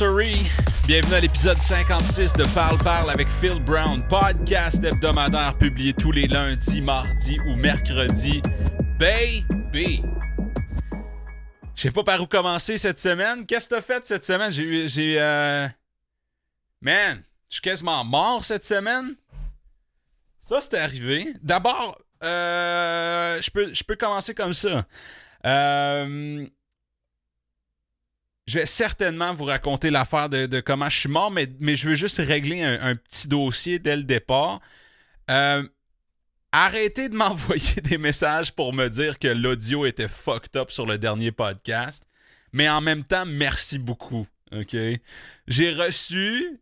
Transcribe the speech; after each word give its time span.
Bienvenue 0.00 1.14
à 1.14 1.20
l'épisode 1.20 1.58
56 1.58 2.32
de 2.32 2.44
Parle 2.54 2.78
Parle 2.78 3.10
avec 3.10 3.28
Phil 3.28 3.62
Brown, 3.62 4.02
podcast 4.08 4.82
hebdomadaire 4.82 5.58
publié 5.58 5.92
tous 5.92 6.10
les 6.10 6.26
lundis, 6.26 6.80
mardis 6.80 7.38
ou 7.40 7.54
mercredis. 7.54 8.40
Baby! 8.98 10.02
Je 11.74 11.82
sais 11.82 11.90
pas 11.90 12.02
par 12.02 12.22
où 12.22 12.26
commencer 12.26 12.78
cette 12.78 12.98
semaine. 12.98 13.44
Qu'est-ce 13.44 13.68
que 13.68 13.74
t'as 13.74 13.82
fait 13.82 14.06
cette 14.06 14.24
semaine? 14.24 14.50
J'ai 14.50 14.62
eu. 14.62 14.88
J'ai. 14.88 15.20
Euh... 15.20 15.68
Man, 16.80 17.22
je 17.50 17.56
suis 17.56 17.62
quasiment 17.62 18.02
mort 18.02 18.42
cette 18.46 18.64
semaine. 18.64 19.16
Ça, 20.38 20.62
c'est 20.62 20.78
arrivé. 20.78 21.34
D'abord, 21.42 21.98
euh, 22.22 23.38
je, 23.42 23.50
peux, 23.50 23.74
je 23.74 23.84
peux 23.84 23.96
commencer 23.96 24.34
comme 24.34 24.54
ça. 24.54 24.82
Euh, 25.44 26.46
je 28.50 28.58
vais 28.58 28.66
certainement 28.66 29.32
vous 29.32 29.44
raconter 29.44 29.90
l'affaire 29.90 30.28
de, 30.28 30.58
comment 30.58 30.90
je 30.90 30.98
suis 30.98 31.08
mort, 31.08 31.30
mais, 31.30 31.46
je 31.76 31.88
veux 31.88 31.94
juste 31.94 32.18
régler 32.18 32.64
un, 32.64 32.96
petit 32.96 33.28
dossier 33.28 33.78
dès 33.78 33.94
le 33.94 34.02
départ. 34.02 34.60
Euh, 35.30 35.62
arrêtez 36.50 37.08
de 37.08 37.14
m'envoyer 37.16 37.80
des 37.80 37.96
messages 37.96 38.50
pour 38.50 38.74
me 38.74 38.88
dire 38.88 39.20
que 39.20 39.28
l'audio 39.28 39.86
était 39.86 40.08
fucked 40.08 40.56
up 40.56 40.72
sur 40.72 40.84
le 40.84 40.98
dernier 40.98 41.30
podcast. 41.30 42.04
Mais 42.52 42.68
en 42.68 42.80
même 42.80 43.04
temps, 43.04 43.24
merci 43.24 43.78
beaucoup. 43.78 44.26
OK? 44.50 44.76
J'ai 45.46 45.72
reçu 45.72 46.60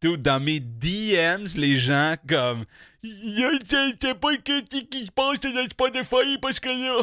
tout 0.00 0.16
dans 0.16 0.40
mes 0.40 0.60
DMs 0.60 1.46
les 1.58 1.76
gens 1.76 2.14
comme 2.26 2.64
c'est 3.02 4.14
pas 4.14 4.36
que 4.38 4.60
qui 4.80 5.04
se 5.04 5.10
passe 5.10 5.40
dans 5.40 5.68
Spotify 5.68 6.38
parce 6.40 6.58
que 6.58 6.70
là 6.70 7.02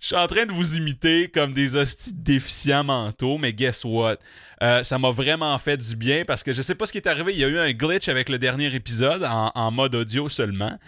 Je 0.00 0.06
suis 0.08 0.16
en 0.16 0.26
train 0.26 0.46
de 0.46 0.52
vous 0.52 0.76
imiter 0.76 1.28
comme 1.28 1.52
des 1.52 1.76
hosties 1.76 2.12
déficients 2.12 2.84
mentaux, 2.84 3.38
mais 3.38 3.52
guess 3.52 3.84
what? 3.84 4.16
Euh, 4.62 4.82
ça 4.84 4.98
m'a 4.98 5.10
vraiment 5.10 5.56
fait 5.58 5.76
du 5.76 5.96
bien 5.96 6.24
parce 6.24 6.42
que 6.42 6.52
je 6.52 6.62
sais 6.62 6.74
pas 6.74 6.86
ce 6.86 6.92
qui 6.92 6.98
est 6.98 7.08
arrivé. 7.08 7.32
Il 7.32 7.38
y 7.38 7.44
a 7.44 7.48
eu 7.48 7.58
un 7.58 7.72
glitch 7.72 8.08
avec 8.08 8.28
le 8.28 8.38
dernier 8.38 8.74
épisode 8.74 9.24
en, 9.24 9.70
mode 9.70 9.94
audio 9.94 10.28
seulement. 10.28 10.78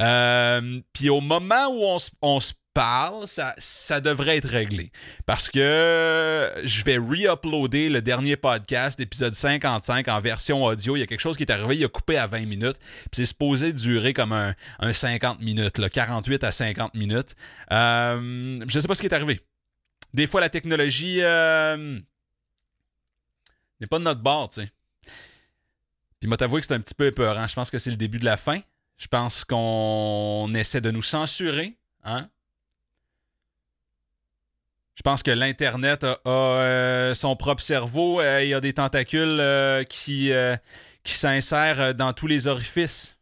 Euh, 0.00 0.80
puis 0.92 1.08
au 1.08 1.20
moment 1.20 1.68
où 1.68 1.84
on, 1.84 1.96
on 2.22 2.40
se 2.40 2.52
parle, 2.74 3.26
ça, 3.28 3.54
ça 3.56 4.00
devrait 4.00 4.36
être 4.36 4.48
réglé. 4.48 4.90
Parce 5.24 5.48
que 5.48 6.52
je 6.64 6.84
vais 6.84 6.98
re-uploader 6.98 7.88
le 7.88 8.02
dernier 8.02 8.36
podcast, 8.36 9.00
épisode 9.00 9.34
55, 9.34 10.08
en 10.08 10.20
version 10.20 10.64
audio. 10.64 10.96
Il 10.96 11.00
y 11.00 11.02
a 11.02 11.06
quelque 11.06 11.20
chose 11.20 11.36
qui 11.36 11.44
est 11.44 11.52
arrivé, 11.52 11.76
il 11.78 11.84
a 11.84 11.88
coupé 11.88 12.18
à 12.18 12.26
20 12.26 12.46
minutes. 12.46 12.76
Puis 12.78 13.10
c'est 13.12 13.26
supposé 13.26 13.72
durer 13.72 14.12
comme 14.12 14.32
un, 14.32 14.54
50 14.92 15.40
minutes, 15.40 15.78
là, 15.78 15.88
48 15.88 16.44
à 16.44 16.52
50 16.52 16.94
minutes. 16.94 17.36
Euh, 17.72 18.60
je 18.68 18.76
ne 18.76 18.80
sais 18.80 18.88
pas 18.88 18.94
ce 18.94 19.00
qui 19.00 19.06
est 19.06 19.14
arrivé. 19.14 19.40
Des 20.12 20.26
fois, 20.26 20.40
la 20.40 20.48
technologie 20.48 21.18
euh, 21.22 21.98
n'est 23.80 23.86
pas 23.86 23.98
de 23.98 24.04
notre 24.04 24.20
bord, 24.20 24.48
tu 24.48 24.62
sais. 24.62 24.68
Puis 26.20 26.28
m'a 26.28 26.36
t'avoué 26.36 26.60
que 26.60 26.66
c'est 26.66 26.74
un 26.74 26.80
petit 26.80 26.94
peu 26.94 27.06
épeurant. 27.06 27.46
Je 27.46 27.54
pense 27.54 27.70
que 27.70 27.78
c'est 27.78 27.90
le 27.90 27.96
début 27.96 28.18
de 28.18 28.24
la 28.24 28.36
fin. 28.36 28.60
Je 28.96 29.06
pense 29.08 29.44
qu'on 29.44 30.52
essaie 30.54 30.80
de 30.80 30.90
nous 30.90 31.02
censurer. 31.02 31.76
Hein? 32.04 32.28
Je 34.94 35.02
pense 35.02 35.22
que 35.22 35.30
l'Internet 35.30 36.04
a, 36.04 36.18
euh, 36.26 37.14
son 37.14 37.34
propre 37.36 37.62
cerveau. 37.62 38.20
et 38.20 38.24
euh, 38.24 38.42
il 38.44 38.48
y 38.48 38.54
a 38.54 38.60
des 38.60 38.74
tentacules 38.74 39.40
euh, 39.40 39.84
qui, 39.84 40.30
qui 41.02 41.14
s'insèrent 41.14 41.94
dans 41.94 42.12
tous 42.12 42.26
les 42.26 42.46
orifices. 42.46 43.18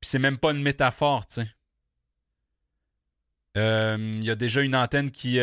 Puis 0.00 0.10
c'est 0.10 0.18
même 0.18 0.38
pas 0.38 0.52
une 0.52 0.62
métaphore, 0.62 1.26
tu 1.26 1.42
sais. 1.42 1.48
Il 3.56 4.24
y 4.24 4.30
a 4.30 4.34
déjà 4.34 4.62
une 4.62 4.74
antenne 4.74 5.10
qui, 5.10 5.38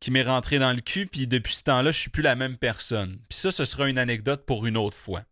qui 0.00 0.10
m'est 0.10 0.22
rentrée 0.22 0.58
dans 0.58 0.72
le 0.72 0.80
cul, 0.80 1.06
puis 1.06 1.26
depuis 1.26 1.54
ce 1.54 1.64
temps-là, 1.64 1.92
je 1.92 1.98
suis 1.98 2.10
plus 2.10 2.22
la 2.22 2.36
même 2.36 2.56
personne. 2.56 3.18
Puis 3.28 3.38
ça, 3.38 3.52
ce 3.52 3.64
sera 3.64 3.88
une 3.88 3.98
anecdote 3.98 4.46
pour 4.46 4.66
une 4.66 4.78
autre 4.78 4.96
fois. 4.96 5.22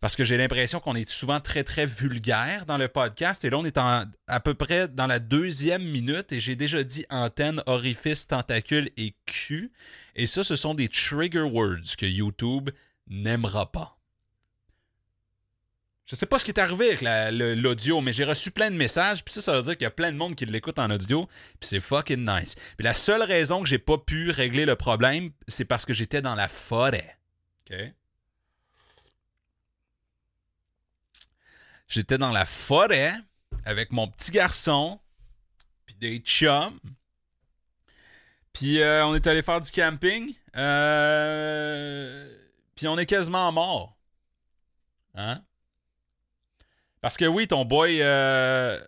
Parce 0.00 0.14
que 0.14 0.24
j'ai 0.24 0.36
l'impression 0.36 0.78
qu'on 0.78 0.94
est 0.94 1.08
souvent 1.08 1.40
très, 1.40 1.64
très 1.64 1.86
vulgaire 1.86 2.66
dans 2.66 2.76
le 2.76 2.88
podcast. 2.88 3.44
Et 3.44 3.50
là, 3.50 3.58
on 3.58 3.64
est 3.64 3.78
à 3.78 4.40
peu 4.40 4.54
près 4.54 4.88
dans 4.88 5.06
la 5.06 5.18
deuxième 5.18 5.82
minute 5.82 6.32
et 6.32 6.40
j'ai 6.40 6.54
déjà 6.54 6.84
dit 6.84 7.06
antenne, 7.08 7.62
orifice, 7.66 8.26
tentacule 8.26 8.90
et 8.96 9.14
cul. 9.24 9.72
Et 10.14 10.26
ça, 10.26 10.44
ce 10.44 10.54
sont 10.54 10.74
des 10.74 10.88
trigger 10.88 11.40
words 11.40 11.96
que 11.96 12.06
YouTube 12.06 12.70
n'aimera 13.08 13.72
pas. 13.72 13.96
Je 16.06 16.14
sais 16.14 16.26
pas 16.26 16.38
ce 16.38 16.44
qui 16.44 16.52
est 16.52 16.60
arrivé 16.60 16.92
avec 16.92 17.02
l'audio, 17.60 18.00
mais 18.00 18.12
j'ai 18.12 18.22
reçu 18.22 18.52
plein 18.52 18.70
de 18.70 18.76
messages, 18.76 19.24
puis 19.24 19.34
ça, 19.34 19.42
ça 19.42 19.56
veut 19.56 19.62
dire 19.62 19.72
qu'il 19.72 19.82
y 19.82 19.86
a 19.86 19.90
plein 19.90 20.12
de 20.12 20.16
monde 20.16 20.36
qui 20.36 20.46
l'écoute 20.46 20.78
en 20.78 20.88
audio, 20.88 21.26
puis 21.58 21.68
c'est 21.68 21.80
fucking 21.80 22.24
nice. 22.24 22.54
Puis 22.76 22.84
la 22.84 22.94
seule 22.94 23.24
raison 23.24 23.60
que 23.60 23.68
j'ai 23.68 23.78
pas 23.78 23.98
pu 23.98 24.30
régler 24.30 24.66
le 24.66 24.76
problème, 24.76 25.30
c'est 25.48 25.64
parce 25.64 25.84
que 25.84 25.92
j'étais 25.92 26.22
dans 26.22 26.36
la 26.36 26.46
forêt. 26.46 27.18
J'étais 31.88 32.18
dans 32.18 32.32
la 32.32 32.44
forêt 32.44 33.14
avec 33.64 33.92
mon 33.92 34.08
petit 34.08 34.30
garçon, 34.30 35.00
puis 35.84 35.94
des 35.96 36.18
chums. 36.18 36.78
Puis 38.52 38.80
euh, 38.80 39.04
on 39.06 39.14
est 39.14 39.26
allé 39.26 39.42
faire 39.42 39.60
du 39.60 39.70
camping. 39.70 40.34
Euh, 40.56 42.34
puis 42.74 42.88
on 42.88 42.96
est 42.98 43.06
quasiment 43.06 43.52
mort. 43.52 43.96
Hein? 45.14 45.42
Parce 47.00 47.16
que 47.16 47.24
oui, 47.24 47.46
ton 47.46 47.64
boy 47.64 48.00
euh, 48.00 48.82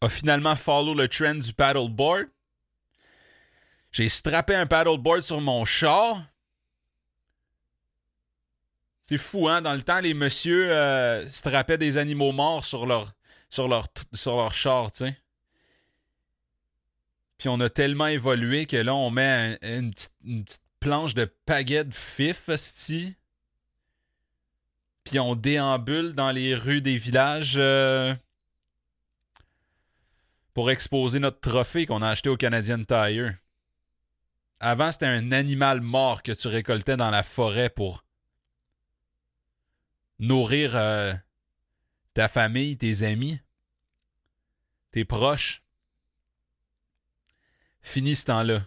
a 0.00 0.08
finalement 0.08 0.56
follow 0.56 0.94
le 0.94 1.08
trend 1.08 1.34
du 1.34 1.52
paddleboard. 1.52 2.28
J'ai 3.90 4.08
strappé 4.08 4.54
un 4.54 4.66
paddleboard 4.66 5.22
sur 5.22 5.40
mon 5.40 5.64
char. 5.64 6.22
C'est 9.08 9.18
fou, 9.18 9.48
hein? 9.48 9.62
Dans 9.62 9.74
le 9.74 9.82
temps, 9.82 10.00
les 10.00 10.14
messieurs 10.14 10.72
euh, 10.72 11.28
strappaient 11.28 11.78
des 11.78 11.96
animaux 11.96 12.32
morts 12.32 12.64
sur 12.64 12.86
leur, 12.86 13.12
sur 13.50 13.68
leur, 13.68 13.86
sur 14.12 14.52
char, 14.52 14.90
tu. 14.90 15.04
Puis 17.38 17.48
on 17.48 17.60
a 17.60 17.70
tellement 17.70 18.06
évolué 18.06 18.66
que 18.66 18.76
là, 18.76 18.94
on 18.94 19.10
met 19.10 19.58
une, 19.62 19.92
petite, 19.92 20.60
planche 20.80 21.14
de 21.14 21.24
pagaie 21.24 21.84
de 21.84 21.94
fif, 21.94 22.48
Puis 25.04 25.18
on 25.18 25.34
déambule 25.34 26.14
dans 26.14 26.30
les 26.30 26.54
rues 26.54 26.80
des 26.80 26.96
villages 26.96 27.56
euh, 27.58 28.14
pour 30.54 30.70
exposer 30.70 31.18
notre 31.18 31.40
trophée 31.40 31.86
qu'on 31.86 32.02
a 32.02 32.08
acheté 32.08 32.28
au 32.28 32.36
Canadian 32.36 32.82
Tire. 32.82 33.34
Avant, 34.58 34.90
c'était 34.90 35.06
un 35.06 35.32
animal 35.32 35.80
mort 35.80 36.22
que 36.22 36.32
tu 36.32 36.48
récoltais 36.48 36.96
dans 36.96 37.10
la 37.10 37.22
forêt 37.22 37.68
pour 37.68 38.05
nourrir 40.18 40.76
euh, 40.76 41.14
ta 42.14 42.28
famille, 42.28 42.76
tes 42.76 43.02
amis, 43.02 43.40
tes 44.90 45.04
proches. 45.04 45.62
Fini 47.82 48.16
ce 48.16 48.24
temps-là. 48.26 48.66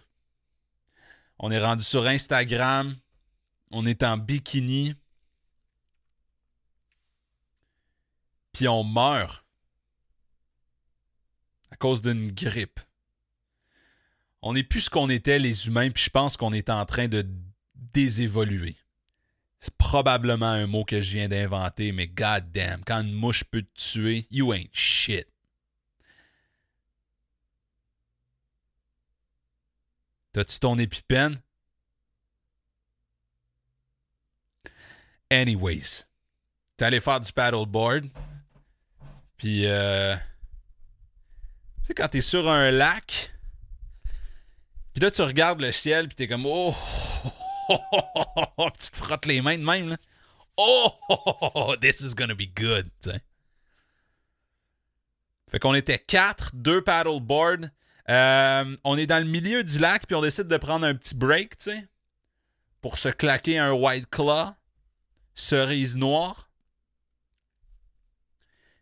On 1.38 1.50
est 1.50 1.62
rendu 1.62 1.82
sur 1.82 2.06
Instagram. 2.06 2.96
On 3.70 3.86
est 3.86 4.02
en 4.02 4.16
bikini. 4.16 4.94
Puis 8.52 8.68
on 8.68 8.84
meurt 8.84 9.44
à 11.70 11.76
cause 11.76 12.02
d'une 12.02 12.32
grippe. 12.32 12.80
On 14.42 14.54
n'est 14.54 14.62
plus 14.62 14.80
ce 14.80 14.90
qu'on 14.90 15.08
était 15.08 15.38
les 15.38 15.66
humains, 15.66 15.90
puis 15.90 16.04
je 16.04 16.10
pense 16.10 16.36
qu'on 16.36 16.52
est 16.52 16.70
en 16.70 16.84
train 16.86 17.08
de 17.08 17.26
désévoluer. 17.74 18.76
C'est 19.60 19.76
probablement 19.76 20.46
un 20.46 20.66
mot 20.66 20.84
que 20.84 21.02
je 21.02 21.12
viens 21.12 21.28
d'inventer, 21.28 21.92
mais 21.92 22.08
goddamn, 22.08 22.82
quand 22.82 23.02
une 23.02 23.12
mouche 23.12 23.44
peut 23.44 23.62
te 23.62 23.78
tuer, 23.78 24.26
you 24.30 24.54
ain't 24.54 24.70
shit. 24.72 25.28
T'as-tu 30.32 30.58
ton 30.60 30.78
épipène? 30.78 31.38
Anyways, 35.30 36.06
t'es 36.76 36.86
allé 36.86 37.00
faire 37.00 37.20
du 37.20 37.30
paddleboard. 37.30 38.08
Puis, 39.36 39.66
euh, 39.66 40.16
tu 40.16 40.22
sais, 41.88 41.94
quand 41.94 42.08
t'es 42.08 42.22
sur 42.22 42.48
un 42.48 42.70
lac, 42.70 43.34
puis 44.94 45.02
là, 45.02 45.10
tu 45.10 45.20
regardes 45.20 45.60
le 45.60 45.70
ciel, 45.70 46.08
puis 46.08 46.16
t'es 46.16 46.28
comme, 46.28 46.46
oh, 46.46 46.74
tu 48.78 48.90
te 48.90 48.96
frottes 48.96 49.26
les 49.26 49.40
mains 49.40 49.58
de 49.58 49.64
même, 49.64 49.90
là. 49.90 49.96
Oh, 50.56 51.74
this 51.80 52.00
is 52.00 52.14
gonna 52.14 52.34
be 52.34 52.46
good, 52.54 52.90
Fait 55.50 55.58
qu'on 55.58 55.74
était 55.74 55.98
quatre, 55.98 56.50
deux 56.54 56.82
paddleboards. 56.82 57.68
Euh, 58.08 58.76
on 58.84 58.98
est 58.98 59.06
dans 59.06 59.22
le 59.22 59.30
milieu 59.30 59.64
du 59.64 59.78
lac, 59.78 60.06
puis 60.06 60.16
on 60.16 60.20
décide 60.20 60.48
de 60.48 60.56
prendre 60.56 60.86
un 60.86 60.94
petit 60.94 61.14
break, 61.14 61.56
tu 61.56 61.88
pour 62.80 62.98
se 62.98 63.08
claquer 63.08 63.58
un 63.58 63.72
White 63.72 64.08
Claw, 64.10 64.54
cerise 65.34 65.96
noire. 65.96 66.50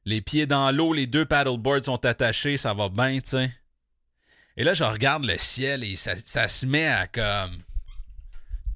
Les 0.04 0.20
pieds 0.20 0.46
dans 0.46 0.70
l'eau, 0.70 0.92
les 0.92 1.06
deux 1.06 1.26
paddleboards 1.26 1.84
sont 1.84 2.04
attachés, 2.04 2.56
ça 2.56 2.72
va 2.74 2.88
bien, 2.88 3.18
tu. 3.20 3.36
Et 4.56 4.64
là, 4.64 4.74
je 4.74 4.84
regarde 4.84 5.24
le 5.24 5.36
ciel 5.38 5.84
et 5.84 5.96
ça, 5.96 6.16
ça 6.16 6.48
se 6.48 6.66
met 6.66 6.86
à 6.86 7.06
comme 7.06 7.58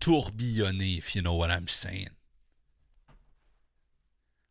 tourbillonner, 0.03 0.99
if 0.99 1.15
you 1.15 1.23
know 1.23 1.35
what 1.35 1.51
I'm 1.51 1.69
saying. 1.69 2.11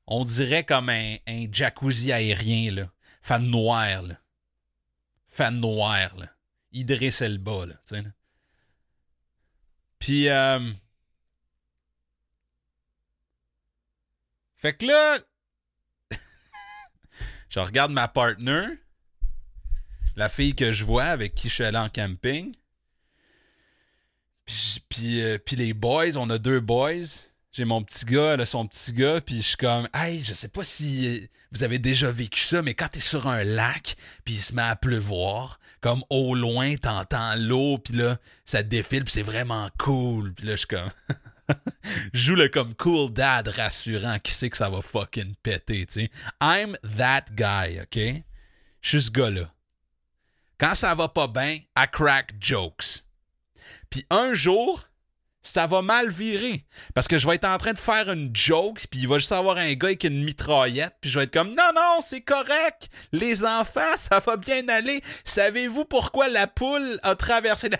On 0.08 0.24
dirait 0.24 0.64
comme 0.64 0.90
un, 0.90 1.18
jacuzzi 1.52 2.12
aérien, 2.12 2.72
là. 2.72 2.92
Fan 3.22 3.46
noir, 3.50 4.02
là. 4.04 4.16
Fan 5.28 5.60
noir, 5.60 6.16
là. 6.18 6.28
Idriss 6.72 7.22
Elba, 7.22 7.66
là, 7.66 7.76
tu 7.86 7.96
sais. 7.96 8.04
Puis, 10.00 10.30
euh... 10.30 10.72
Fait 14.56 14.78
que 14.78 14.86
là, 14.86 15.20
je 17.50 17.60
regarde 17.60 17.92
ma 17.92 18.08
partner, 18.08 18.68
la 20.16 20.30
fille 20.30 20.56
que 20.56 20.72
je 20.72 20.86
vois 20.86 21.06
avec 21.06 21.36
qui 21.36 21.50
je 21.50 21.56
suis 21.56 21.64
allé 21.64 21.78
en 21.78 21.90
camping. 21.90 22.56
Euh, 25.04 25.38
puis 25.38 25.56
les 25.56 25.74
boys, 25.74 26.18
on 26.18 26.30
a 26.30 26.38
deux 26.38 26.60
boys. 26.60 27.28
J'ai 27.52 27.66
mon 27.66 27.82
petit 27.82 28.06
gars, 28.06 28.38
là, 28.38 28.46
son 28.46 28.66
petit 28.66 28.94
gars, 28.94 29.20
puis 29.20 29.38
je 29.38 29.48
suis 29.48 29.58
comme, 29.58 29.88
hey, 29.94 30.24
je 30.24 30.34
sais 30.34 30.48
pas 30.48 30.64
si 30.64 31.08
euh, 31.08 31.28
vous 31.52 31.64
avez 31.64 31.80
déjà 31.80 32.10
vécu 32.10 32.40
ça, 32.40 32.62
mais 32.62 32.74
quand 32.74 32.88
t'es 32.88 33.02
sur 33.02 33.28
un 33.28 33.44
lac, 33.44 33.98
puis 34.24 34.36
il 34.36 34.40
se 34.40 34.56
met 34.56 34.62
à 34.62 34.78
pleuvoir, 34.78 35.60
comme 35.82 36.02
au 36.10 36.34
loin, 36.34 36.78
t'entends 36.78 37.36
l'eau, 37.36 37.78
puis 37.78 37.94
là, 37.94 38.18
ça 38.46 38.64
défile, 38.64 39.04
puis 39.04 39.12
c'est 39.12 39.22
vraiment 39.22 39.70
cool. 39.78 40.34
Puis 40.34 40.48
là, 40.48 40.54
je 40.54 40.60
suis 40.60 40.68
comme, 40.68 40.92
joue 42.14 42.36
le 42.36 42.48
comme 42.48 42.74
cool 42.76 43.12
dad 43.12 43.50
rassurant 43.50 44.20
qui 44.20 44.32
sait 44.32 44.50
que 44.50 44.56
ça 44.56 44.70
va 44.70 44.82
fucking 44.82 45.36
péter, 45.44 45.86
tu 45.88 45.94
sais. 45.94 46.12
I'm 46.42 46.78
that 46.98 47.26
guy, 47.34 47.82
OK? 47.82 48.24
Je 48.82 48.90
suis 48.90 49.02
ce 49.02 49.12
gars-là. 49.12 49.52
Quand 50.58 50.74
ça 50.74 50.96
va 50.96 51.10
pas 51.10 51.28
bien, 51.28 51.60
I 51.78 51.86
crack 51.92 52.34
jokes. 52.40 53.04
Puis 53.90 54.06
un 54.10 54.34
jour, 54.34 54.86
ça 55.44 55.68
va 55.68 55.82
mal 55.82 56.10
virer. 56.10 56.66
Parce 56.94 57.08
que 57.08 57.18
je 57.18 57.28
vais 57.28 57.36
être 57.36 57.46
en 57.46 57.58
train 57.58 57.74
de 57.74 57.80
faire 57.80 58.12
une 58.12 58.36
joke, 58.36 58.86
puis 58.90 59.02
il 59.02 59.08
va 59.08 59.18
juste 59.18 59.32
avoir 59.32 59.58
un 59.58 59.74
gars 59.74 59.88
avec 59.88 60.04
une 60.04 60.24
mitraillette, 60.24 60.96
puis 61.02 61.10
je 61.10 61.18
vais 61.18 61.26
être 61.26 61.34
comme 61.34 61.50
non, 61.50 61.70
non, 61.76 62.00
c'est 62.02 62.22
correct. 62.22 62.90
Les 63.12 63.44
enfants, 63.44 63.98
ça 63.98 64.20
va 64.20 64.38
bien 64.38 64.68
aller. 64.70 65.02
Savez-vous 65.26 65.86
pourquoi 65.86 66.30
la 66.30 66.48
poule 66.48 67.00
a 67.04 67.16
traversé 67.16 67.70
la. 67.70 67.78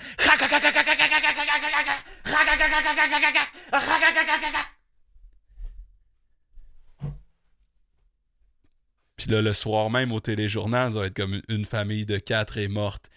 Puis 9.18 9.30
là, 9.30 9.42
le 9.44 9.54
soir 9.54 9.92
même 9.92 10.12
au 10.12 10.20
téléjournal, 10.20 10.94
ça 10.94 11.00
va 11.00 11.06
être 11.06 11.16
comme 11.16 11.44
une 11.48 11.66
famille 11.66 12.08
de 12.08 12.18
quatre 12.18 12.58
est 12.58 12.68
morte, 12.68 13.12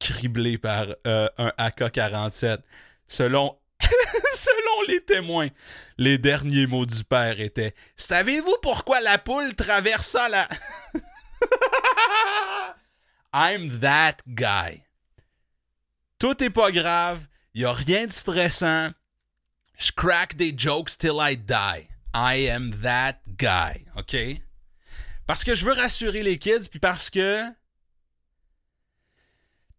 criblée 0.00 0.58
par 0.58 0.86
euh, 1.06 1.28
un 1.38 1.52
AK-47. 1.58 2.58
Selon 3.06 3.56
Selon 4.34 4.82
les 4.88 5.00
témoins, 5.00 5.48
les 5.98 6.18
derniers 6.18 6.66
mots 6.66 6.86
du 6.86 7.04
père 7.04 7.40
étaient 7.40 7.74
Savez-vous 7.96 8.56
pourquoi 8.62 9.00
la 9.00 9.18
poule 9.18 9.54
traversa 9.54 10.28
la. 10.28 10.48
I'm 13.32 13.78
that 13.80 14.16
guy. 14.26 14.82
Tout 16.18 16.42
est 16.42 16.50
pas 16.50 16.70
grave, 16.70 17.26
y 17.54 17.64
a 17.64 17.72
rien 17.72 18.06
de 18.06 18.12
stressant. 18.12 18.90
Je 19.78 19.92
crack 19.92 20.36
des 20.36 20.54
jokes 20.56 20.98
till 20.98 21.18
I 21.18 21.36
die. 21.36 21.88
I 22.14 22.50
am 22.50 22.74
that 22.82 23.20
guy, 23.26 23.86
OK? 23.96 24.16
Parce 25.26 25.44
que 25.44 25.54
je 25.54 25.64
veux 25.64 25.72
rassurer 25.72 26.22
les 26.22 26.38
kids, 26.38 26.68
puis 26.68 26.80
parce 26.80 27.08
que 27.08 27.44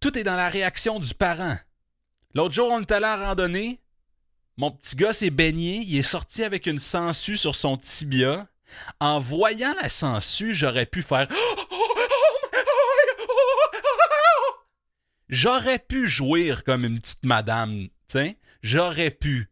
tout 0.02 0.18
est 0.18 0.24
dans 0.24 0.36
la 0.36 0.50
réaction 0.50 1.00
du 1.00 1.14
parent. 1.14 1.58
L'autre 2.34 2.54
jour, 2.54 2.70
on 2.72 2.82
est 2.82 2.92
allé 2.92 3.06
en 3.06 3.18
randonnée, 3.18 3.80
mon 4.58 4.72
petit 4.72 4.96
gars 4.96 5.14
s'est 5.14 5.30
baigné, 5.30 5.78
il 5.78 5.98
est 5.98 6.04
sorti 6.04 6.44
avec 6.44 6.66
une 6.66 6.78
sangsue 6.78 7.38
sur 7.38 7.56
son 7.56 7.78
tibia. 7.78 8.48
En 9.00 9.20
voyant 9.20 9.74
la 9.82 9.90
sangsue, 9.90 10.54
j'aurais 10.54 10.86
pu 10.86 11.02
faire 11.02 11.28
J'aurais 15.30 15.80
pu 15.80 16.08
jouir 16.08 16.64
comme 16.66 16.84
une 16.84 17.00
petite 17.00 17.26
madame, 17.26 17.88
tu 18.08 18.38
J'aurais 18.62 19.12
pu. 19.12 19.50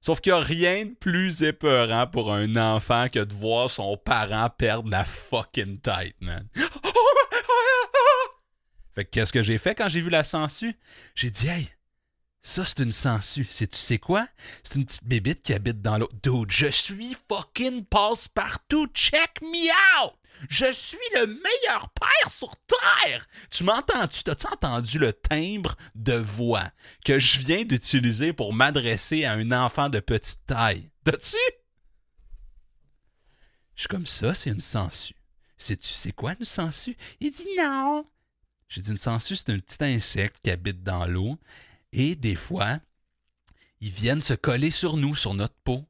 Sauf 0.00 0.20
qu'il 0.20 0.32
n'y 0.32 0.38
a 0.38 0.42
rien 0.42 0.84
de 0.84 0.94
plus 0.94 1.42
épeurant 1.42 2.06
pour 2.06 2.32
un 2.32 2.54
enfant 2.56 3.08
que 3.08 3.18
de 3.18 3.34
voir 3.34 3.68
son 3.68 3.96
parent 3.96 4.48
perdre 4.48 4.90
la 4.90 5.04
fucking 5.04 5.80
tête, 5.80 6.14
man. 6.20 6.48
Fait 8.98 9.04
que 9.04 9.10
qu'est-ce 9.10 9.32
que 9.32 9.44
j'ai 9.44 9.58
fait 9.58 9.76
quand 9.76 9.88
j'ai 9.88 10.00
vu 10.00 10.10
la 10.10 10.24
sangsue? 10.24 10.76
J'ai 11.14 11.30
dit, 11.30 11.46
hey, 11.46 11.68
ça, 12.42 12.64
c'est 12.66 12.80
une 12.80 12.90
sangsue. 12.90 13.46
C'est, 13.48 13.68
tu 13.68 13.78
sais 13.78 13.98
quoi? 13.98 14.26
C'est 14.64 14.74
une 14.74 14.84
petite 14.84 15.04
bébite 15.04 15.40
qui 15.40 15.54
habite 15.54 15.80
dans 15.80 15.98
l'eau. 15.98 16.08
Dude, 16.20 16.50
je 16.50 16.66
suis 16.66 17.16
fucking 17.28 17.84
passe-partout. 17.84 18.88
Check 18.92 19.40
me 19.40 20.02
out! 20.02 20.14
Je 20.50 20.72
suis 20.72 20.98
le 21.14 21.28
meilleur 21.28 21.90
père 21.90 22.28
sur 22.28 22.52
Terre! 22.66 23.24
Tu 23.52 23.62
m'entends-tu? 23.62 24.24
T'as-tu 24.24 24.48
entendu 24.48 24.98
le 24.98 25.12
timbre 25.12 25.76
de 25.94 26.14
voix 26.14 26.68
que 27.04 27.20
je 27.20 27.38
viens 27.38 27.62
d'utiliser 27.62 28.32
pour 28.32 28.52
m'adresser 28.52 29.24
à 29.24 29.34
un 29.34 29.52
enfant 29.52 29.90
de 29.90 30.00
petite 30.00 30.44
taille? 30.44 30.90
T'as-tu? 31.04 31.36
Je 33.76 33.82
suis 33.82 33.88
comme 33.88 34.08
ça, 34.08 34.34
c'est 34.34 34.50
une 34.50 34.60
sangsue. 34.60 35.14
Sais-tu 35.56 35.86
c'est 35.86 36.10
quoi 36.10 36.34
une 36.36 36.44
sangsue? 36.44 36.96
Il 37.20 37.30
dit 37.30 37.46
non. 37.56 38.04
J'ai 38.68 38.82
dit 38.82 38.90
une 38.90 38.96
sangsue, 38.96 39.36
c'est 39.36 39.50
un 39.50 39.58
petit 39.58 39.82
insecte 39.82 40.40
qui 40.42 40.50
habite 40.50 40.82
dans 40.82 41.06
l'eau 41.06 41.38
et 41.92 42.14
des 42.14 42.36
fois, 42.36 42.78
ils 43.80 43.90
viennent 43.90 44.20
se 44.20 44.34
coller 44.34 44.70
sur 44.70 44.96
nous, 44.96 45.14
sur 45.14 45.34
notre 45.34 45.56
peau. 45.64 45.84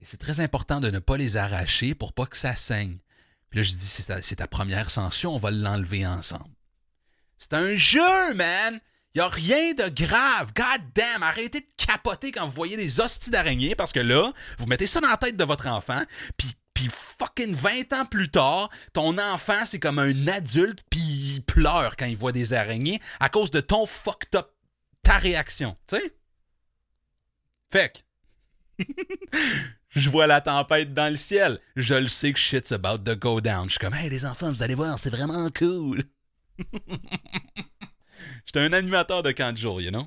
Et 0.00 0.04
c'est 0.04 0.16
très 0.16 0.40
important 0.40 0.80
de 0.80 0.90
ne 0.90 0.98
pas 0.98 1.16
les 1.16 1.36
arracher 1.36 1.94
pour 1.94 2.12
pas 2.12 2.26
que 2.26 2.36
ça 2.36 2.54
saigne. 2.56 2.98
Puis 3.50 3.58
là, 3.58 3.62
je 3.62 3.72
dis, 3.72 3.86
c'est 4.22 4.36
ta, 4.36 4.46
première 4.46 4.90
sanction, 4.90 5.34
on 5.34 5.38
va 5.38 5.50
l'enlever 5.50 6.06
ensemble. 6.06 6.54
C'est 7.36 7.54
un 7.54 7.74
jeu, 7.74 8.34
man! 8.34 8.80
Y 9.16 9.20
a 9.20 9.28
rien 9.28 9.74
de 9.74 9.88
grave. 9.88 10.52
God 10.54 10.92
damn, 10.94 11.24
arrêtez 11.24 11.60
de 11.60 11.66
capoter 11.76 12.30
quand 12.30 12.46
vous 12.46 12.52
voyez 12.52 12.76
des 12.76 13.00
hosties 13.00 13.30
d'araignées 13.30 13.74
parce 13.74 13.90
que 13.90 13.98
là, 13.98 14.32
vous 14.58 14.66
mettez 14.66 14.86
ça 14.86 15.00
dans 15.00 15.08
la 15.08 15.16
tête 15.16 15.36
de 15.36 15.42
votre 15.42 15.66
enfant, 15.66 16.00
puis 16.36 16.54
puis 16.80 16.88
fucking 17.18 17.54
20 17.54 17.92
ans 17.92 18.06
plus 18.06 18.30
tard, 18.30 18.70
ton 18.94 19.18
enfant, 19.18 19.66
c'est 19.66 19.78
comme 19.78 19.98
un 19.98 20.28
adulte, 20.28 20.80
puis 20.88 21.00
il 21.00 21.42
pleure 21.42 21.96
quand 21.96 22.06
il 22.06 22.16
voit 22.16 22.32
des 22.32 22.54
araignées 22.54 23.00
à 23.18 23.28
cause 23.28 23.50
de 23.50 23.60
ton 23.60 23.84
fucked 23.84 24.34
up, 24.34 24.48
ta 25.02 25.18
réaction, 25.18 25.76
tu 25.86 25.96
sais? 25.96 26.16
Fait 27.70 28.02
que, 28.78 28.84
je 29.90 30.08
vois 30.08 30.26
la 30.26 30.40
tempête 30.40 30.94
dans 30.94 31.10
le 31.10 31.18
ciel. 31.18 31.58
Je 31.76 31.94
le 31.96 32.08
sais 32.08 32.32
que 32.32 32.38
shit's 32.38 32.72
about 32.72 32.98
to 33.04 33.14
go 33.14 33.42
down. 33.42 33.66
Je 33.66 33.72
suis 33.72 33.78
comme, 33.78 33.92
hey 33.92 34.08
les 34.08 34.24
enfants, 34.24 34.50
vous 34.50 34.62
allez 34.62 34.74
voir, 34.74 34.98
c'est 34.98 35.10
vraiment 35.10 35.50
cool. 35.50 36.02
J'étais 38.46 38.60
un 38.60 38.72
animateur 38.72 39.22
de 39.22 39.32
camp 39.32 39.52
de 39.52 39.58
jour, 39.58 39.82
you 39.82 39.90
know? 39.90 40.06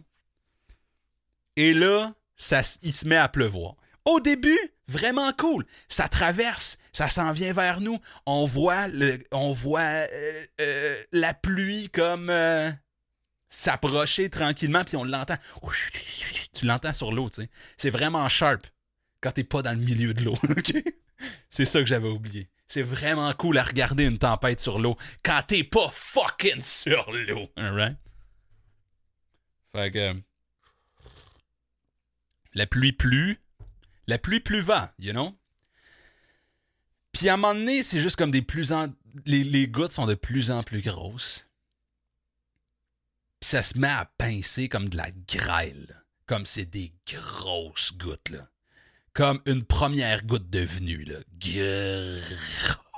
Et 1.55 1.75
là, 1.75 2.15
ça, 2.35 2.63
il 2.81 2.93
se 2.93 3.07
met 3.07 3.15
à 3.15 3.29
pleuvoir. 3.29 3.75
Au 4.05 4.19
début, 4.19 4.59
vraiment 4.87 5.31
cool. 5.33 5.65
Ça 5.87 6.09
traverse, 6.09 6.77
ça 6.91 7.09
s'en 7.09 7.31
vient 7.31 7.53
vers 7.53 7.79
nous. 7.79 7.99
On 8.25 8.45
voit, 8.45 8.87
on 9.31 9.51
voit 9.51 9.81
euh, 9.81 10.45
euh, 10.61 11.03
la 11.11 11.33
pluie 11.33 11.89
comme 11.89 12.29
euh, 12.29 12.71
s'approcher 13.49 14.29
tranquillement, 14.29 14.83
puis 14.83 14.97
on 14.97 15.03
l'entend. 15.03 15.37
Tu 16.53 16.65
l'entends 16.65 16.93
sur 16.93 17.11
l'eau, 17.11 17.29
tu 17.29 17.43
sais. 17.43 17.49
C'est 17.77 17.89
vraiment 17.89 18.27
sharp 18.29 18.67
quand 19.21 19.31
t'es 19.31 19.43
pas 19.43 19.61
dans 19.61 19.71
le 19.71 19.83
milieu 19.83 20.13
de 20.13 20.23
l'eau. 20.23 20.37
C'est 21.49 21.65
ça 21.65 21.79
que 21.79 21.85
j'avais 21.85 22.09
oublié. 22.09 22.49
C'est 22.67 22.81
vraiment 22.81 23.31
cool 23.33 23.57
à 23.57 23.63
regarder 23.63 24.03
une 24.03 24.17
tempête 24.17 24.59
sur 24.59 24.79
l'eau 24.79 24.97
quand 25.23 25.41
t'es 25.47 25.63
pas 25.63 25.89
fucking 25.93 26.61
sur 26.61 27.11
l'eau. 27.11 27.49
Alright? 27.55 27.97
Fait 29.75 29.91
que. 29.91 30.15
La 32.55 32.67
pluie 32.67 32.91
plut, 32.91 33.39
la 34.07 34.17
pluie 34.17 34.39
plus 34.39 34.61
va, 34.61 34.93
you 34.99 35.11
know? 35.11 35.37
Puis 37.11 37.29
à 37.29 37.35
un 37.35 37.37
moment 37.37 37.53
donné, 37.53 37.83
c'est 37.83 37.99
juste 37.99 38.15
comme 38.15 38.31
des 38.31 38.41
plus 38.41 38.71
en... 38.71 38.87
Les, 39.25 39.43
les, 39.43 39.67
gouttes 39.67 39.91
sont 39.91 40.07
de 40.07 40.15
plus 40.15 40.49
en 40.49 40.63
plus 40.63 40.81
grosses. 40.81 41.47
Puis 43.39 43.49
ça 43.49 43.61
se 43.61 43.77
met 43.77 43.87
à 43.87 44.05
pincer 44.17 44.67
comme 44.67 44.89
de 44.89 44.97
la 44.97 45.11
grêle. 45.27 46.03
Comme 46.25 46.45
c'est 46.45 46.65
des 46.65 46.93
grosses 47.05 47.93
gouttes, 47.97 48.29
là. 48.29 48.49
Comme 49.13 49.41
une 49.45 49.63
première 49.63 50.25
goutte 50.25 50.49
de 50.49 50.61
venue, 50.61 51.03
là. 51.03 51.19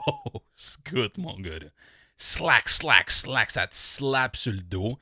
Grosse 0.06 0.78
goutte, 0.90 1.18
mon 1.18 1.38
gars. 1.38 1.60
Slack, 2.18 2.70
slack, 2.70 3.12
slack, 3.12 3.52
ça 3.52 3.68
te 3.68 3.76
slappe 3.76 4.38
sur 4.38 4.54
le 4.54 4.62
dos. 4.62 4.98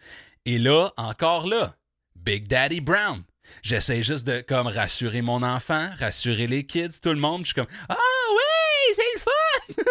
Et 0.45 0.57
là, 0.57 0.91
encore 0.97 1.45
là, 1.45 1.77
Big 2.15 2.47
Daddy 2.47 2.81
Brown 2.81 3.23
J'essaie 3.61 4.03
juste 4.03 4.25
de 4.25 4.41
comme 4.41 4.67
rassurer 4.67 5.21
mon 5.21 5.43
enfant, 5.43 5.89
rassurer 5.97 6.47
les 6.47 6.65
kids, 6.65 6.99
tout 7.01 7.09
le 7.09 7.19
monde. 7.19 7.41
Je 7.41 7.47
suis 7.47 7.55
comme 7.55 7.67
Ah 7.89 7.95
oui, 8.31 8.95
c'est 8.95 9.13
le 9.13 9.19
fun! 9.19 9.83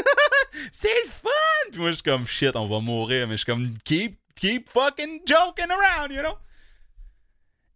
c'est 0.72 0.88
le 1.04 1.10
fun! 1.10 1.70
Puis 1.70 1.80
moi, 1.80 1.90
je 1.90 1.94
suis 1.94 2.02
comme 2.02 2.26
shit, 2.26 2.54
on 2.56 2.66
va 2.66 2.80
mourir, 2.80 3.26
mais 3.28 3.34
je 3.34 3.38
suis 3.38 3.46
comme 3.46 3.76
keep, 3.84 4.18
keep 4.34 4.68
fucking 4.68 5.20
joking 5.26 5.70
around, 5.70 6.12
you 6.12 6.22
know? 6.22 6.36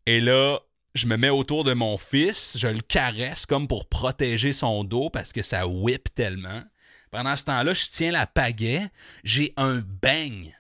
Et 0.07 0.21
là, 0.21 0.61
je 0.95 1.07
me 1.07 1.17
mets 1.17 1.31
autour 1.31 1.65
de 1.65 1.75
mon 1.75 1.99
fils, 1.99 2.57
je 2.59 2.69
le 2.69 2.81
caresse 2.81 3.45
comme 3.45 3.69
pour 3.69 3.89
protéger 3.89 4.53
son 4.53 4.85
dos 4.85 5.11
parce 5.11 5.33
que 5.33 5.43
ça 5.43 5.67
whip 5.67 6.15
tellement. 6.15 6.63
Pendant 7.11 7.37
ce 7.37 7.45
temps-là, 7.45 7.75
je 7.75 7.87
tiens 7.91 8.11
la 8.11 8.27
pagaie, 8.27 8.87
j'ai 9.25 9.53
un 9.57 9.83
bang 10.03 10.56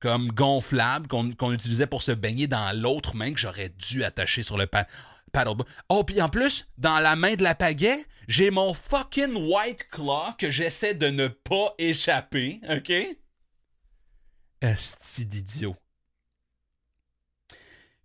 comme 0.00 0.30
gonflable 0.30 1.08
qu'on 1.08 1.52
utilisait 1.52 1.86
pour 1.86 2.02
se 2.02 2.12
baigner 2.12 2.46
dans 2.46 2.76
l'autre 2.76 3.16
main 3.16 3.32
que 3.32 3.38
j'aurais 3.38 3.68
dû 3.68 4.04
attacher 4.04 4.42
sur 4.42 4.56
le 4.56 4.66
paddleboard. 4.66 5.68
Oh, 5.88 6.04
puis 6.04 6.20
en 6.20 6.28
plus, 6.28 6.68
dans 6.78 6.98
la 6.98 7.16
main 7.16 7.34
de 7.34 7.42
la 7.42 7.54
pagaie, 7.54 8.04
j'ai 8.28 8.50
mon 8.50 8.74
fucking 8.74 9.34
White 9.34 9.88
Claw 9.90 10.34
que 10.38 10.50
j'essaie 10.50 10.94
de 10.94 11.08
ne 11.08 11.28
pas 11.28 11.74
échapper, 11.78 12.60
OK? 12.68 12.92
Esti 14.60 15.26
d'idiot. 15.26 15.76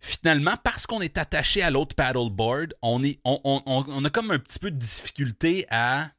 Finalement, 0.00 0.56
parce 0.62 0.86
qu'on 0.86 1.00
est 1.00 1.16
attaché 1.16 1.62
à 1.62 1.70
l'autre 1.70 1.96
paddleboard, 1.96 2.74
on, 2.82 3.02
est, 3.02 3.20
on, 3.24 3.40
on 3.64 4.04
a 4.04 4.10
comme 4.10 4.30
un 4.30 4.38
petit 4.38 4.58
peu 4.58 4.70
de 4.70 4.76
difficulté 4.76 5.66
à 5.70 6.10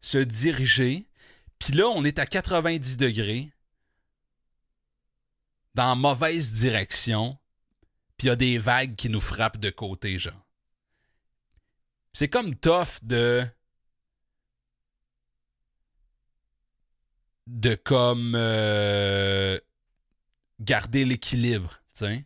se 0.00 0.18
diriger. 0.18 1.06
Puis 1.58 1.72
là, 1.74 1.86
on 1.88 2.04
est 2.04 2.18
à 2.18 2.26
90 2.26 2.96
degrés 2.96 3.53
dans 5.74 5.96
mauvaise 5.96 6.52
direction, 6.52 7.38
puis 8.16 8.26
il 8.26 8.30
y 8.30 8.32
a 8.32 8.36
des 8.36 8.58
vagues 8.58 8.96
qui 8.96 9.08
nous 9.08 9.20
frappent 9.20 9.58
de 9.58 9.70
côté, 9.70 10.18
genre. 10.18 10.46
C'est 12.12 12.28
comme 12.28 12.54
tough 12.54 13.02
de. 13.02 13.44
de 17.46 17.74
comme. 17.74 18.34
Euh, 18.36 19.58
garder 20.60 21.04
l'équilibre, 21.04 21.80
tu 21.92 22.04
sais. 22.04 22.24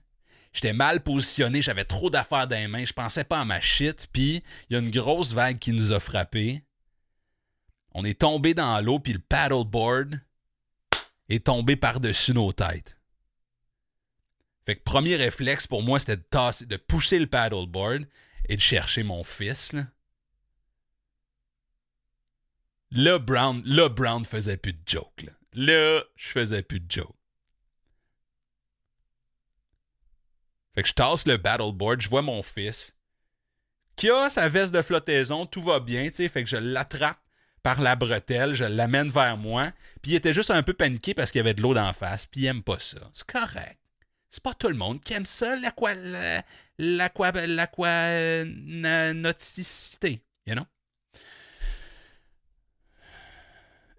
J'étais 0.52 0.72
mal 0.72 1.02
positionné, 1.02 1.62
j'avais 1.62 1.84
trop 1.84 2.10
d'affaires 2.10 2.48
dans 2.48 2.56
les 2.56 2.68
mains, 2.68 2.84
je 2.84 2.92
pensais 2.92 3.24
pas 3.24 3.40
à 3.40 3.44
ma 3.44 3.60
shit, 3.60 4.08
puis 4.12 4.42
il 4.68 4.72
y 4.72 4.76
a 4.76 4.78
une 4.80 4.90
grosse 4.90 5.32
vague 5.32 5.58
qui 5.58 5.72
nous 5.72 5.92
a 5.92 6.00
frappé. 6.00 6.64
On 7.92 8.04
est 8.04 8.20
tombé 8.20 8.54
dans 8.54 8.80
l'eau, 8.80 8.98
puis 8.98 9.12
le 9.12 9.18
paddleboard 9.18 10.20
est 11.28 11.46
tombé 11.46 11.76
par-dessus 11.76 12.32
nos 12.32 12.52
têtes. 12.52 12.97
Fait 14.68 14.76
que 14.76 14.82
premier 14.82 15.16
réflexe 15.16 15.66
pour 15.66 15.82
moi, 15.82 15.98
c'était 15.98 16.18
de, 16.18 16.76
pousser 16.76 17.18
le 17.18 17.26
paddleboard 17.26 18.06
et 18.50 18.56
de 18.56 18.60
chercher 18.60 19.02
mon 19.02 19.24
fils. 19.24 19.72
Là. 22.90 23.18
Brown, 23.18 23.62
là, 23.64 23.88
Brown 23.88 24.26
faisait 24.26 24.58
plus 24.58 24.74
de 24.74 24.82
joke. 24.84 25.22
Là, 25.22 25.32
là 25.54 26.04
je 26.16 26.28
faisais 26.28 26.62
plus 26.62 26.80
de 26.80 26.92
joke. 26.92 27.16
Fait 30.74 30.82
que 30.82 30.88
je 30.90 30.92
tasse 30.92 31.26
le 31.26 31.40
paddleboard, 31.40 32.02
je 32.02 32.10
vois 32.10 32.20
mon 32.20 32.42
fils 32.42 32.94
qui 33.96 34.10
a 34.10 34.28
sa 34.28 34.50
veste 34.50 34.74
de 34.74 34.82
flottaison, 34.82 35.46
tout 35.46 35.62
va 35.62 35.80
bien, 35.80 36.10
tu 36.10 36.16
sais, 36.16 36.28
fait 36.28 36.44
que 36.44 36.50
je 36.50 36.58
l'attrape 36.58 37.18
par 37.62 37.80
la 37.80 37.96
bretelle, 37.96 38.52
je 38.52 38.64
l'amène 38.64 39.08
vers 39.08 39.38
moi, 39.38 39.72
puis 40.02 40.12
il 40.12 40.14
était 40.14 40.34
juste 40.34 40.50
un 40.50 40.62
peu 40.62 40.74
paniqué 40.74 41.14
parce 41.14 41.30
qu'il 41.30 41.38
y 41.38 41.40
avait 41.40 41.54
de 41.54 41.62
l'eau 41.62 41.72
d'en 41.72 41.94
face, 41.94 42.26
puis 42.26 42.42
il 42.42 42.46
aime 42.46 42.62
pas 42.62 42.78
ça. 42.78 42.98
C'est 43.14 43.26
correct. 43.26 43.78
C'est 44.30 44.42
pas 44.42 44.54
tout 44.54 44.68
le 44.68 44.74
monde 44.74 45.00
qui 45.00 45.14
aime 45.14 45.26
ça, 45.26 45.56
l'aqua... 45.56 45.94
l'aqua... 46.78 47.32
l'aquanauticité, 47.46 50.22
you 50.46 50.54
know? 50.54 50.66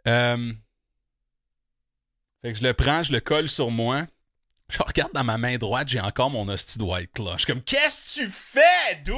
Euh, 0.07 0.53
fait 2.41 2.53
que 2.53 2.59
je 2.59 2.63
le 2.63 2.74
prends, 2.74 3.03
je 3.03 3.12
le 3.12 3.19
colle 3.19 3.50
sur 3.50 3.69
moi. 3.69 4.07
Je 4.69 4.81
regarde 4.81 5.12
dans 5.13 5.24
ma 5.24 5.38
main 5.38 5.57
droite, 5.57 5.89
j'ai 5.89 6.00
encore 6.00 6.29
mon 6.29 6.48
hostie 6.48 6.77
de 6.77 6.83
White 6.83 7.12
Claw. 7.13 7.33
Je 7.33 7.39
suis 7.39 7.48
comme, 7.48 7.63
qu'est-ce 7.63 8.19
que 8.19 8.25
tu 8.25 8.31
fais, 8.31 8.95
dude? 9.03 9.15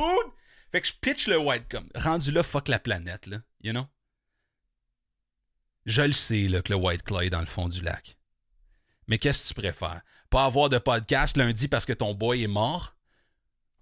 Fait 0.71 0.81
que 0.81 0.87
je 0.87 0.93
pitch 0.93 1.27
le 1.27 1.37
White 1.37 1.67
Claw. 1.67 1.83
Rendu 1.93 2.31
là, 2.31 2.41
fuck 2.41 2.67
la 2.67 2.79
planète, 2.79 3.27
là. 3.27 3.37
You 3.61 3.73
know? 3.73 3.85
Je 5.85 6.01
le 6.01 6.13
sais, 6.13 6.47
là, 6.47 6.61
que 6.61 6.71
le 6.71 6.79
White 6.79 7.03
Claw 7.03 7.21
est 7.21 7.29
dans 7.29 7.41
le 7.41 7.45
fond 7.45 7.67
du 7.67 7.81
lac. 7.81 8.17
Mais 9.07 9.17
qu'est-ce 9.17 9.43
que 9.43 9.49
tu 9.49 9.53
préfères? 9.55 10.01
Pas 10.31 10.45
avoir 10.45 10.69
de 10.69 10.77
podcast 10.77 11.35
lundi 11.35 11.67
parce 11.67 11.85
que 11.85 11.91
ton 11.93 12.15
boy 12.15 12.41
est 12.41 12.47
mort 12.47 12.95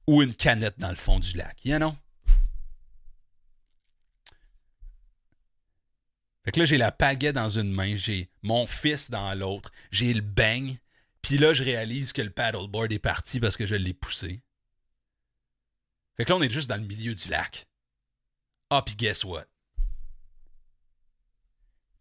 ou 0.07 0.23
une 0.23 0.35
canette 0.35 0.79
dans 0.79 0.89
le 0.89 0.95
fond 0.95 1.19
du 1.19 1.37
lac, 1.37 1.63
you 1.63 1.77
know? 1.77 1.95
Fait 6.43 6.51
que 6.51 6.59
là, 6.59 6.65
j'ai 6.65 6.79
la 6.79 6.91
pagaie 6.91 7.33
dans 7.33 7.49
une 7.49 7.71
main, 7.71 7.95
j'ai 7.95 8.31
mon 8.41 8.65
fils 8.65 9.11
dans 9.11 9.31
l'autre, 9.35 9.71
j'ai 9.91 10.11
le 10.11 10.21
bang, 10.21 10.75
puis 11.21 11.37
là, 11.37 11.53
je 11.53 11.63
réalise 11.63 12.13
que 12.13 12.23
le 12.23 12.31
paddleboard 12.31 12.91
est 12.91 12.97
parti 12.97 13.39
parce 13.39 13.55
que 13.55 13.67
je 13.67 13.75
l'ai 13.75 13.93
poussé. 13.93 14.41
Fait 16.17 16.25
que 16.25 16.31
là, 16.31 16.37
on 16.37 16.41
est 16.41 16.49
juste 16.49 16.67
dans 16.67 16.77
le 16.77 16.87
milieu 16.87 17.13
du 17.13 17.29
lac. 17.29 17.67
Ah, 18.71 18.81
puis 18.83 18.95
guess 18.95 19.23
what? 19.23 19.45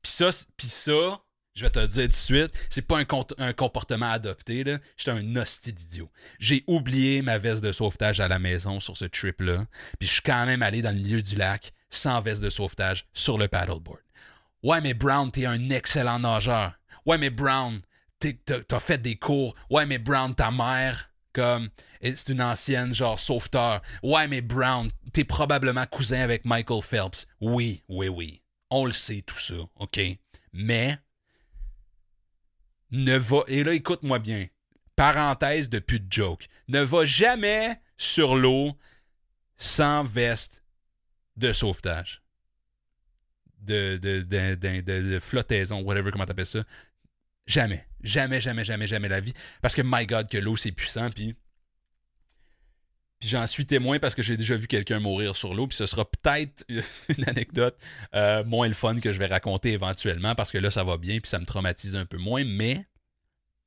Puis 0.01 0.13
ça, 0.13 0.31
puis 0.57 0.69
ça, 0.69 1.23
je 1.59 1.65
vais 1.65 1.71
te 1.71 1.79
le 1.81 1.89
dire 1.89 2.05
tout 2.05 2.09
de 2.09 2.15
suite, 2.15 2.53
c'est 2.71 2.83
pas 2.83 2.99
un, 2.99 3.53
comportement 3.53 4.11
adopté, 4.11 4.63
là. 4.63 4.79
J'étais 4.97 5.11
un 5.11 5.37
hostie 5.37 5.73
d'idiot. 5.73 6.09
J'ai 6.39 6.63
oublié 6.69 7.21
ma 7.21 7.39
veste 7.39 7.63
de 7.63 7.73
sauvetage 7.73 8.21
à 8.21 8.29
la 8.29 8.39
maison 8.39 8.79
sur 8.79 8.97
ce 8.97 9.07
trip-là, 9.07 9.67
puis 9.99 10.07
je 10.07 10.15
suis 10.15 10.23
quand 10.23 10.47
même 10.47 10.63
allé 10.63 10.83
dans 10.83 10.95
le 10.95 11.03
milieu 11.03 11.21
du 11.21 11.35
lac 11.35 11.73
sans 11.91 12.21
veste 12.21 12.43
de 12.43 12.51
sauvetage 12.51 13.07
sur 13.13 13.39
le 13.39 13.49
paddleboard. 13.49 13.99
Ouais, 14.63 14.81
mais 14.81 14.95
Brown, 14.95 15.31
t'es 15.31 15.47
un 15.47 15.71
excellent 15.71 16.21
nageur. 16.21 16.79
Ouais, 17.07 17.19
mais 17.19 17.31
Brown, 17.31 17.81
t'as 18.21 18.81
fait 18.81 18.99
des 18.99 19.17
cours. 19.17 19.55
Ouais, 19.71 19.87
mais 19.87 19.99
Brown, 19.99 20.35
ta 20.35 20.51
mère, 20.51 21.11
comme, 21.33 21.71
c'est 22.03 22.29
une 22.29 22.43
ancienne, 22.43 22.95
genre, 22.95 23.19
sauveteur. 23.19 23.83
Ouais, 24.03 24.29
mais 24.29 24.43
Brown, 24.43 24.91
t'es 25.13 25.25
probablement 25.25 25.87
cousin 25.87 26.21
avec 26.21 26.45
Michael 26.45 26.83
Phelps. 26.83 27.27
Oui, 27.41 27.83
oui, 27.89 28.09
oui. 28.09 28.43
On 28.71 28.85
le 28.85 28.93
sait, 28.93 29.23
tout 29.23 29.39
ça, 29.39 29.55
OK? 29.77 30.01
Mais, 30.53 30.99
ne 32.91 33.17
va. 33.17 33.43
Et 33.49 33.65
là, 33.65 33.75
écoute-moi 33.75 34.19
bien. 34.19 34.47
Parenthèse 34.97 35.71
de 35.71 35.79
plus 35.79 36.01
de 36.01 36.11
joke. 36.11 36.47
Ne 36.69 36.81
va 36.81 37.05
jamais 37.05 37.81
sur 37.97 38.35
l'eau 38.37 38.77
sans 39.57 40.05
veste 40.05 40.65
de 41.37 41.53
sauvetage. 41.53 42.23
De, 43.61 43.97
de, 43.97 44.23
de, 44.23 44.81
de, 44.81 45.19
flottaison, 45.19 45.83
whatever, 45.83 46.11
comment 46.11 46.25
t'appelles 46.25 46.47
ça. 46.47 46.65
Jamais. 47.47 47.87
Jamais, 48.03 48.41
jamais, 48.41 48.65
jamais, 48.65 48.87
jamais 48.87 49.09
la 49.09 49.21
vie. 49.21 49.35
Parce 49.61 49.75
que, 49.75 49.83
my 49.85 50.07
God, 50.07 50.29
que 50.29 50.39
l'eau, 50.39 50.57
c'est 50.57 50.73
puissant, 50.73 51.11
puis. 51.11 51.37
Puis 53.21 53.29
j'en 53.29 53.47
suis 53.47 53.67
témoin 53.67 53.99
parce 53.99 54.15
que 54.15 54.23
j'ai 54.23 54.37
déjà 54.37 54.55
vu 54.55 54.69
quelqu'un 54.69 55.01
mourir 55.01 55.35
sur 55.35 55.55
l'eau. 55.55 55.67
Puis 55.67 55.77
ce 55.77 55.87
sera 55.87 56.09
peut-être 56.09 56.65
une 57.09 57.29
anecdote 57.29 57.77
euh, 58.15 58.45
moins 58.45 58.69
le 58.69 58.75
fun 58.75 59.01
que 59.01 59.13
je 59.13 59.19
vais 59.19 59.27
raconter 59.27 59.73
éventuellement 59.73 60.35
parce 60.35 60.53
que 60.53 60.59
là, 60.59 60.71
ça 60.71 60.85
va 60.85 60.97
bien 60.97 61.19
puis 61.19 61.29
ça 61.29 61.39
me 61.39 61.47
traumatise 61.47 61.97
un 61.97 62.07
peu 62.07 62.19
moins. 62.19 62.45
Mais 62.45 62.87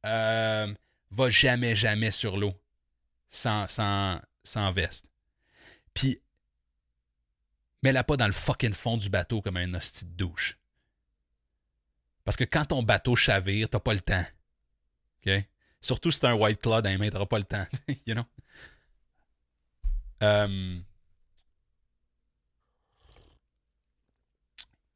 euh, 0.06 0.74
va 1.12 1.30
jamais, 1.30 1.76
jamais 1.76 2.12
sur 2.12 2.38
l'eau 2.38 2.54
sans, 3.30 3.68
sans, 3.68 4.20
sans 4.44 4.72
veste. 4.72 5.08
Puis 5.94 6.22
mets-la 7.84 8.04
pas 8.04 8.16
dans 8.16 8.28
le 8.28 8.34
fucking 8.34 8.74
fond 8.74 8.98
du 8.98 9.10
bateau 9.10 9.42
comme 9.42 9.58
un 9.58 9.74
hostie 9.74 10.06
de 10.06 10.12
douche. 10.12 10.58
Parce 12.24 12.38
que 12.38 12.44
quand 12.44 12.66
ton 12.66 12.84
bateau 12.84 13.16
chavire, 13.16 13.70
t'as 13.70 13.80
pas 13.80 13.94
le 13.94 14.00
temps. 14.00 14.26
OK? 15.26 15.34
Surtout 15.82 16.12
si 16.12 16.20
t'as 16.20 16.30
un 16.30 16.36
white 16.36 16.62
claw 16.62 16.82
dans 16.82 16.90
les 16.90 16.98
mains, 16.98 17.10
t'auras 17.10 17.26
pas 17.26 17.40
le 17.40 17.44
temps. 17.44 17.66
you 18.06 18.14
know? 18.14 18.26
Euh, 20.22 20.80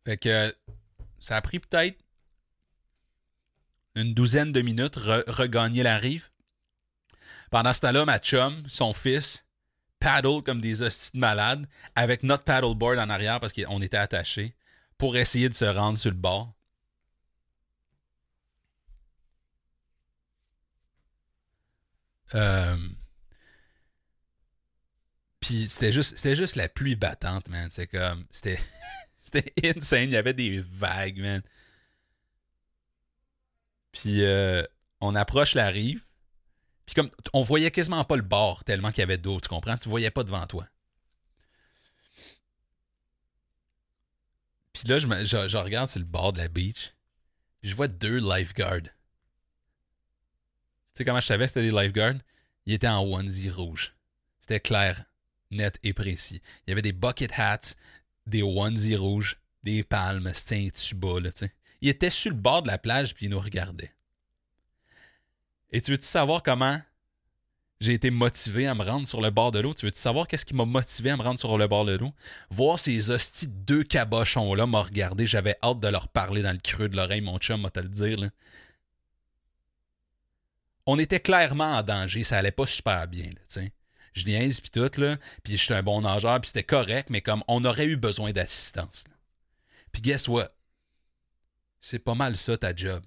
fait 0.05 0.17
que 0.17 0.55
ça 1.19 1.37
a 1.37 1.41
pris 1.41 1.59
peut-être 1.59 1.97
une 3.95 4.13
douzaine 4.13 4.51
de 4.51 4.61
minutes, 4.61 4.95
regagner 4.97 5.83
la 5.83 5.97
rive. 5.97 6.29
Pendant 7.49 7.73
ce 7.73 7.81
temps-là, 7.81 8.05
ma 8.05 8.19
chum, 8.19 8.63
son 8.67 8.93
fils, 8.93 9.45
paddle 9.99 10.43
comme 10.43 10.61
des 10.61 10.81
hosties 10.81 11.11
de 11.13 11.19
malades 11.19 11.67
avec 11.95 12.23
notre 12.23 12.43
paddleboard 12.43 12.99
en 12.99 13.09
arrière 13.09 13.39
parce 13.39 13.53
qu'on 13.53 13.81
était 13.81 13.97
attachés 13.97 14.55
pour 14.97 15.17
essayer 15.17 15.49
de 15.49 15.53
se 15.53 15.65
rendre 15.65 15.97
sur 15.97 16.11
le 16.11 16.17
bord. 16.17 16.53
Euh, 22.33 22.77
puis 25.45 25.67
c'était 25.69 25.93
juste, 25.93 26.17
c'était 26.17 26.35
juste 26.35 26.55
la 26.55 26.67
pluie 26.67 26.95
battante, 26.95 27.49
man. 27.49 27.69
C'est 27.69 27.85
comme. 27.85 28.25
C'était, 28.31 28.59
c'était 29.19 29.53
insane. 29.63 30.05
Il 30.05 30.13
y 30.13 30.17
avait 30.17 30.33
des 30.33 30.59
vagues, 30.59 31.19
man. 31.19 31.43
Puis 33.91 34.23
euh, 34.23 34.63
on 35.01 35.13
approche 35.13 35.53
la 35.53 35.67
rive. 35.67 36.03
Puis 36.87 36.95
comme. 36.95 37.11
On 37.33 37.43
voyait 37.43 37.69
quasiment 37.69 38.03
pas 38.05 38.15
le 38.15 38.23
bord 38.23 38.63
tellement 38.63 38.89
qu'il 38.89 39.01
y 39.01 39.03
avait 39.03 39.19
d'eau, 39.19 39.39
tu 39.39 39.47
comprends? 39.47 39.77
Tu 39.77 39.87
voyais 39.87 40.09
pas 40.09 40.23
devant 40.23 40.47
toi. 40.47 40.67
Puis 44.73 44.87
là, 44.87 44.97
je, 44.97 45.07
je- 45.07 45.57
regarde 45.57 45.89
sur 45.89 45.99
le 45.99 46.05
bord 46.05 46.33
de 46.33 46.39
la 46.39 46.47
beach. 46.47 46.95
Je 47.61 47.75
vois 47.75 47.87
deux 47.87 48.17
lifeguards. 48.17 48.81
Tu 48.81 48.89
sais 50.95 51.05
comment 51.05 51.21
je 51.21 51.27
savais 51.27 51.47
c'était 51.47 51.61
des 51.61 51.71
lifeguards? 51.71 52.17
Ils 52.65 52.73
étaient 52.73 52.87
en 52.87 53.03
onesie 53.03 53.51
rouge. 53.51 53.95
C'était 54.39 54.59
clair, 54.59 55.05
net 55.51 55.79
et 55.83 55.93
précis. 55.93 56.41
Il 56.65 56.69
y 56.69 56.73
avait 56.73 56.81
des 56.81 56.93
bucket 56.93 57.31
hats, 57.37 57.75
des 58.27 58.43
onesies 58.43 58.95
rouges, 58.95 59.37
des 59.63 59.83
palmes, 59.83 60.31
c'était 60.33 60.65
un 60.65 60.69
tuba, 60.69 61.19
là. 61.19 61.31
Ils 61.81 61.89
étaient 61.89 62.09
sur 62.09 62.31
le 62.31 62.37
bord 62.37 62.61
de 62.61 62.67
la 62.67 62.77
plage, 62.77 63.13
puis 63.13 63.25
ils 63.25 63.29
nous 63.29 63.39
regardaient. 63.39 63.93
Et 65.71 65.81
tu 65.81 65.91
veux-tu 65.91 66.07
savoir 66.07 66.41
comment 66.41 66.79
j'ai 67.81 67.93
été 67.93 68.09
motivé 68.09 68.67
à 68.67 68.73
me 68.73 68.83
rendre 68.83 69.07
sur 69.07 69.21
le 69.21 69.29
bord 69.29 69.51
de 69.51 69.59
l'eau? 69.59 69.73
Tu 69.73 69.85
veux-tu 69.85 69.99
savoir 69.99 70.27
qu'est-ce 70.27 70.45
qui 70.45 70.55
m'a 70.55 70.65
motivé 70.65 71.09
à 71.09 71.17
me 71.17 71.21
rendre 71.21 71.39
sur 71.39 71.57
le 71.57 71.67
bord 71.67 71.85
de 71.85 71.97
l'eau? 71.97 72.13
Voir 72.49 72.79
ces 72.79 73.11
hosties 73.11 73.47
de 73.47 73.53
deux 73.53 73.83
cabochons-là 73.83 74.65
m'a 74.65 74.81
regardé. 74.81 75.27
J'avais 75.27 75.57
hâte 75.61 75.79
de 75.79 75.87
leur 75.89 76.07
parler 76.07 76.41
dans 76.41 76.53
le 76.53 76.59
creux 76.59 76.87
de 76.87 76.95
l'oreille, 76.95 77.21
mon 77.21 77.37
chum, 77.37 77.61
m'a 77.61 77.69
te 77.69 77.81
le 77.81 77.89
dire. 77.89 78.19
là. 78.19 78.29
On 80.85 80.97
était 80.97 81.19
clairement 81.19 81.75
en 81.75 81.83
danger. 81.83 82.23
Ça 82.23 82.37
allait 82.37 82.51
pas 82.51 82.67
super 82.67 83.07
bien, 83.07 83.29
tu. 83.49 83.71
Je 84.15 84.25
niaise, 84.25 84.61
puis 84.61 84.69
tout, 84.71 84.89
là. 84.99 85.17
Puis 85.43 85.57
j'étais 85.57 85.73
un 85.75 85.83
bon 85.83 86.01
nageur, 86.01 86.39
puis 86.39 86.47
c'était 86.47 86.63
correct, 86.63 87.09
mais 87.09 87.21
comme 87.21 87.43
on 87.47 87.63
aurait 87.65 87.85
eu 87.85 87.97
besoin 87.97 88.31
d'assistance. 88.31 89.03
Puis 89.91 90.01
guess 90.01 90.27
what? 90.27 90.49
C'est 91.81 91.99
pas 91.99 92.15
mal 92.15 92.35
ça, 92.37 92.57
ta 92.57 92.73
job. 92.75 93.03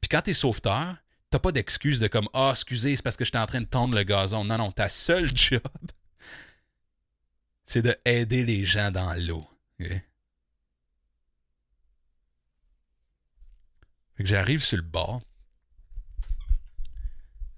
Puis 0.00 0.08
quand 0.10 0.22
t'es 0.22 0.34
sauveteur, 0.34 0.96
t'as 1.30 1.38
pas 1.38 1.52
d'excuse 1.52 2.00
de 2.00 2.08
comme 2.08 2.28
Ah, 2.34 2.50
excusez, 2.52 2.96
c'est 2.96 3.02
parce 3.02 3.16
que 3.16 3.24
j'étais 3.24 3.38
en 3.38 3.46
train 3.46 3.60
de 3.62 3.66
tondre 3.66 3.94
le 3.94 4.02
gazon. 4.02 4.44
Non, 4.44 4.58
non, 4.58 4.72
ta 4.72 4.88
seule 4.90 5.30
job, 5.36 5.62
c'est 7.64 7.82
de 7.82 7.96
aider 8.04 8.44
les 8.44 8.66
gens 8.66 8.90
dans 8.90 9.14
l'eau. 9.14 9.48
Fait 9.78 10.04
que 14.18 14.26
j'arrive 14.26 14.64
sur 14.64 14.76
le 14.76 14.82
bord. 14.82 15.22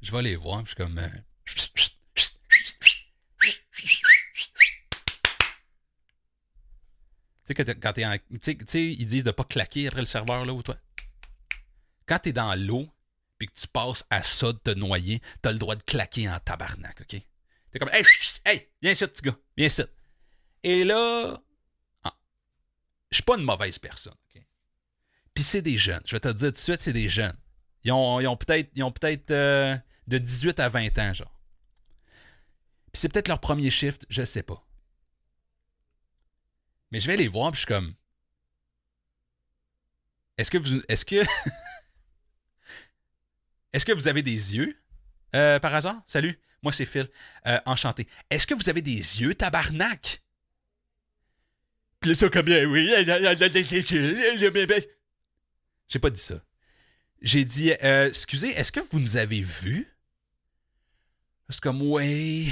Je 0.03 0.13
vais 0.13 0.23
les 0.23 0.37
voir, 0.37 0.61
je 0.63 0.69
suis 0.69 0.77
comme. 0.77 0.99
euh, 0.99 1.09
Tu 1.45 1.55
sais, 7.57 7.65
t'es- 7.65 7.75
quand 7.81 7.93
t'es 7.93 8.05
en. 8.07 8.17
Tu 8.41 8.57
sais- 8.67 8.93
ils 8.93 9.07
disent 9.07 9.25
de 9.25 9.31
pas 9.31 9.45
claquer 9.45 9.87
après 9.89 10.01
le 10.01 10.07
serveur, 10.07 10.45
là, 10.45 10.53
ou 10.53 10.63
toi? 10.63 10.77
Quand 12.07 12.19
t'es 12.19 12.33
dans 12.33 12.55
l'eau, 12.55 12.89
puis 13.39 13.49
que 13.49 13.55
tu 13.55 13.67
passes 13.69 14.05
à 14.11 14.23
ça 14.23 14.53
de 14.53 14.59
te 14.59 14.71
noyer, 14.71 15.21
t'as 15.43 15.53
le 15.53 15.59
droit 15.59 15.77
de 15.77 15.83
claquer 15.83 16.29
en 16.29 16.39
tabarnak, 16.41 17.01
OK? 17.01 17.21
T'es 17.71 17.79
comme, 17.79 17.89
hey, 17.93 18.05
hey, 18.45 18.69
viens 18.83 18.93
ici, 18.93 19.07
petit 19.07 19.23
gars, 19.23 19.37
viens 19.57 19.67
ici. 19.69 19.83
Et 20.63 20.85
là, 20.85 21.41
ah, 22.05 22.15
je 23.11 23.17
suis 23.17 23.23
pas 23.23 23.37
une 23.37 23.45
mauvaise 23.45 23.79
personne, 23.79 24.13
OK? 24.35 24.43
Puis 25.33 25.45
c'est 25.45 25.63
des 25.63 25.79
jeunes, 25.79 26.03
je 26.05 26.17
vais 26.17 26.21
te 26.21 26.29
le 26.29 26.35
dire 26.35 26.49
tout 26.49 26.55
de 26.55 26.59
suite, 26.59 26.81
c'est 26.81 26.93
des 26.93 27.09
jeunes. 27.09 27.37
Ils 27.85 27.93
ont, 27.93 28.21
ils 28.21 28.27
ont 28.27 28.37
peut-être 28.37 29.31
euh, 29.31 29.77
de 30.07 30.19
18 30.19 30.61
à 30.61 30.69
20 30.69 30.99
ans, 30.99 31.15
genre. 31.15 31.41
Puis 32.93 33.01
c'est 33.01 33.09
peut-être 33.09 33.29
leur 33.29 33.41
premier 33.41 33.71
shift, 33.71 34.05
je 34.11 34.25
sais 34.25 34.43
pas. 34.43 34.67
Mais 36.91 37.01
je 37.01 37.07
vais 37.07 37.17
les 37.17 37.29
voir, 37.29 37.53
puis 37.53 37.61
je 37.61 37.67
suis 37.67 37.75
comme. 37.75 37.95
Est-ce 40.37 40.51
que 40.51 40.59
vous. 40.59 40.83
Est-ce 40.89 41.05
que. 41.05 41.25
Est-ce 43.73 43.87
que 43.87 43.93
vous 43.93 44.09
avez 44.09 44.23
des 44.23 44.57
yeux 44.57 44.77
euh, 45.37 45.61
par 45.61 45.73
hasard? 45.75 46.03
Salut, 46.07 46.41
moi 46.63 46.73
c'est 46.73 46.87
Phil. 46.87 47.09
Euh, 47.47 47.61
enchanté. 47.67 48.09
Est-ce 48.29 48.47
que 48.47 48.55
vous 48.55 48.69
avez 48.69 48.83
des 48.83 49.21
yeux, 49.21 49.35
tabarnak? 49.35 50.23
Puis 52.01 52.17
comme 52.33 52.47
bien, 52.47 52.65
oui. 52.65 52.91
J'ai 55.89 55.99
pas 55.99 56.11
dit 56.11 56.21
ça. 56.21 56.43
J'ai 57.21 57.45
dit, 57.45 57.73
euh, 57.83 58.09
excusez, 58.09 58.49
est-ce 58.49 58.73
que 58.73 58.81
vous 58.91 58.99
nous 58.99 59.19
avez 59.19 59.43
vus? 59.43 59.87
C'est 61.51 61.61
comme, 61.61 61.83
ouais. 61.83 62.47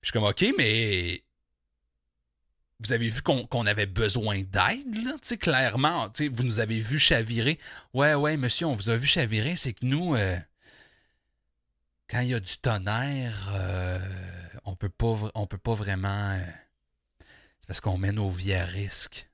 Je 0.00 0.08
suis 0.08 0.12
comme, 0.12 0.24
ok, 0.24 0.44
mais 0.58 1.22
vous 2.80 2.92
avez 2.92 3.08
vu 3.08 3.22
qu'on 3.22 3.66
avait 3.66 3.86
besoin 3.86 4.42
d'aide, 4.42 4.94
là, 5.04 5.14
clairement, 5.40 6.12
vous 6.32 6.42
nous 6.42 6.60
avez 6.60 6.78
vu 6.80 6.98
chavirer. 6.98 7.58
Ouais, 7.94 8.14
ouais, 8.14 8.36
monsieur, 8.36 8.66
on 8.66 8.74
vous 8.74 8.90
a 8.90 8.96
vu 8.96 9.06
chavirer, 9.06 9.56
c'est 9.56 9.72
que 9.72 9.84
nous, 9.86 10.14
euh, 10.14 10.38
quand 12.08 12.20
il 12.20 12.28
y 12.28 12.34
a 12.34 12.40
du 12.40 12.56
tonnerre, 12.58 13.48
euh, 13.54 13.98
on 14.64 14.76
peut 14.76 14.88
pas, 14.88 15.16
on 15.34 15.46
peut 15.46 15.58
pas 15.58 15.74
vraiment. 15.74 16.08
euh, 16.32 16.44
c'est 17.60 17.66
parce 17.66 17.80
qu'on 17.80 17.98
met 17.98 18.12
nos 18.12 18.30
vies 18.30 18.54
à 18.54 18.64
risque. 18.64 19.28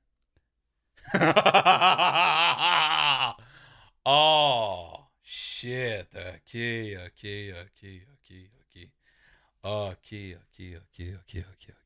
oh, 4.06 5.08
shit, 5.22 6.06
ok, 6.14 6.54
ok, 7.06 7.24
ok. 7.62 7.84
Ok, 9.64 10.12
ok, 10.12 10.36
ok, 10.48 10.60
ok, 10.76 11.04
ok, 11.20 11.34
ok, 11.50 11.66
ok. 11.68 11.81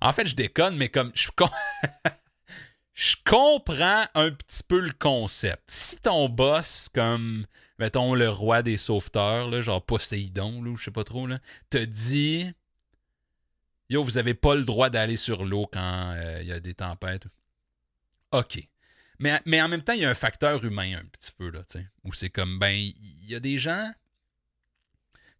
En 0.00 0.12
fait, 0.12 0.26
je 0.26 0.34
déconne, 0.34 0.76
mais 0.76 0.88
comme 0.88 1.12
je, 1.14 1.28
com- 1.34 1.48
je 2.94 3.16
comprends 3.24 4.04
un 4.14 4.30
petit 4.30 4.62
peu 4.62 4.80
le 4.80 4.92
concept. 4.92 5.62
Si 5.70 5.98
ton 5.98 6.28
boss, 6.28 6.88
comme, 6.92 7.46
mettons, 7.78 8.14
le 8.14 8.28
roi 8.28 8.62
des 8.62 8.76
sauveteurs, 8.76 9.62
genre 9.62 9.84
Poséidon, 9.84 10.62
là, 10.62 10.70
ou 10.70 10.78
sais 10.78 10.90
pas 10.90 11.04
trop, 11.04 11.28
te 11.70 11.78
dit 11.78 12.52
Yo, 13.90 14.04
vous 14.04 14.18
avez 14.18 14.34
pas 14.34 14.54
le 14.54 14.64
droit 14.64 14.88
d'aller 14.88 15.16
sur 15.16 15.44
l'eau 15.44 15.66
quand 15.66 16.12
euh, 16.14 16.38
il 16.42 16.46
y 16.46 16.52
a 16.52 16.60
des 16.60 16.74
tempêtes. 16.74 17.26
OK. 18.30 18.60
Mais, 19.18 19.40
mais 19.44 19.60
en 19.60 19.68
même 19.68 19.82
temps, 19.82 19.92
il 19.92 20.00
y 20.00 20.04
a 20.04 20.10
un 20.10 20.14
facteur 20.14 20.64
humain 20.64 20.96
un 20.98 21.04
petit 21.04 21.32
peu, 21.36 21.50
là, 21.50 21.62
tu 21.68 21.78
où 22.04 22.12
c'est 22.14 22.30
comme, 22.30 22.58
ben, 22.58 22.72
il 22.72 23.26
y 23.26 23.34
a 23.34 23.40
des 23.40 23.58
gens 23.58 23.90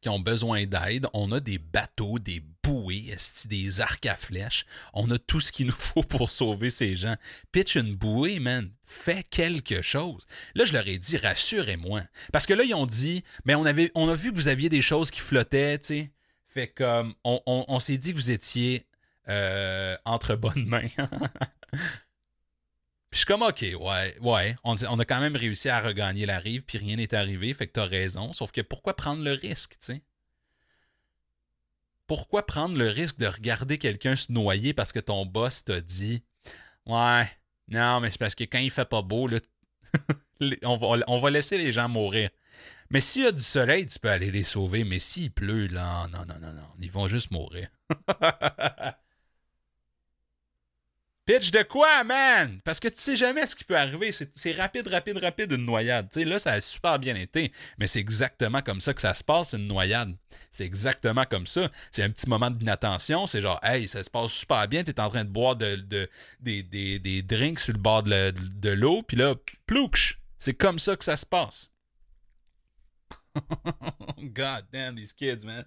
qui 0.00 0.08
ont 0.08 0.18
besoin 0.20 0.64
d'aide. 0.66 1.06
On 1.14 1.30
a 1.32 1.40
des 1.40 1.58
bateaux, 1.58 2.18
des 2.18 2.42
bouées, 2.62 3.14
des 3.48 3.80
arcs 3.80 4.06
à 4.06 4.16
flèches. 4.16 4.64
On 4.94 5.10
a 5.10 5.18
tout 5.18 5.40
ce 5.40 5.52
qu'il 5.52 5.66
nous 5.66 5.72
faut 5.72 6.02
pour 6.02 6.30
sauver 6.30 6.70
ces 6.70 6.96
gens. 6.96 7.16
Pitch 7.52 7.76
une 7.76 7.94
bouée, 7.94 8.38
man. 8.40 8.70
Fais 8.84 9.22
quelque 9.22 9.82
chose. 9.82 10.26
Là, 10.54 10.64
je 10.64 10.72
leur 10.72 10.86
ai 10.88 10.98
dit, 10.98 11.16
rassurez-moi. 11.16 12.02
Parce 12.32 12.46
que 12.46 12.54
là, 12.54 12.64
ils 12.64 12.74
ont 12.74 12.86
dit, 12.86 13.22
mais 13.44 13.54
on, 13.54 13.64
avait, 13.66 13.90
on 13.94 14.08
a 14.08 14.14
vu 14.14 14.30
que 14.30 14.36
vous 14.36 14.48
aviez 14.48 14.68
des 14.68 14.82
choses 14.82 15.10
qui 15.10 15.20
flottaient, 15.20 15.78
tu 15.78 15.86
sais. 15.86 16.10
Fait 16.48 16.66
comme, 16.68 17.14
on, 17.22 17.40
on- 17.46 17.64
on 17.68 17.78
s'est 17.78 17.98
dit 17.98 18.10
que 18.12 18.16
vous 18.16 18.30
étiez 18.32 18.86
euh, 19.28 19.96
entre 20.04 20.34
bonnes 20.34 20.66
mains. 20.66 20.86
Puis 23.10 23.18
je 23.18 23.18
suis 23.18 23.26
comme, 23.26 23.42
OK, 23.42 23.60
ouais, 23.62 24.16
ouais. 24.20 24.56
On, 24.62 24.74
a 24.74 25.04
quand 25.04 25.20
même 25.20 25.34
réussi 25.34 25.68
à 25.68 25.80
regagner 25.80 26.26
la 26.26 26.38
rive, 26.38 26.62
puis 26.62 26.78
rien 26.78 26.96
n'est 26.96 27.12
arrivé, 27.12 27.52
fait 27.54 27.66
que 27.66 27.72
t'as 27.72 27.86
raison. 27.86 28.32
Sauf 28.32 28.52
que 28.52 28.60
pourquoi 28.60 28.94
prendre 28.94 29.24
le 29.24 29.32
risque, 29.32 29.72
tu 29.72 29.94
sais? 29.94 30.02
Pourquoi 32.06 32.46
prendre 32.46 32.76
le 32.76 32.88
risque 32.88 33.18
de 33.18 33.26
regarder 33.26 33.78
quelqu'un 33.78 34.16
se 34.16 34.32
noyer 34.32 34.74
parce 34.74 34.92
que 34.92 35.00
ton 35.00 35.26
boss 35.26 35.64
t'a 35.64 35.80
dit, 35.80 36.22
ouais, 36.86 37.28
non, 37.68 38.00
mais 38.00 38.10
c'est 38.10 38.18
parce 38.18 38.34
que 38.34 38.44
quand 38.44 38.58
il 38.58 38.70
fait 38.70 38.88
pas 38.88 39.02
beau, 39.02 39.26
là, 39.26 39.38
on, 40.64 40.76
va, 40.76 41.04
on 41.08 41.18
va 41.18 41.30
laisser 41.30 41.58
les 41.58 41.72
gens 41.72 41.88
mourir. 41.88 42.30
Mais 42.90 43.00
s'il 43.00 43.22
y 43.22 43.26
a 43.26 43.32
du 43.32 43.42
soleil, 43.42 43.86
tu 43.86 43.98
peux 43.98 44.10
aller 44.10 44.30
les 44.30 44.44
sauver. 44.44 44.84
Mais 44.84 44.98
s'il 44.98 45.32
pleut, 45.32 45.66
là, 45.66 46.08
non, 46.12 46.24
non, 46.26 46.38
non, 46.40 46.52
non, 46.52 46.68
ils 46.80 46.90
vont 46.90 47.08
juste 47.08 47.30
mourir. 47.30 47.68
Pitch 51.30 51.50
de 51.52 51.62
quoi, 51.62 52.02
man? 52.02 52.60
Parce 52.64 52.80
que 52.80 52.88
tu 52.88 52.98
sais 52.98 53.16
jamais 53.16 53.46
ce 53.46 53.54
qui 53.54 53.62
peut 53.62 53.76
arriver. 53.76 54.10
C'est 54.10 54.52
rapide, 54.52 54.88
rapide, 54.88 55.18
rapide, 55.18 55.52
une 55.52 55.64
noyade. 55.64 56.08
Tu 56.10 56.20
sais, 56.20 56.24
là, 56.26 56.38
ça 56.40 56.52
a 56.52 56.60
super 56.60 56.98
bien 56.98 57.14
été. 57.14 57.52
Mais 57.78 57.86
c'est 57.86 58.00
exactement 58.00 58.62
comme 58.62 58.80
ça 58.80 58.94
que 58.94 59.00
ça 59.00 59.14
se 59.14 59.22
passe, 59.22 59.52
une 59.52 59.68
noyade. 59.68 60.16
C'est 60.50 60.64
exactement 60.64 61.24
comme 61.24 61.46
ça. 61.46 61.70
C'est 61.92 62.02
un 62.02 62.10
petit 62.10 62.28
moment 62.28 62.50
d'inattention. 62.50 63.28
C'est 63.28 63.40
genre, 63.42 63.60
hey, 63.62 63.86
ça 63.86 64.02
se 64.02 64.10
passe 64.10 64.32
super 64.32 64.66
bien. 64.66 64.82
T'es 64.82 64.98
en 64.98 65.08
train 65.08 65.24
de 65.24 65.30
boire 65.30 65.54
de, 65.54 65.76
de- 65.76 66.10
des, 66.40 66.62
des- 66.64 67.22
drinks 67.22 67.60
sur 67.60 67.74
le 67.74 67.78
bord 67.78 68.02
de 68.02 68.70
l'eau. 68.70 69.02
Puis 69.02 69.16
là, 69.16 69.34
plouch! 69.66 70.18
C'est 70.40 70.54
comme 70.54 70.78
ça 70.78 70.96
que 70.96 71.04
ça 71.04 71.16
se 71.16 71.26
passe. 71.26 71.70
God 74.18 74.64
damn 74.72 74.96
these 74.96 75.12
kids, 75.12 75.44
man. 75.44 75.64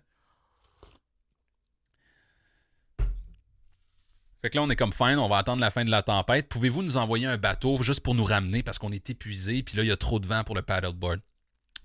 Fait 4.43 4.49
que 4.49 4.57
là, 4.57 4.63
on 4.63 4.69
est 4.69 4.75
comme 4.75 4.91
fine, 4.91 5.19
on 5.19 5.29
va 5.29 5.37
attendre 5.37 5.61
la 5.61 5.71
fin 5.71 5.85
de 5.85 5.89
la 5.89 6.03
tempête. 6.03 6.49
Pouvez-vous 6.49 6.83
nous 6.83 6.97
envoyer 6.97 7.27
un 7.27 7.37
bateau 7.37 7.81
juste 7.81 8.01
pour 8.01 8.13
nous 8.13 8.25
ramener 8.25 8.61
parce 8.61 8.77
qu'on 8.77 8.91
est 8.91 9.09
épuisé, 9.09 9.63
puis 9.63 9.77
là, 9.77 9.83
il 9.83 9.87
y 9.87 9.91
a 9.91 9.95
trop 9.95 10.19
de 10.19 10.27
vent 10.27 10.43
pour 10.43 10.53
le 10.53 10.61
paddleboard? 10.61 11.21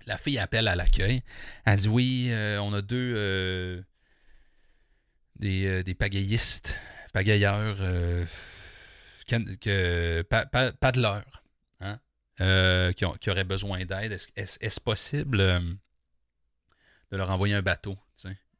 La 0.05 0.17
fille 0.17 0.37
appelle 0.37 0.67
à 0.67 0.75
l'accueil. 0.75 1.23
Elle 1.63 1.77
dit 1.77 1.87
oui, 1.87 2.27
euh, 2.31 2.59
on 2.59 2.73
a 2.73 2.81
deux 2.81 3.13
euh, 3.15 3.81
des, 5.37 5.67
euh, 5.67 5.83
des 5.83 5.93
pagayistes, 5.93 6.75
pagayeurs, 7.13 7.77
paddleurs, 10.81 11.43
hein, 11.79 11.97
qui, 12.91 13.29
auraient 13.29 13.45
besoin 13.45 13.85
d'aide. 13.85 14.17
Est-ce 14.35 14.81
possible 14.81 15.37
de 15.37 15.77
leur 17.11 17.29
envoyer 17.29 17.55
un 17.55 17.61
bateau? 17.61 17.97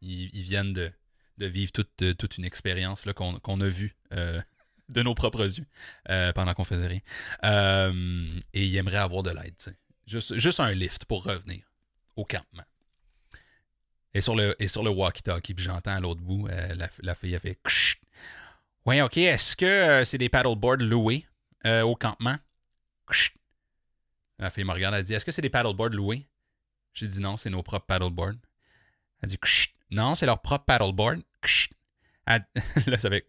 ils 0.02 0.44
viennent 0.44 0.72
de, 0.72 0.90
de 1.40 1.48
vivre 1.48 1.72
toute, 1.72 2.02
euh, 2.02 2.14
toute 2.14 2.38
une 2.38 2.46
expérience 2.46 3.06
qu'on, 3.16 3.62
a 3.62 3.68
vue 3.68 3.96
euh, 4.14 4.40
de 4.90 5.02
nos 5.02 5.16
propres 5.16 5.58
yeux 5.58 5.66
euh, 6.10 6.32
pendant 6.34 6.54
qu'on 6.54 6.66
faisait 6.66 6.88
rien. 6.88 7.92
Et 8.54 8.66
il 8.66 8.76
aimerait 8.76 8.98
avoir 8.98 9.24
de 9.24 9.32
l'aide. 9.32 9.56
Juste, 10.06 10.38
juste 10.38 10.60
un 10.60 10.72
lift 10.72 11.06
pour 11.06 11.24
revenir 11.24 11.64
au 12.16 12.26
campement. 12.26 12.64
Et 14.14 14.22
sur 14.22 14.36
le, 14.36 14.56
et 14.62 14.68
sur 14.68 14.84
le 14.84 14.90
walkie-talkie, 14.90 15.54
puis 15.54 15.64
j'entends 15.64 15.96
à 15.96 16.00
l'autre 16.00 16.22
bout, 16.22 16.48
la, 16.48 16.90
la 17.02 17.16
fille 17.16 17.36
a 17.36 17.40
fait. 17.40 17.60
Ouais, 18.86 19.02
ok, 19.02 19.18
est-ce 19.18 19.56
que 19.56 20.04
c'est 20.04 20.18
des 20.18 20.30
paddleboards 20.30 20.78
loués 20.78 21.26
au 21.66 21.96
campement? 21.96 22.36
La 24.40 24.50
fille 24.50 24.64
me 24.64 24.72
regarde, 24.72 24.96
elle 24.96 25.04
dit 25.04 25.14
Est-ce 25.14 25.26
que 25.26 25.32
c'est 25.32 25.44
des 25.44 25.50
paddleboards 25.52 25.92
loués? 25.92 26.28
J'ai 26.96 27.08
dit 27.08 27.20
non, 27.20 27.38
c'est 27.38 27.52
nos 27.52 27.62
propres 27.62 27.86
paddleboards. 27.86 28.40
Elle 29.22 29.30
dit. 29.30 29.38
Non, 29.92 30.16
c'est 30.16 30.26
leur 30.26 30.42
propre 30.42 30.66
paddleboard. 30.66 31.22
Là, 32.88 33.00
ça 33.00 33.10
fait. 33.10 33.28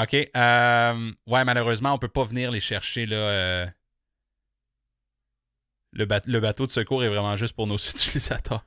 OK. 0.00 0.14
euh, 0.36 1.12
ouais, 1.26 1.44
malheureusement, 1.44 1.92
on 1.92 1.98
peut 1.98 2.08
pas 2.08 2.24
venir 2.24 2.50
les 2.50 2.60
chercher. 2.60 3.04
Là, 3.06 3.16
euh. 3.16 3.66
le, 5.92 6.04
ba- 6.06 6.22
le 6.24 6.40
bateau 6.40 6.66
de 6.66 6.70
secours 6.70 7.02
est 7.04 7.08
vraiment 7.08 7.36
juste 7.36 7.54
pour 7.54 7.66
nos 7.66 7.76
utilisateurs. 7.76 8.64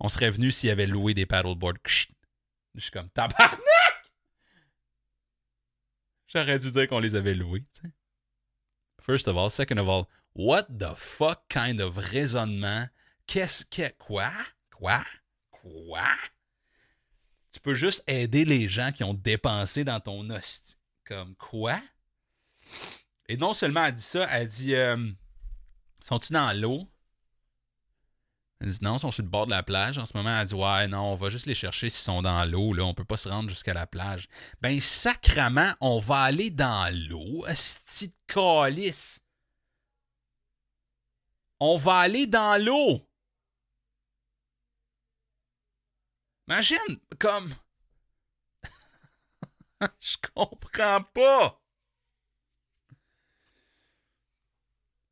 On 0.00 0.08
serait 0.08 0.30
venu 0.30 0.50
s'il 0.50 0.68
y 0.68 0.72
avait 0.72 0.86
loué 0.86 1.14
des 1.14 1.26
paddleboards. 1.26 1.78
Je 2.74 2.80
suis 2.80 2.90
comme 2.90 3.10
tabarnak! 3.10 3.58
J'aurais 6.28 6.58
dû 6.58 6.70
dire 6.70 6.88
qu'on 6.88 6.98
les 6.98 7.14
avait 7.14 7.34
loués. 7.34 7.64
First 9.02 9.28
of 9.28 9.36
all, 9.36 9.50
second 9.50 9.76
of 9.78 9.88
all, 9.88 10.04
what 10.34 10.64
the 10.78 10.94
fuck 10.96 11.46
kind 11.48 11.80
of 11.80 11.96
raisonnement? 11.98 12.86
Qu'est-ce 13.26 13.64
que. 13.66 13.90
Quoi? 13.98 14.30
Quoi? 14.70 15.02
Quoi? 15.50 16.08
Tu 17.52 17.60
peux 17.60 17.74
juste 17.74 18.02
aider 18.06 18.44
les 18.44 18.68
gens 18.68 18.92
qui 18.92 19.04
ont 19.04 19.14
dépensé 19.14 19.84
dans 19.84 20.00
ton 20.00 20.28
hostie. 20.30 20.76
Comme 21.04 21.34
quoi? 21.36 21.78
Et 23.28 23.36
non 23.36 23.54
seulement 23.54 23.84
elle 23.84 23.94
dit 23.94 24.02
ça, 24.02 24.26
elle 24.30 24.48
dit 24.48 24.74
euh, 24.74 24.96
Sont-ils 26.04 26.32
dans 26.32 26.58
l'eau? 26.58 26.88
Elle 28.60 28.68
dit 28.70 28.78
non, 28.80 28.96
ils 28.96 29.00
sont 29.00 29.10
sur 29.10 29.22
le 29.24 29.28
bord 29.28 29.46
de 29.46 29.50
la 29.50 29.62
plage. 29.62 29.98
En 29.98 30.06
ce 30.06 30.16
moment, 30.16 30.38
elle 30.38 30.46
dit 30.46 30.54
Ouais, 30.54 30.88
non, 30.88 31.12
on 31.12 31.16
va 31.16 31.28
juste 31.28 31.46
les 31.46 31.54
chercher 31.54 31.90
s'ils 31.90 32.04
sont 32.04 32.22
dans 32.22 32.44
l'eau. 32.44 32.72
Là, 32.72 32.84
on 32.84 32.94
peut 32.94 33.04
pas 33.04 33.16
se 33.16 33.28
rendre 33.28 33.50
jusqu'à 33.50 33.74
la 33.74 33.86
plage. 33.86 34.28
Ben, 34.60 34.80
sacrement, 34.80 35.72
on 35.80 35.98
va 35.98 36.20
aller 36.22 36.50
dans 36.50 36.94
l'eau, 37.08 37.44
esti 37.46 38.08
de 38.08 38.14
calice. 38.28 39.26
On 41.60 41.76
va 41.76 41.98
aller 41.98 42.26
dans 42.26 42.62
l'eau. 42.62 43.06
Imagine, 46.52 46.98
comme. 47.18 47.54
Je 50.00 50.16
comprends 50.34 51.02
pas. 51.14 51.58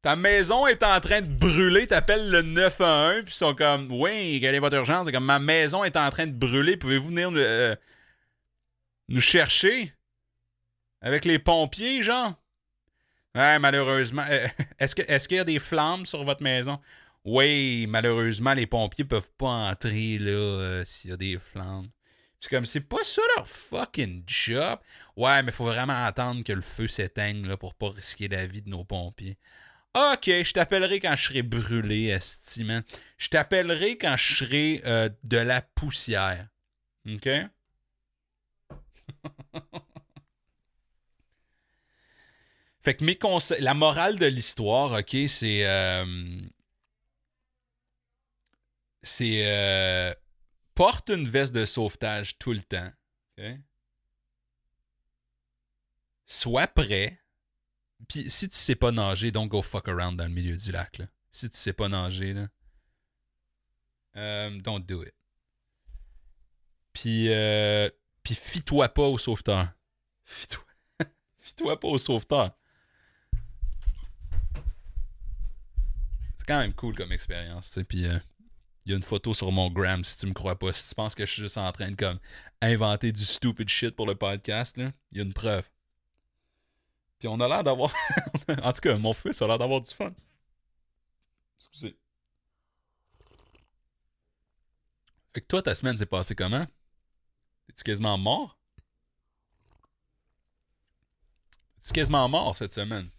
Ta 0.03 0.17
maison 0.17 0.67
est 0.67 0.83
en 0.83 1.01
train 1.01 1.23
de 1.23 1.27
brûler, 1.33 1.87
t'appelles 1.87 2.31
le 2.31 2.43
911, 2.43 3.23
puis 3.25 3.33
ils 3.33 3.35
sont 3.35 3.55
comme 3.55 3.91
Oui, 3.91 4.39
quelle 4.43 4.55
est 4.55 4.59
votre 4.59 4.77
urgence? 4.77 5.07
C'est 5.07 5.13
comme 5.13 5.25
ma 5.25 5.39
maison 5.39 5.83
est 5.83 5.97
en 5.97 6.11
train 6.11 6.27
de 6.27 6.33
brûler, 6.33 6.77
pouvez-vous 6.77 7.09
venir 7.09 7.31
euh, 7.33 7.75
nous 9.09 9.21
chercher? 9.23 9.95
Avec 11.01 11.25
les 11.25 11.39
pompiers, 11.39 12.03
genre? 12.03 12.35
Ouais, 13.35 13.59
malheureusement. 13.59 14.25
euh, 14.29 14.47
est-ce, 14.79 14.95
est-ce 15.09 15.27
qu'il 15.27 15.39
y 15.39 15.41
a 15.41 15.45
des 15.45 15.59
flammes 15.59 16.05
sur 16.05 16.23
votre 16.23 16.43
maison? 16.43 16.79
Oui, 17.25 17.87
malheureusement, 17.89 18.55
les 18.55 18.67
pompiers 18.67 19.05
peuvent 19.05 19.31
pas 19.37 19.71
entrer 19.71 20.19
là 20.19 20.31
euh, 20.31 20.85
s'il 20.85 21.11
y 21.11 21.13
a 21.13 21.17
des 21.17 21.39
flammes. 21.39 21.89
C'est 22.41 22.49
comme, 22.49 22.65
c'est 22.65 22.81
pas 22.81 23.05
ça 23.05 23.21
leur 23.37 23.47
fucking 23.47 24.25
job. 24.27 24.79
Ouais, 25.17 25.43
mais 25.43 25.53
faut 25.53 25.67
vraiment 25.67 26.05
attendre 26.05 26.43
que 26.43 26.53
le 26.53 26.63
feu 26.63 26.89
s'éteigne 26.89 27.47
là, 27.47 27.57
pour 27.59 27.75
pas 27.75 27.91
risquer 27.91 28.29
la 28.29 28.47
vie 28.47 28.63
de 28.63 28.71
nos 28.71 28.85
pompiers. 28.85 29.37
Ok, 29.95 30.27
je 30.27 30.53
t'appellerai 30.53 31.01
quand 31.01 31.17
je 31.17 31.27
serai 31.29 31.43
brûlé, 31.43 32.07
esti, 32.09 32.63
man. 32.65 32.85
Je 33.19 33.29
t'appellerai 33.31 33.99
quand 33.99 34.17
je 34.17 34.37
serai 34.37 34.83
euh, 34.87 35.09
de 35.25 35.39
la 35.39 35.63
poussière. 35.63 36.49
Ok? 37.09 37.29
fait 42.83 42.95
que 42.95 43.05
mes 43.05 43.17
conseils. 43.17 43.61
La 43.61 43.75
morale 43.75 44.19
de 44.19 44.27
l'histoire, 44.27 44.93
ok, 44.93 45.17
c'est. 45.29 45.67
euh, 45.67 46.05
c'est. 49.03 49.43
euh, 49.47 50.15
porte 50.75 51.11
une 51.11 51.29
veste 51.29 51.55
de 51.55 51.67
sauvetage 51.67 52.39
tout 52.39 52.53
le 52.53 52.63
temps. 52.63 52.91
Sois 56.27 56.67
prêt. 56.69 57.21
Puis 58.09 58.31
si 58.31 58.49
tu 58.49 58.57
sais 58.57 58.77
pas 58.77 58.93
nager, 58.93 59.31
don't 59.31 59.49
go 59.49 59.61
fuck 59.63 59.89
around 59.89 60.17
dans 60.17 60.25
le 60.25 60.31
milieu 60.31 60.57
du 60.57 60.73
lac. 60.73 60.99
Là. 60.99 61.07
Si 61.31 61.51
tu 61.51 61.57
sais 61.59 61.73
pas 61.73 61.89
nager, 61.89 62.33
là. 62.33 62.49
euh, 64.17 64.59
don't 64.61 64.81
do 64.85 65.03
it. 65.03 65.15
Puis, 66.93 67.29
euh, 67.31 67.91
puis 68.23 68.35
fie-toi 68.35 68.89
pas 68.89 69.03
au 69.07 69.19
sauveteur. 69.19 69.69
Fie-toi. 70.25 70.65
fie-toi 71.41 71.79
pas 71.79 71.89
au 71.89 71.99
sauveteur. 71.99 72.57
C'est 76.37 76.47
quand 76.47 76.59
même 76.59 76.73
cool 76.75 76.97
comme 76.97 77.13
expérience, 77.13 77.71
tu. 77.71 77.85
Puis, 77.85 78.07
y 78.91 78.95
a 78.95 78.97
une 78.97 79.03
photo 79.03 79.35
sur 79.35 79.53
mon 79.53 79.71
gram 79.71 80.05
si 80.05 80.19
tu 80.19 80.27
me 80.27 80.33
crois 80.33 80.59
pas. 80.59 80.73
Si 80.73 80.89
tu 80.89 80.95
penses 80.95 81.15
que 81.15 81.25
je 81.25 81.33
suis 81.33 81.43
juste 81.43 81.59
en 81.59 81.71
train 81.73 81.91
de 81.91 81.97
comme 81.97 82.19
inventer 82.61 83.13
du 83.13 83.25
stupid 83.25 83.69
shit 83.69 83.95
pour 83.95 84.07
le 84.07 84.15
podcast, 84.15 84.77
là, 84.77 84.93
il 85.13 85.19
y 85.19 85.21
a 85.21 85.25
une 85.25 85.33
preuve. 85.33 85.69
Puis 87.19 87.29
on 87.29 87.39
a 87.41 87.49
l'air 87.49 87.63
d'avoir. 87.63 87.93
en 88.63 88.73
tout 88.73 88.81
cas, 88.81 88.97
mon 88.97 89.13
fils 89.13 89.41
a 89.43 89.47
l'air 89.47 89.59
d'avoir 89.59 89.81
du 89.81 89.93
fun. 89.93 90.13
Excusez. 91.59 91.97
Fait 95.35 95.41
que 95.41 95.47
toi, 95.47 95.63
ta 95.63 95.75
semaine 95.75 95.97
s'est 95.97 96.07
passée 96.07 96.35
comment? 96.35 96.67
Es-tu 97.69 97.85
quasiment 97.85 98.19
mort? 98.19 98.59
Es-tu 101.79 101.93
quasiment 101.93 102.29
mort 102.29 102.57
cette 102.57 102.73
semaine? 102.73 103.11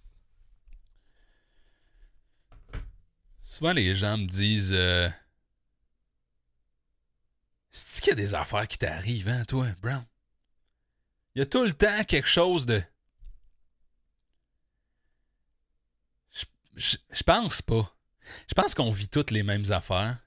Souvent, 3.41 3.73
les 3.73 3.95
gens 3.95 4.17
me 4.17 4.25
disent. 4.25 4.73
Euh... 4.73 5.09
C'est-tu 7.71 8.01
qu'il 8.01 8.09
y 8.09 8.13
a 8.13 8.15
des 8.15 8.35
affaires 8.35 8.67
qui 8.67 8.77
t'arrivent, 8.77 9.29
hein, 9.29 9.45
toi, 9.45 9.67
Brown? 9.81 10.05
Il 11.35 11.39
y 11.39 11.41
a 11.41 11.45
tout 11.45 11.63
le 11.63 11.71
temps 11.71 12.03
quelque 12.03 12.27
chose 12.27 12.65
de. 12.65 12.83
Je, 16.75 16.97
pense 17.25 17.61
pas. 17.61 17.95
Je 18.47 18.53
pense 18.53 18.73
qu'on 18.73 18.91
vit 18.91 19.07
toutes 19.07 19.31
les 19.31 19.43
mêmes 19.43 19.71
affaires. 19.71 20.17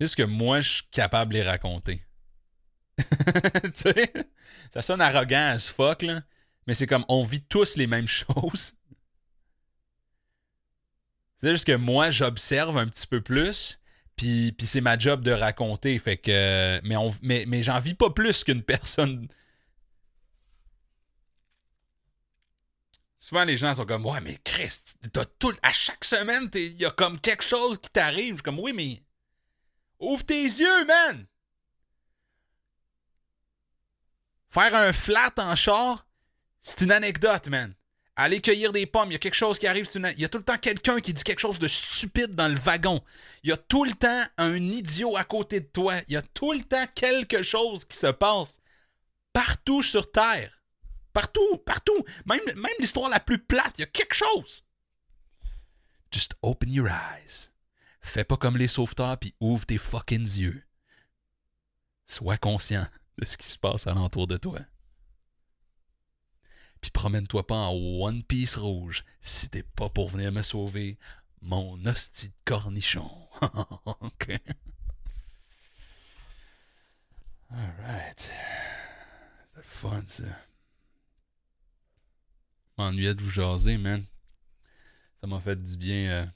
Juste 0.00 0.16
que 0.16 0.22
moi, 0.22 0.60
je 0.60 0.70
suis 0.70 0.86
capable 0.90 1.32
de 1.32 1.38
les 1.38 1.44
raconter. 1.44 2.04
tu 2.98 3.70
sais? 3.74 4.12
Ça 4.72 4.82
sonne 4.82 5.00
arrogant 5.00 5.52
as 5.54 5.70
fuck, 5.70 6.02
là. 6.02 6.22
Mais 6.66 6.74
c'est 6.74 6.86
comme, 6.86 7.04
on 7.08 7.24
vit 7.24 7.42
tous 7.42 7.76
les 7.76 7.86
mêmes 7.86 8.08
choses. 8.08 8.74
C'est 11.38 11.52
juste 11.52 11.66
que 11.66 11.76
moi, 11.76 12.10
j'observe 12.10 12.78
un 12.78 12.86
petit 12.86 13.06
peu 13.06 13.20
plus. 13.20 13.78
Puis, 14.16 14.54
c'est 14.64 14.80
ma 14.80 14.98
job 14.98 15.22
de 15.22 15.30
raconter. 15.30 15.98
Fait 15.98 16.16
que. 16.16 16.80
Mais, 16.84 16.96
on, 16.96 17.14
mais, 17.22 17.44
mais 17.46 17.62
j'en 17.62 17.78
vis 17.78 17.94
pas 17.94 18.10
plus 18.10 18.44
qu'une 18.44 18.62
personne. 18.62 19.28
Souvent, 23.16 23.44
les 23.44 23.56
gens 23.56 23.74
sont 23.74 23.86
comme 23.86 24.06
Ouais, 24.06 24.20
mais 24.20 24.38
Christ, 24.44 24.98
t'as 25.12 25.24
tout. 25.24 25.52
À 25.62 25.72
chaque 25.72 26.04
semaine, 26.04 26.48
il 26.54 26.80
y 26.80 26.84
a 26.84 26.90
comme 26.90 27.20
quelque 27.20 27.44
chose 27.44 27.78
qui 27.78 27.90
t'arrive. 27.90 28.30
Je 28.30 28.34
suis 28.34 28.42
comme 28.42 28.60
Oui, 28.60 28.72
mais. 28.72 29.02
Ouvre 29.98 30.24
tes 30.24 30.42
yeux, 30.42 30.84
man! 30.86 31.26
Faire 34.50 34.74
un 34.74 34.92
flat 34.92 35.32
en 35.38 35.56
char, 35.56 36.06
c'est 36.60 36.82
une 36.82 36.92
anecdote, 36.92 37.48
man. 37.48 37.74
Aller 38.18 38.40
cueillir 38.40 38.72
des 38.72 38.86
pommes, 38.86 39.10
il 39.10 39.12
y 39.12 39.16
a 39.16 39.18
quelque 39.18 39.34
chose 39.34 39.58
qui 39.58 39.66
arrive. 39.66 39.86
Il 39.94 40.20
y 40.20 40.24
a 40.24 40.28
tout 40.28 40.38
le 40.38 40.44
temps 40.44 40.56
quelqu'un 40.56 41.00
qui 41.00 41.12
dit 41.12 41.22
quelque 41.22 41.40
chose 41.40 41.58
de 41.58 41.68
stupide 41.68 42.34
dans 42.34 42.48
le 42.48 42.58
wagon. 42.58 43.02
Il 43.42 43.50
y 43.50 43.52
a 43.52 43.58
tout 43.58 43.84
le 43.84 43.92
temps 43.92 44.24
un 44.38 44.56
idiot 44.56 45.18
à 45.18 45.24
côté 45.24 45.60
de 45.60 45.66
toi. 45.66 46.00
Il 46.08 46.14
y 46.14 46.16
a 46.16 46.22
tout 46.22 46.52
le 46.52 46.62
temps 46.62 46.86
quelque 46.94 47.42
chose 47.42 47.84
qui 47.84 47.96
se 47.96 48.06
passe. 48.06 48.58
Partout 49.34 49.82
sur 49.82 50.10
Terre. 50.10 50.62
Partout, 51.12 51.58
partout. 51.66 52.04
Même, 52.24 52.40
même 52.56 52.72
l'histoire 52.78 53.10
la 53.10 53.20
plus 53.20 53.38
plate, 53.38 53.74
il 53.76 53.82
y 53.82 53.84
a 53.84 53.88
quelque 53.88 54.14
chose. 54.14 54.64
Just 56.10 56.34
open 56.40 56.72
your 56.72 56.88
eyes. 56.88 57.50
Fais 58.00 58.24
pas 58.24 58.38
comme 58.38 58.56
les 58.56 58.68
sauveteurs 58.68 59.18
puis 59.18 59.34
ouvre 59.40 59.66
tes 59.66 59.78
fucking 59.78 60.24
yeux. 60.24 60.62
Sois 62.06 62.38
conscient 62.38 62.86
de 63.18 63.26
ce 63.26 63.36
qui 63.36 63.48
se 63.48 63.58
passe 63.58 63.86
alentour 63.86 64.26
de 64.26 64.38
toi. 64.38 64.60
Puis 66.80 66.90
promène-toi 66.90 67.46
pas 67.46 67.56
en 67.56 67.72
One 67.72 68.22
Piece 68.22 68.56
rouge 68.56 69.04
si 69.20 69.48
t'es 69.48 69.62
pas 69.62 69.88
pour 69.88 70.08
venir 70.08 70.32
me 70.32 70.42
sauver, 70.42 70.98
mon 71.40 71.84
hostie 71.86 72.28
de 72.28 72.34
cornichon. 72.44 73.10
ok. 73.84 74.40
Alright. 77.50 78.20
C'était 78.20 79.56
le 79.56 79.62
fun, 79.62 80.02
ça. 80.06 80.24
M'ennuyais 82.78 83.14
de 83.14 83.22
vous 83.22 83.30
jaser, 83.30 83.78
man. 83.78 84.04
Ça 85.20 85.26
m'a 85.26 85.40
fait 85.40 85.60
du 85.62 85.76
bien. 85.76 86.10
Euh... 86.10 86.26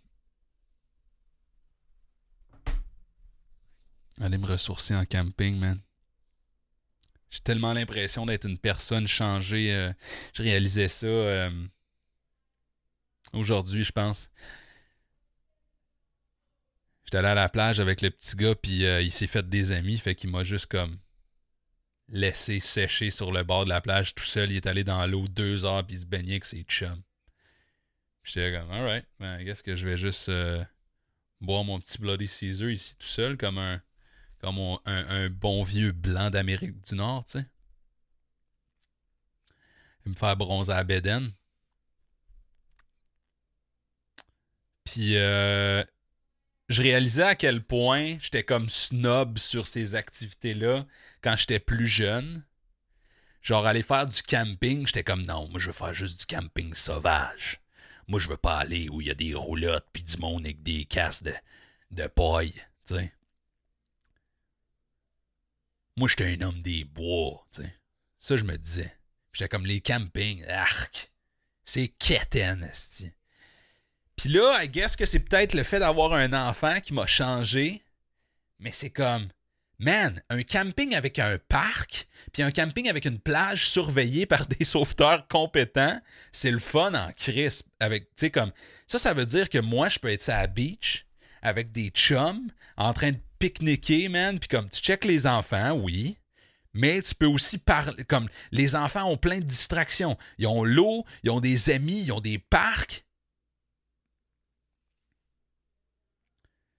Aller 4.21 4.39
me 4.39 4.47
ressourcer 4.47 4.95
en 4.95 5.05
camping, 5.05 5.57
man. 5.57 5.81
J'ai 7.31 7.41
tellement 7.41 7.73
l'impression 7.73 8.27
d'être 8.27 8.47
une 8.47 8.59
personne 8.59 9.07
changée. 9.07 9.73
euh, 9.73 9.93
Je 10.35 10.43
réalisais 10.43 10.89
ça 10.89 11.07
euh, 11.07 11.51
aujourd'hui, 13.33 13.85
je 13.85 13.93
pense. 13.93 14.31
J'étais 17.05 17.19
allé 17.19 17.29
à 17.29 17.35
la 17.35 17.49
plage 17.49 17.81
avec 17.81 18.03
le 18.03 18.11
petit 18.11 18.37
gars, 18.37 18.55
puis 18.55 18.85
euh, 18.85 19.01
il 19.01 19.13
s'est 19.13 19.27
fait 19.27 19.49
des 19.49 19.73
amis, 19.73 19.99
fait 19.99 20.15
qu'il 20.15 20.31
m'a 20.31 20.45
juste 20.45 20.67
comme 20.67 20.99
laissé 22.09 22.59
sécher 22.59 23.11
sur 23.13 23.31
le 23.31 23.45
bord 23.45 23.65
de 23.65 23.69
la 23.71 23.81
plage 23.81 24.15
tout 24.15 24.25
seul. 24.25 24.51
Il 24.51 24.57
est 24.57 24.67
allé 24.67 24.83
dans 24.83 25.07
l'eau 25.07 25.29
deux 25.29 25.65
heures, 25.65 25.87
puis 25.87 25.97
il 25.97 26.01
se 26.01 26.07
baignait 26.07 26.33
avec 26.33 26.45
ses 26.45 26.63
chums. 26.65 27.03
J'étais 28.25 28.53
comme, 28.53 28.71
alright, 28.71 29.07
ben, 29.19 29.45
qu'est-ce 29.45 29.63
que 29.63 29.77
je 29.77 29.87
vais 29.87 29.97
juste 29.97 30.31
boire 31.41 31.65
mon 31.65 31.79
petit 31.81 31.99
Bloody 31.99 32.29
Caesar 32.29 32.71
ici 32.71 32.97
tout 32.97 33.07
seul, 33.07 33.37
comme 33.37 33.59
un, 33.59 33.81
comme 34.41 34.79
un, 34.87 35.29
bon 35.29 35.63
vieux 35.63 35.93
blanc 35.93 36.31
d'Amérique 36.31 36.81
du 36.83 36.95
Nord, 36.95 37.25
tu 37.27 37.39
sais. 37.39 37.47
Me 40.07 40.15
faire 40.15 40.37
bronzer 40.37 40.73
à 40.73 40.83
Beden. 40.83 41.33
Puis, 44.85 45.17
euh, 45.17 45.85
je 46.71 46.83
réalisais 46.83 47.25
à 47.25 47.35
quel 47.35 47.63
point 47.63 48.17
j'étais 48.21 48.45
comme 48.45 48.69
snob 48.69 49.39
sur 49.39 49.67
ces 49.67 49.95
activités-là 49.95 50.87
quand 51.21 51.37
j'étais 51.37 51.61
plus 51.61 51.87
jeune. 51.87 52.45
Genre, 53.43 53.67
aller 53.67 53.83
faire 53.83 54.07
du 54.07 54.23
camping, 54.23 54.87
j'étais 54.87 55.05
comme 55.05 55.25
non, 55.25 55.49
moi 55.49 55.61
je 55.61 55.69
veux 55.69 55.73
faire 55.73 55.95
juste 55.95 56.21
du 56.21 56.27
camping 56.27 56.75
sauvage. 56.75 57.61
Moi 58.07 58.21
je 58.21 58.29
veux 58.29 58.37
pas 58.37 58.59
aller 58.59 58.89
où 58.89 59.01
il 59.01 59.09
y 59.09 59.11
a 59.11 59.15
des 59.15 59.35
roulottes 59.35 59.87
puis 59.93 60.03
du 60.03 60.17
monde 60.19 60.45
avec 60.45 60.63
des 60.63 60.85
casses 60.85 61.23
de, 61.23 61.35
de 61.91 62.07
paille, 62.07 62.55
tu 62.87 62.95
sais. 62.95 63.13
Moi 65.97 66.09
j'étais 66.09 66.37
un 66.37 66.41
homme 66.43 66.63
des 66.63 66.85
bois, 66.85 67.47
tu 67.53 67.63
sais. 67.63 67.75
Ça 68.19 68.37
je 68.37 68.45
me 68.45 68.57
disais. 68.57 68.95
J'étais 69.33 69.49
comme 69.49 69.67
les 69.67 69.81
campings, 69.81 70.45
arc. 70.49 71.13
C'est 71.65 71.89
quétaine, 71.89 72.65
esti. 72.65 73.13
Puis 74.17 74.29
là, 74.29 74.63
I 74.63 74.69
guess 74.69 74.97
que 74.97 75.07
c'est 75.07 75.21
peut-être 75.21 75.55
le 75.55 75.63
fait 75.63 75.79
d'avoir 75.79 76.13
un 76.13 76.33
enfant 76.33 76.81
qui 76.81 76.93
m'a 76.93 77.07
changé. 77.07 77.83
Mais 78.59 78.73
c'est 78.73 78.91
comme, 78.91 79.29
man, 79.79 80.21
un 80.29 80.43
camping 80.43 80.95
avec 80.95 81.19
un 81.19 81.39
parc, 81.39 82.07
puis 82.33 82.43
un 82.43 82.51
camping 82.51 82.89
avec 82.89 83.07
une 83.07 83.19
plage 83.19 83.69
surveillée 83.69 84.27
par 84.27 84.47
des 84.59 84.65
sauveteurs 84.65 85.27
compétents, 85.29 85.99
c'est 86.33 86.51
le 86.51 86.59
fun 86.59 86.93
en 86.95 87.13
crisp. 87.13 87.69
Avec, 87.81 88.09
tu 88.11 88.27
sais, 88.27 88.31
comme, 88.31 88.53
ça, 88.87 88.99
ça 88.99 89.15
veut 89.15 89.27
dire 89.27 89.49
que 89.49 89.59
moi, 89.59 89.89
je 89.89 89.99
peux 89.99 90.11
être 90.11 90.29
à 90.29 90.43
la 90.43 90.47
beach 90.47 91.07
avec 91.41 91.73
des 91.73 91.89
chums, 91.89 92.51
en 92.77 92.93
train 92.93 93.13
de 93.13 93.19
pique-niquer, 93.41 94.09
man, 94.09 94.39
puis 94.39 94.49
comme, 94.49 94.71
tu 94.71 94.81
checkes 94.81 95.05
les 95.05 95.27
enfants, 95.27 95.73
oui. 95.73 96.17
Mais 96.73 97.03
tu 97.03 97.17
peux 97.17 97.27
aussi 97.27 97.59
parler, 97.59 98.05
comme, 98.05 98.29
les 98.53 98.77
enfants 98.77 99.07
ont 99.07 99.17
plein 99.17 99.41
de 99.41 99.45
distractions. 99.45 100.17
Ils 100.39 100.47
ont 100.47 100.63
l'eau, 100.63 101.05
ils 101.25 101.31
ont 101.31 101.41
des 101.41 101.71
amis, 101.71 102.03
ils 102.03 102.13
ont 102.13 102.21
des 102.21 102.39
parcs. 102.39 103.05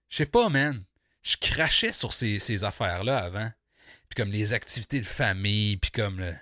Je 0.08 0.16
sais 0.16 0.26
pas, 0.26 0.48
man. 0.48 0.82
Je 1.22 1.36
crachais 1.36 1.92
sur 1.92 2.14
ces, 2.14 2.38
ces 2.38 2.64
affaires-là 2.64 3.18
avant. 3.18 3.50
Puis 4.08 4.16
comme 4.16 4.32
les 4.32 4.52
activités 4.54 5.00
de 5.00 5.06
famille, 5.06 5.76
puis 5.76 5.90
comme 5.90 6.18
le... 6.20 6.34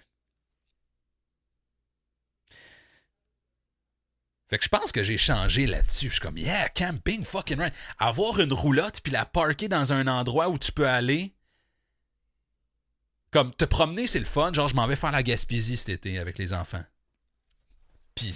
Fait 4.50 4.58
que 4.58 4.64
je 4.64 4.68
pense 4.68 4.90
que 4.90 5.04
j'ai 5.04 5.16
changé 5.16 5.68
là-dessus. 5.68 6.08
Je 6.08 6.14
suis 6.14 6.20
comme, 6.20 6.36
yeah, 6.36 6.68
camping, 6.70 7.24
fucking 7.24 7.58
right. 7.58 7.72
Avoir 7.98 8.40
une 8.40 8.52
roulotte, 8.52 9.00
puis 9.00 9.12
la 9.12 9.24
parker 9.24 9.68
dans 9.68 9.92
un 9.92 10.08
endroit 10.08 10.48
où 10.48 10.58
tu 10.58 10.72
peux 10.72 10.88
aller. 10.88 11.32
Comme, 13.30 13.54
te 13.54 13.64
promener, 13.64 14.08
c'est 14.08 14.18
le 14.18 14.24
fun. 14.24 14.52
Genre, 14.52 14.66
je 14.66 14.74
m'en 14.74 14.88
vais 14.88 14.96
faire 14.96 15.12
la 15.12 15.22
Gaspésie 15.22 15.76
cet 15.76 15.90
été 15.90 16.18
avec 16.18 16.36
les 16.36 16.52
enfants. 16.52 16.82
Puis, 18.16 18.32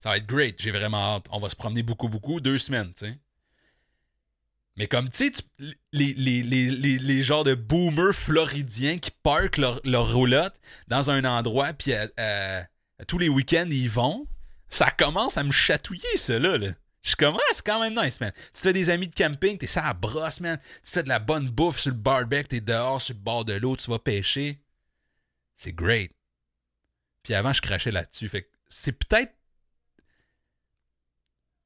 ça 0.00 0.10
va 0.10 0.16
être 0.16 0.26
great. 0.26 0.60
J'ai 0.60 0.72
vraiment 0.72 1.14
hâte. 1.14 1.26
On 1.30 1.38
va 1.38 1.48
se 1.48 1.54
promener 1.54 1.84
beaucoup, 1.84 2.08
beaucoup. 2.08 2.40
Deux 2.40 2.58
semaines, 2.58 2.92
tu 2.92 3.06
sais. 3.06 3.18
Mais 4.76 4.88
comme, 4.88 5.08
tu 5.08 5.32
sais, 5.32 5.44
les, 5.92 6.14
les, 6.14 6.42
les, 6.42 6.98
les, 6.98 7.22
genres 7.22 7.44
de 7.44 7.54
boomers 7.54 8.12
floridiens 8.12 8.98
qui 8.98 9.12
parkent 9.22 9.58
leur, 9.58 9.80
leur 9.84 10.12
roulotte 10.12 10.60
dans 10.88 11.12
un 11.12 11.24
endroit, 11.24 11.72
puis 11.74 11.92
tous 13.06 13.18
les 13.18 13.28
week-ends, 13.28 13.68
ils 13.70 13.84
y 13.84 13.86
vont, 13.86 14.26
ça 14.68 14.90
commence 14.90 15.36
à 15.38 15.44
me 15.44 15.52
chatouiller, 15.52 16.16
ça, 16.16 16.38
là. 16.38 16.58
là. 16.58 16.68
Je 17.02 17.10
suis 17.10 17.16
comme, 17.16 17.36
ah, 17.36 17.52
c'est 17.52 17.64
quand 17.64 17.80
même 17.80 17.94
nice, 18.02 18.18
man. 18.20 18.32
Tu 18.54 18.62
fais 18.62 18.72
des 18.72 18.88
amis 18.88 19.08
de 19.08 19.14
camping, 19.14 19.58
t'es 19.58 19.66
ça 19.66 19.84
à 19.86 19.92
brosse, 19.92 20.40
man. 20.40 20.58
Tu 20.82 20.90
fais 20.90 21.02
de 21.02 21.08
la 21.08 21.18
bonne 21.18 21.50
bouffe 21.50 21.78
sur 21.78 21.90
le 21.90 21.96
barbecue, 21.98 22.48
t'es 22.48 22.60
dehors 22.62 23.02
sur 23.02 23.14
le 23.14 23.20
bord 23.20 23.44
de 23.44 23.52
l'eau, 23.52 23.76
tu 23.76 23.90
vas 23.90 23.98
pêcher. 23.98 24.58
C'est 25.54 25.72
great. 25.74 26.12
Puis 27.22 27.34
avant, 27.34 27.52
je 27.52 27.60
crachais 27.60 27.90
là-dessus. 27.90 28.28
Fait 28.28 28.42
que 28.42 28.48
c'est 28.68 28.92
peut-être. 28.92 29.34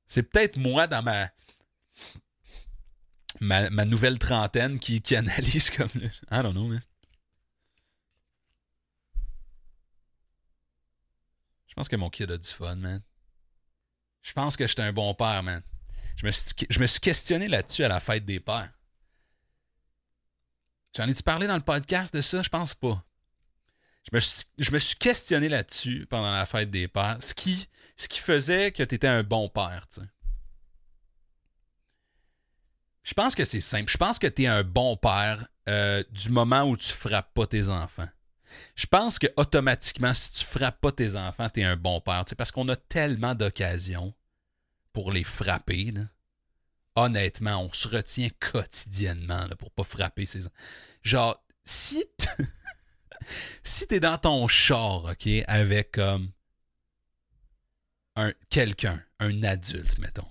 C'est 0.08 0.22
peut-être 0.24 0.56
moi 0.56 0.86
dans 0.86 1.02
ma 1.02 1.30
ma, 3.40 3.70
ma 3.70 3.84
nouvelle 3.84 4.18
trentaine 4.18 4.78
qui, 4.78 5.00
qui 5.02 5.14
analyse 5.16 5.70
comme. 5.70 5.88
le- 5.94 6.06
I 6.30 6.42
don't 6.42 6.52
know, 6.52 6.66
man. 6.66 6.80
Pense 11.78 11.88
que 11.88 11.94
mon 11.94 12.10
kid 12.10 12.28
a 12.32 12.36
du 12.36 12.48
fun, 12.48 12.74
man. 12.74 13.00
Je 14.22 14.32
pense 14.32 14.56
que 14.56 14.66
j'étais 14.66 14.82
un 14.82 14.92
bon 14.92 15.14
père, 15.14 15.44
man. 15.44 15.62
Je 16.16 16.26
me 16.26 16.32
suis, 16.32 16.50
je 16.68 16.98
questionné 16.98 17.46
là-dessus 17.46 17.84
à 17.84 17.88
la 17.88 18.00
fête 18.00 18.24
des 18.24 18.40
pères. 18.40 18.72
J'en 20.96 21.06
ai-tu 21.06 21.22
parlé 21.22 21.46
dans 21.46 21.54
le 21.54 21.62
podcast 21.62 22.12
de 22.12 22.20
ça? 22.20 22.42
Je 22.42 22.48
pense 22.48 22.74
pas. 22.74 23.04
Je 24.10 24.16
me 24.16 24.18
suis, 24.18 24.44
je 24.58 24.96
questionné 24.96 25.48
là-dessus 25.48 26.06
pendant 26.10 26.32
la 26.32 26.46
fête 26.46 26.68
des 26.68 26.88
pères. 26.88 27.18
Ce 27.20 27.32
qui, 27.32 27.68
faisait 27.96 28.72
que 28.72 28.82
tu 28.82 28.96
étais 28.96 29.06
un 29.06 29.22
bon 29.22 29.48
père, 29.48 29.86
tu. 29.88 30.00
Je 33.04 33.14
pense 33.14 33.36
que 33.36 33.44
c'est 33.44 33.60
simple. 33.60 33.88
Je 33.88 33.98
pense 33.98 34.18
que 34.18 34.26
tu 34.26 34.42
es 34.42 34.46
un 34.48 34.64
bon 34.64 34.96
père 34.96 35.46
euh, 35.68 36.02
du 36.10 36.30
moment 36.30 36.64
où 36.64 36.76
tu 36.76 36.88
frappes 36.88 37.32
pas 37.34 37.46
tes 37.46 37.68
enfants. 37.68 38.08
Je 38.74 38.86
pense 38.86 39.18
que 39.18 39.26
automatiquement, 39.36 40.14
si 40.14 40.32
tu 40.32 40.44
frappes 40.44 40.80
pas 40.80 40.92
tes 40.92 41.16
enfants, 41.16 41.48
tu 41.50 41.60
es 41.60 41.64
un 41.64 41.76
bon 41.76 42.00
père. 42.00 42.24
tu 42.24 42.30
sais, 42.30 42.36
Parce 42.36 42.50
qu'on 42.50 42.68
a 42.68 42.76
tellement 42.76 43.34
d'occasions 43.34 44.14
pour 44.92 45.12
les 45.12 45.24
frapper. 45.24 45.92
Honnêtement, 46.94 47.62
on 47.62 47.72
se 47.72 47.86
retient 47.88 48.28
quotidiennement 48.40 49.46
là, 49.46 49.54
pour 49.56 49.70
pas 49.70 49.84
frapper 49.84 50.26
ses 50.26 50.46
enfants. 50.46 50.56
Genre, 51.02 51.44
si 51.64 52.04
t- 52.16 52.26
si 53.62 53.86
t'es 53.86 54.00
dans 54.00 54.18
ton 54.18 54.48
char, 54.48 55.04
OK, 55.04 55.28
avec 55.46 56.00
quelqu'un, 58.50 59.02
un 59.20 59.42
adulte, 59.44 59.98
mettons, 59.98 60.26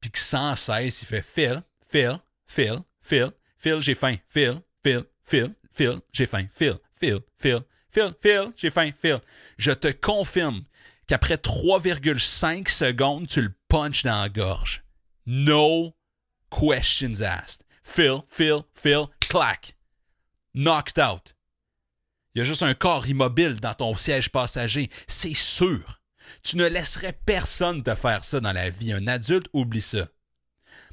puis 0.00 0.10
que 0.10 0.18
sans 0.18 0.54
cesse, 0.54 1.02
il 1.02 1.06
fait 1.06 1.22
Phil, 1.22 1.62
Phil, 1.88 2.18
Phil, 2.46 2.78
Phil, 3.00 3.32
Phil, 3.58 3.80
j'ai 3.80 3.94
faim, 3.94 4.16
Phil, 4.28 4.60
Phil, 4.84 5.02
Phil, 5.24 5.54
Phil, 5.76 6.00
j'ai 6.12 6.26
faim, 6.26 6.46
Phil, 6.54 6.78
Phil, 6.98 7.20
Phil, 7.36 7.60
Phil, 7.90 8.14
Phil, 8.20 8.52
j'ai 8.56 8.70
faim, 8.70 8.90
Phil. 9.00 9.20
Je 9.58 9.72
te 9.72 9.88
confirme 9.88 10.64
qu'après 11.06 11.36
3,5 11.36 12.68
secondes, 12.68 13.28
tu 13.28 13.42
le 13.42 13.54
punches 13.68 14.02
dans 14.02 14.22
la 14.22 14.28
gorge. 14.28 14.82
No 15.26 15.94
questions 16.50 17.20
asked. 17.20 17.64
Phil, 17.82 18.22
Phil, 18.28 18.64
Phil, 18.74 19.08
clac. 19.20 19.76
Knocked 20.54 20.98
out. 20.98 21.34
Il 22.34 22.38
y 22.38 22.42
a 22.42 22.44
juste 22.44 22.62
un 22.62 22.74
corps 22.74 23.06
immobile 23.06 23.60
dans 23.60 23.74
ton 23.74 23.96
siège 23.96 24.30
passager. 24.30 24.90
C'est 25.06 25.34
sûr. 25.34 26.00
Tu 26.42 26.56
ne 26.56 26.66
laisserais 26.66 27.18
personne 27.24 27.82
te 27.82 27.94
faire 27.94 28.24
ça 28.24 28.40
dans 28.40 28.52
la 28.52 28.70
vie. 28.70 28.92
Un 28.92 29.06
adulte, 29.06 29.48
oublie 29.52 29.80
ça. 29.80 30.08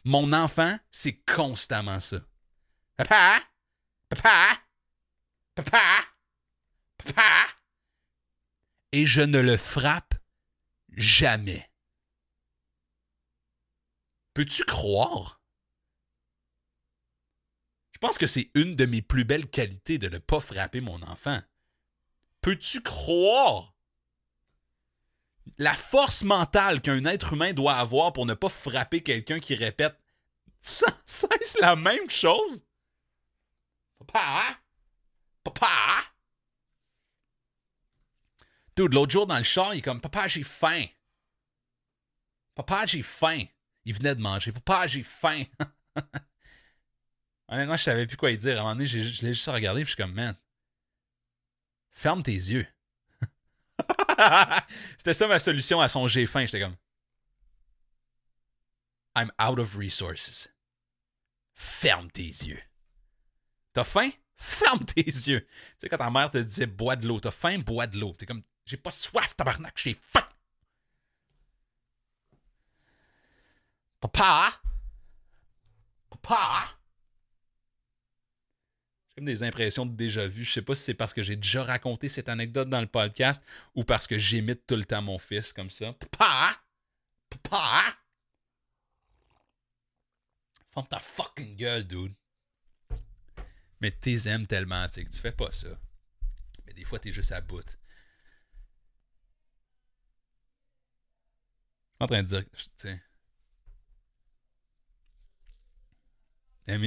Mon 0.04 0.34
enfant, 0.34 0.78
c'est 0.92 1.22
constamment 1.26 2.00
ça. 2.00 2.18
Papa! 2.98 3.40
Papa! 4.10 4.63
Papa! 5.56 6.06
Papa! 6.98 7.48
Et 8.92 9.06
je 9.06 9.22
ne 9.22 9.40
le 9.40 9.58
frappe 9.58 10.16
jamais. 10.90 11.70
Peux-tu 14.34 14.64
croire? 14.66 15.42
Je 17.92 18.00
pense 18.00 18.18
que 18.18 18.28
c'est 18.28 18.50
une 18.56 18.76
de 18.76 18.86
mes 18.86 19.02
plus 19.02 19.26
belles 19.26 19.50
qualités 19.50 19.98
de 19.98 20.10
ne 20.10 20.18
pas 20.18 20.40
frapper 20.40 20.82
mon 20.82 21.02
enfant. 21.04 21.42
Peux-tu 22.42 22.82
croire? 22.82 23.74
La 25.58 25.76
force 25.76 26.24
mentale 26.24 26.82
qu'un 26.82 27.06
être 27.06 27.34
humain 27.34 27.54
doit 27.54 27.76
avoir 27.76 28.12
pour 28.12 28.26
ne 28.26 28.34
pas 28.34 28.50
frapper 28.50 29.04
quelqu'un 29.04 29.40
qui 29.40 29.56
répète 29.56 29.98
sans 30.60 30.88
cesse 31.06 31.58
la 31.60 31.76
même 31.76 32.10
chose? 32.10 32.66
Papa? 34.00 34.63
Papa? 35.44 36.04
Dude, 38.76 38.94
l'autre 38.94 39.12
jour 39.12 39.28
dans 39.28 39.38
le 39.38 39.44
char, 39.44 39.74
il 39.74 39.80
est 39.80 39.82
comme 39.82 40.02
Papa, 40.02 40.28
j'ai 40.28 40.44
faim. 40.44 40.86
Papa, 42.56 42.86
j'ai 42.86 43.04
faim. 43.04 43.44
Il 43.86 43.94
venait 43.94 44.16
de 44.16 44.22
manger. 44.22 44.52
Papa, 44.52 44.88
j'ai 44.88 45.04
faim. 45.04 45.44
Honnêtement, 47.48 47.78
je 47.78 47.84
savais 47.84 48.08
plus 48.08 48.18
quoi 48.18 48.30
lui 48.30 48.38
dire. 48.38 48.58
À 48.58 48.60
un 48.60 48.64
moment 48.64 48.76
donné, 48.76 48.86
je 48.86 48.98
l'ai 49.00 49.34
juste 49.34 49.48
regardé 49.48 49.82
et 49.82 49.84
je 49.84 49.90
suis 49.90 49.98
comme, 49.98 50.14
man, 50.14 50.36
ferme 51.92 52.24
tes 52.24 52.32
yeux. 52.32 52.66
C'était 54.98 55.14
ça 55.14 55.28
ma 55.28 55.40
solution 55.40 55.82
à 55.82 55.88
son 55.88 56.08
j'ai 56.08 56.26
faim. 56.26 56.46
J'étais 56.46 56.62
comme, 56.62 56.78
I'm 59.16 59.32
out 59.40 59.60
of 59.60 59.76
resources. 59.76 60.50
Ferme 61.54 62.10
tes 62.10 62.24
yeux. 62.24 62.62
T'as 63.74 63.84
faim? 63.84 64.10
Ferme 64.44 64.84
tes 64.86 65.04
yeux. 65.04 65.40
Tu 65.42 65.48
sais, 65.78 65.90
quand 65.90 65.98
ta 65.98 66.10
mère 66.10 66.30
te 66.30 66.38
disait 66.38 66.66
bois 66.66 66.98
de 66.98 67.08
l'eau, 67.08 67.22
t'as 67.22 67.32
faim, 67.32 67.60
bois 67.60 67.88
de 67.88 67.98
l'eau. 67.98 68.14
T'es 68.14 68.26
comme, 68.26 68.44
j'ai 68.66 68.76
pas 68.76 68.92
soif, 68.92 69.38
tabarnak, 69.38 69.74
j'ai 69.78 69.94
faim. 69.94 70.28
Papa? 74.02 74.52
Papa? 76.10 76.78
J'ai 79.08 79.16
comme 79.16 79.26
des 79.26 79.44
impressions 79.44 79.86
de 79.86 79.96
déjà 79.96 80.28
vu. 80.28 80.44
Je 80.44 80.52
sais 80.52 80.62
pas 80.62 80.76
si 80.76 80.84
c'est 80.84 80.94
parce 80.94 81.14
que 81.14 81.24
j'ai 81.24 81.38
déjà 81.38 81.64
raconté 81.64 82.10
cette 82.10 82.28
anecdote 82.28 82.68
dans 82.68 82.82
le 82.82 82.88
podcast 82.88 83.42
ou 83.76 83.86
parce 83.86 84.08
que 84.08 84.20
j'imite 84.20 84.68
tout 84.68 84.76
le 84.76 84.84
temps 84.84 85.02
mon 85.02 85.20
fils 85.20 85.54
comme 85.54 85.70
ça. 85.70 85.94
Papa? 85.94 86.58
Papa? 87.30 87.82
Ferme 90.74 90.88
ta 90.88 91.00
fucking 91.00 91.56
gueule, 91.56 91.88
dude. 91.88 92.14
Mais 93.84 93.92
t'es 93.92 94.30
aimes 94.30 94.48
tellement, 94.48 94.88
tu 94.88 94.94
sais, 94.94 95.04
que 95.04 95.10
tu 95.12 95.20
fais 95.20 95.34
pas 95.34 95.52
ça. 95.52 95.68
Mais 96.66 96.72
des 96.74 96.86
fois, 96.86 97.00
t'es 97.00 97.12
juste 97.12 97.34
à 97.34 97.42
bout. 97.42 97.62
Je 97.68 97.72
suis 97.72 97.78
en 102.00 102.08
train 102.08 102.24
de 102.24 102.28
dire, 102.28 102.44
tu 102.54 102.70
sais. 102.78 103.04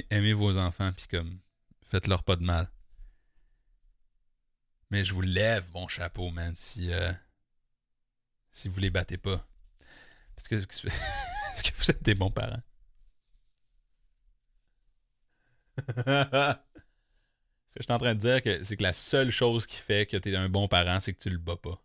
Aimez, 0.09 0.33
vos 0.33 0.57
enfants, 0.57 0.91
puis 0.95 1.07
comme, 1.07 1.39
faites-leur 1.83 2.23
pas 2.25 2.37
de 2.37 2.45
mal. 2.45 2.71
Mais 4.89 5.05
je 5.05 5.13
vous 5.13 5.21
lève 5.21 5.69
mon 5.75 5.89
chapeau, 5.89 6.31
man, 6.31 6.55
si, 6.57 6.91
euh, 6.95 7.13
si 8.53 8.69
vous 8.71 8.81
les 8.81 8.89
battez 8.89 9.19
pas. 9.19 9.47
Parce 10.35 10.49
que, 10.49 10.55
est-ce 10.57 11.63
que 11.63 11.77
vous 11.77 11.91
êtes 11.91 12.03
des 12.03 12.15
bons 12.15 12.31
parents? 12.31 12.63
Que 17.77 17.83
je 17.83 17.85
suis 17.89 17.93
en 17.93 17.99
train 17.99 18.15
de 18.15 18.21
dire, 18.21 18.43
que 18.43 18.63
c'est 18.65 18.79
que 18.79 18.83
la 18.83 18.95
seule 18.95 19.31
chose 19.31 19.67
qui 19.67 19.77
fait 19.77 20.07
que 20.07 20.17
tu 20.17 20.33
es 20.33 20.37
un 20.37 20.49
bon 20.49 20.67
parent, 20.67 20.99
c'est 20.99 21.13
que 21.13 21.19
tu 21.19 21.29
le 21.29 21.37
bats 21.37 21.59
pas. 21.59 21.79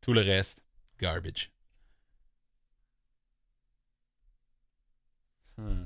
Tout 0.00 0.12
le 0.12 0.22
reste, 0.22 0.64
garbage. 0.98 1.52
Hmm. 5.56 5.84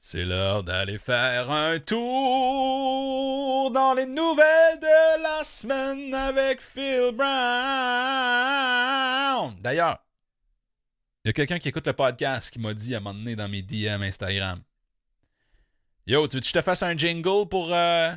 C'est 0.00 0.24
l'heure 0.24 0.64
d'aller 0.64 0.98
faire 0.98 1.48
un 1.52 1.78
tour 1.78 3.70
dans 3.70 3.94
les 3.94 4.06
nouvelles 4.06 4.80
de 4.80 5.22
la 5.22 5.44
semaine 5.44 6.12
avec 6.12 6.60
Phil 6.60 7.12
Brown. 7.14 7.30
D'ailleurs, 9.60 10.04
il 11.24 11.28
y 11.28 11.30
a 11.30 11.32
quelqu'un 11.32 11.60
qui 11.60 11.68
écoute 11.68 11.86
le 11.86 11.92
podcast 11.92 12.50
qui 12.50 12.58
m'a 12.58 12.74
dit 12.74 12.96
à 12.96 12.98
un 12.98 13.00
moment 13.00 13.14
donné 13.16 13.36
dans 13.36 13.48
mes 13.48 13.62
DM 13.62 14.02
Instagram 14.02 14.60
Yo, 16.06 16.26
tu 16.26 16.36
veux 16.36 16.40
que 16.40 16.46
je 16.46 16.52
te 16.52 16.62
fasse 16.62 16.82
un 16.82 16.96
jingle 16.96 17.48
pour. 17.48 17.72
Euh... 17.72 18.12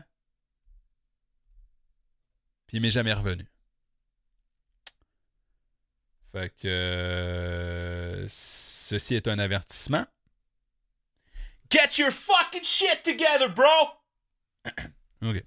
Puis 2.67 2.78
il 2.78 2.82
m'est 2.82 2.91
jamais 2.91 3.13
revenu. 3.13 3.45
Fait 6.32 6.50
que. 6.58 6.67
Euh, 6.67 8.26
ceci 8.28 9.15
est 9.15 9.28
un 9.28 9.38
avertissement. 9.38 10.06
Get 11.69 12.00
your 12.00 12.12
fucking 12.12 12.63
shit 12.63 13.04
together, 13.04 13.50
bro! 13.50 13.65
ok. 15.21 15.43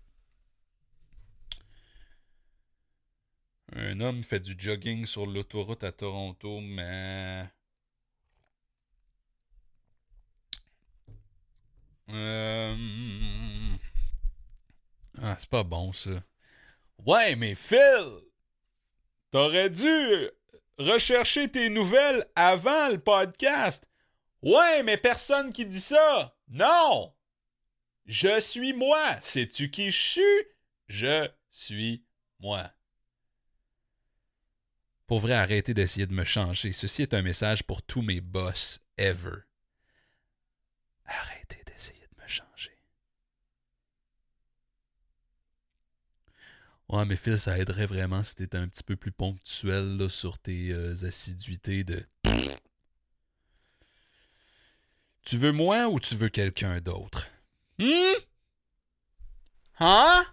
Un 3.75 4.01
homme 4.01 4.25
fait 4.25 4.41
du 4.41 4.55
jogging 4.57 5.07
sur 5.07 5.27
l'autoroute 5.27 5.85
à 5.85 5.93
Toronto, 5.93 6.61
mais. 6.61 7.49
Euh... 12.11 12.77
Ah, 15.21 15.37
c'est 15.39 15.49
pas 15.49 15.65
bon 15.65 15.93
ça. 15.93 16.23
Ouais, 17.05 17.37
mais 17.37 17.55
Phil, 17.55 18.23
t'aurais 19.31 19.71
dû 19.71 20.31
rechercher 20.79 21.51
tes 21.51 21.69
nouvelles 21.69 22.25
avant 22.35 22.89
le 22.89 22.99
podcast. 22.99 23.87
Ouais, 24.43 24.83
mais 24.83 24.97
personne 24.97 25.53
qui 25.53 25.67
dit 25.67 25.81
ça. 25.81 26.37
Non. 26.49 27.15
Je 28.07 28.41
suis 28.41 28.73
moi. 28.73 29.21
Sais-tu 29.21 29.71
qui 29.71 29.91
je 29.91 30.01
suis? 30.01 30.45
Je 30.87 31.29
suis 31.51 32.05
moi. 32.41 32.73
Pour 35.07 35.21
vrai, 35.21 35.63
d'essayer 35.75 36.07
de 36.07 36.15
me 36.15 36.25
changer. 36.25 36.73
Ceci 36.73 37.03
est 37.03 37.15
un 37.15 37.23
message 37.23 37.63
pour 37.65 37.83
tous 37.83 38.03
mes 38.03 38.21
boss 38.21 38.81
ever. 38.99 39.43
Arrêtez 41.07 41.65
d'essayer 41.65 42.07
de 42.07 42.23
me 42.23 42.29
changer. 42.29 42.77
Ouais, 46.91 47.05
mais 47.05 47.17
Phil, 47.17 47.39
ça 47.39 47.59
aiderait 47.59 47.87
vraiment 47.87 48.23
si 48.23 48.35
t'étais 48.35 48.57
un 48.57 48.67
petit 48.67 48.83
peu 48.83 48.97
plus 48.97 49.13
ponctuel 49.13 50.11
sur 50.11 50.39
tes 50.39 50.71
euh, 50.71 50.95
assiduités 51.07 51.85
de. 51.85 52.03
Tu 55.23 55.37
veux 55.37 55.53
moi 55.53 55.89
ou 55.89 56.01
tu 56.01 56.17
veux 56.17 56.31
quelqu'un 56.31 56.81
d'autre? 56.81 57.27
Hum? 57.79 58.15
Hein? 59.81 60.25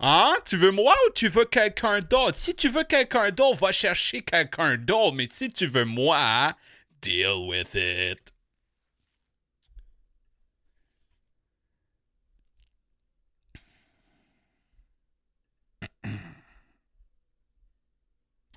Hein? 0.00 0.34
Tu 0.44 0.56
veux 0.56 0.72
moi 0.72 0.94
ou 1.06 1.12
tu 1.12 1.28
veux 1.28 1.44
quelqu'un 1.44 2.00
d'autre? 2.00 2.36
Si 2.36 2.56
tu 2.56 2.68
veux 2.68 2.82
quelqu'un 2.82 3.30
d'autre, 3.30 3.60
va 3.60 3.70
chercher 3.70 4.22
quelqu'un 4.22 4.76
d'autre. 4.76 5.14
Mais 5.14 5.26
si 5.26 5.48
tu 5.48 5.66
veux 5.68 5.84
moi, 5.84 6.56
deal 7.00 7.46
with 7.46 7.74
it. 7.74 8.32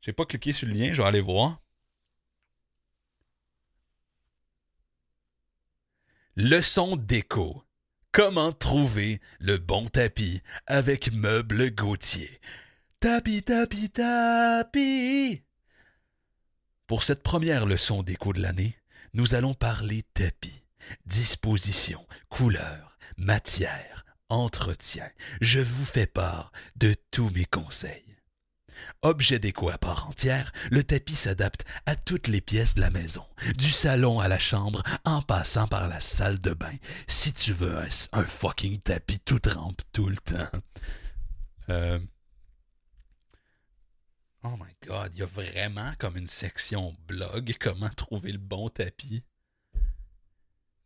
J'ai 0.00 0.12
pas 0.12 0.26
cliqué 0.26 0.52
sur 0.52 0.68
le 0.68 0.74
lien, 0.74 0.92
je 0.92 1.02
vais 1.02 1.08
aller 1.08 1.20
voir. 1.20 1.60
Leçon 6.36 6.96
déco. 6.96 7.64
Comment 8.12 8.52
trouver 8.52 9.20
le 9.38 9.58
bon 9.58 9.86
tapis 9.86 10.40
avec 10.66 11.12
Meuble 11.12 11.74
Gauthier. 11.74 12.40
Tapis, 13.00 13.42
tapis, 13.42 13.90
tapis. 13.90 15.42
Pour 16.86 17.02
cette 17.02 17.22
première 17.22 17.66
leçon 17.66 18.02
d'écho 18.02 18.32
de 18.32 18.40
l'année, 18.40 18.78
nous 19.14 19.34
allons 19.34 19.54
parler 19.54 20.04
tapis, 20.14 20.62
disposition, 21.06 22.06
couleur, 22.28 22.98
matière, 23.16 24.04
entretien. 24.28 25.08
Je 25.40 25.60
vous 25.60 25.84
fais 25.84 26.06
part 26.06 26.50
de 26.76 26.94
tous 27.10 27.30
mes 27.30 27.44
conseils. 27.44 28.07
Objet 29.02 29.38
déco 29.38 29.70
à 29.70 29.78
part 29.78 30.08
entière, 30.08 30.52
le 30.70 30.84
tapis 30.84 31.16
s'adapte 31.16 31.64
à 31.86 31.96
toutes 31.96 32.28
les 32.28 32.40
pièces 32.40 32.74
de 32.74 32.80
la 32.80 32.90
maison, 32.90 33.24
du 33.56 33.70
salon 33.70 34.20
à 34.20 34.28
la 34.28 34.38
chambre, 34.38 34.82
en 35.04 35.22
passant 35.22 35.68
par 35.68 35.88
la 35.88 36.00
salle 36.00 36.40
de 36.40 36.52
bain. 36.52 36.74
Si 37.06 37.32
tu 37.32 37.52
veux 37.52 37.76
un, 38.12 38.24
fucking 38.24 38.80
tapis 38.80 39.20
tout 39.20 39.38
trempe 39.38 39.82
tout 39.92 40.08
le 40.08 40.16
temps. 40.16 40.50
Euh, 41.70 41.98
Oh 44.44 44.56
my 44.56 44.72
god, 44.86 45.14
il 45.14 45.20
y 45.20 45.22
a 45.22 45.26
vraiment 45.26 45.92
comme 45.98 46.16
une 46.16 46.28
section 46.28 46.94
blog, 47.06 47.56
comment 47.60 47.88
trouver 47.90 48.32
le 48.32 48.38
bon 48.38 48.68
tapis. 48.68 49.24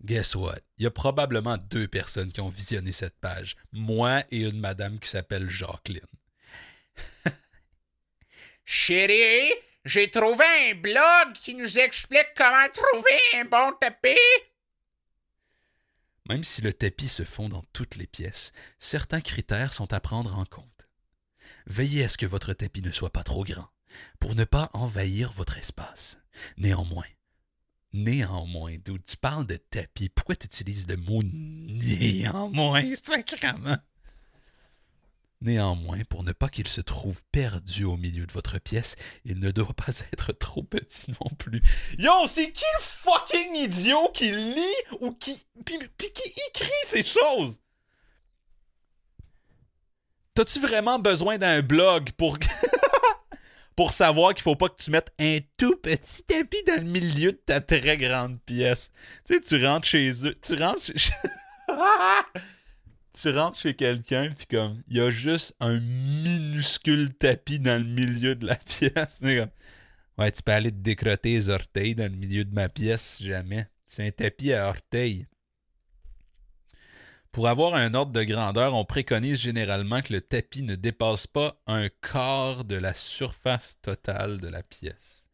Guess 0.03 0.35
what? 0.35 0.61
Il 0.79 0.85
y 0.85 0.87
a 0.87 0.91
probablement 0.91 1.59
deux 1.59 1.87
personnes 1.87 2.33
qui 2.33 2.41
ont 2.41 2.49
visionné 2.49 2.91
cette 2.93 3.21
page. 3.21 3.57
Moi 3.71 4.25
et 4.31 4.41
une 4.41 4.59
madame 4.59 4.99
qui 4.99 5.09
s'appelle 5.09 5.49
Jacqueline. 5.49 6.01
Chérie, 8.65 9.53
j'ai 9.85 10.11
trouvé 10.11 10.45
un 10.71 10.75
blog 10.75 11.35
qui 11.35 11.55
nous 11.55 11.79
explique 11.79 12.29
comment 12.37 12.69
trouver 12.73 13.21
un 13.35 13.45
bon 13.45 13.73
tapis. 13.81 14.17
Même 16.29 16.45
si 16.45 16.61
le 16.63 16.73
tapis 16.73 17.09
se 17.09 17.25
fond 17.25 17.49
dans 17.49 17.65
toutes 17.73 17.97
les 17.97 18.07
pièces, 18.07 18.53
certains 18.79 19.21
critères 19.21 19.73
sont 19.73 19.93
à 19.93 20.01
prendre 20.01 20.39
en 20.39 20.45
compte. 20.45 20.89
Veillez 21.67 22.05
à 22.05 22.09
ce 22.09 22.17
que 22.17 22.27
votre 22.27 22.53
tapis 22.53 22.83
ne 22.83 22.93
soit 22.93 23.11
pas 23.11 23.25
trop 23.25 23.45
grand, 23.45 23.69
pour 24.21 24.35
ne 24.35 24.45
pas 24.45 24.71
envahir 24.73 25.33
votre 25.33 25.59
espace. 25.59 26.19
Néanmoins, 26.57 27.07
néanmoins, 27.93 28.77
d'où 28.85 28.99
tu 28.99 29.17
parles 29.17 29.47
de 29.47 29.57
tapis, 29.57 30.09
pourquoi 30.09 30.37
tu 30.37 30.47
utilises 30.47 30.87
le 30.87 30.97
mot 30.97 31.21
néanmoins? 31.23 32.83
Néanmoins, 35.43 36.03
pour 36.09 36.23
ne 36.23 36.31
pas 36.31 36.49
qu'il 36.49 36.69
se 36.69 36.81
trouve 36.81 37.21
perdu 37.33 37.83
au 37.83 37.97
milieu 37.97 38.27
de 38.27 38.33
votre 38.33 38.61
pièce, 38.61 38.95
il 39.25 39.41
ne 39.41 39.51
doit 39.51 39.75
pas 39.75 39.99
être 40.13 40.31
trop 40.33 40.63
petit 40.63 41.11
non 41.21 41.31
plus. 41.37 41.61
Yo, 41.99 42.13
c'est 42.29 42.53
qui 42.53 42.65
le 42.79 42.81
fucking 42.81 43.57
idiot 43.57 44.09
qui 44.15 44.31
lit 44.31 44.63
ou 45.01 45.11
qui. 45.11 45.45
Puis, 45.65 45.79
qui 45.99 46.33
écrit 46.49 46.71
ces 46.87 47.05
choses? 47.05 47.59
T'as-tu 50.35 50.61
vraiment 50.61 51.01
besoin 51.01 51.39
d'un 51.39 51.61
blog 51.61 52.13
pour. 52.13 52.39
pour 53.77 53.93
savoir 53.93 54.35
qu'il 54.35 54.43
faut 54.43 54.55
pas 54.55 54.69
que 54.69 54.81
tu 54.81 54.93
mettes 54.93 55.13
un 55.19 55.39
tout 55.57 55.77
petit 55.77 56.23
tapis 56.23 56.63
dans 56.69 56.77
le 56.77 56.89
milieu 56.89 57.33
de 57.33 57.37
ta 57.45 57.61
très 57.61 57.97
grande 57.97 58.41
pièce? 58.43 58.93
Tu 59.27 59.35
sais, 59.35 59.41
tu 59.41 59.67
rentres 59.67 59.89
chez 59.89 60.25
eux. 60.25 60.39
Tu 60.41 60.55
rentres 60.55 60.93
chez. 60.95 61.13
tu 63.13 63.31
rentres 63.31 63.59
chez 63.59 63.75
quelqu'un, 63.75 64.29
puis 64.31 64.47
comme, 64.47 64.83
il 64.89 64.97
y 64.97 65.01
a 65.01 65.11
juste 65.11 65.55
un 65.61 65.79
minuscule 65.81 67.15
tapis 67.15 67.59
dans 67.59 67.83
le 67.83 67.89
milieu 67.89 68.35
de 68.35 68.47
la 68.47 68.57
pièce. 68.57 69.21
Mais 69.21 69.39
comme, 69.39 69.51
ouais, 70.19 70.33
tu 70.33 70.43
peux 70.43 70.53
aller 70.53 70.71
te 70.71 70.77
décrotter 70.77 71.35
les 71.35 71.49
orteils 71.49 71.95
dans 71.95 72.11
le 72.11 72.17
milieu 72.17 72.45
de 72.45 72.55
ma 72.55 72.69
pièce 72.69 73.03
si 73.03 73.27
jamais. 73.27 73.67
C'est 73.87 74.07
un 74.07 74.11
tapis 74.11 74.53
à 74.53 74.69
orteils. 74.69 75.27
Pour 77.31 77.49
avoir 77.49 77.75
un 77.75 77.95
ordre 77.95 78.13
de 78.13 78.25
grandeur, 78.25 78.75
on 78.75 78.85
préconise 78.85 79.41
généralement 79.41 80.03
que 80.03 80.13
le 80.13 80.21
tapis 80.21 80.63
ne 80.63 80.77
dépasse 80.77 81.27
pas 81.27 81.61
un 81.67 81.89
quart 81.89 82.65
de 82.65 82.77
la 82.77 82.93
surface 82.93 83.81
totale 83.81 84.39
de 84.39 84.49
la 84.49 84.63
pièce. 84.63 85.31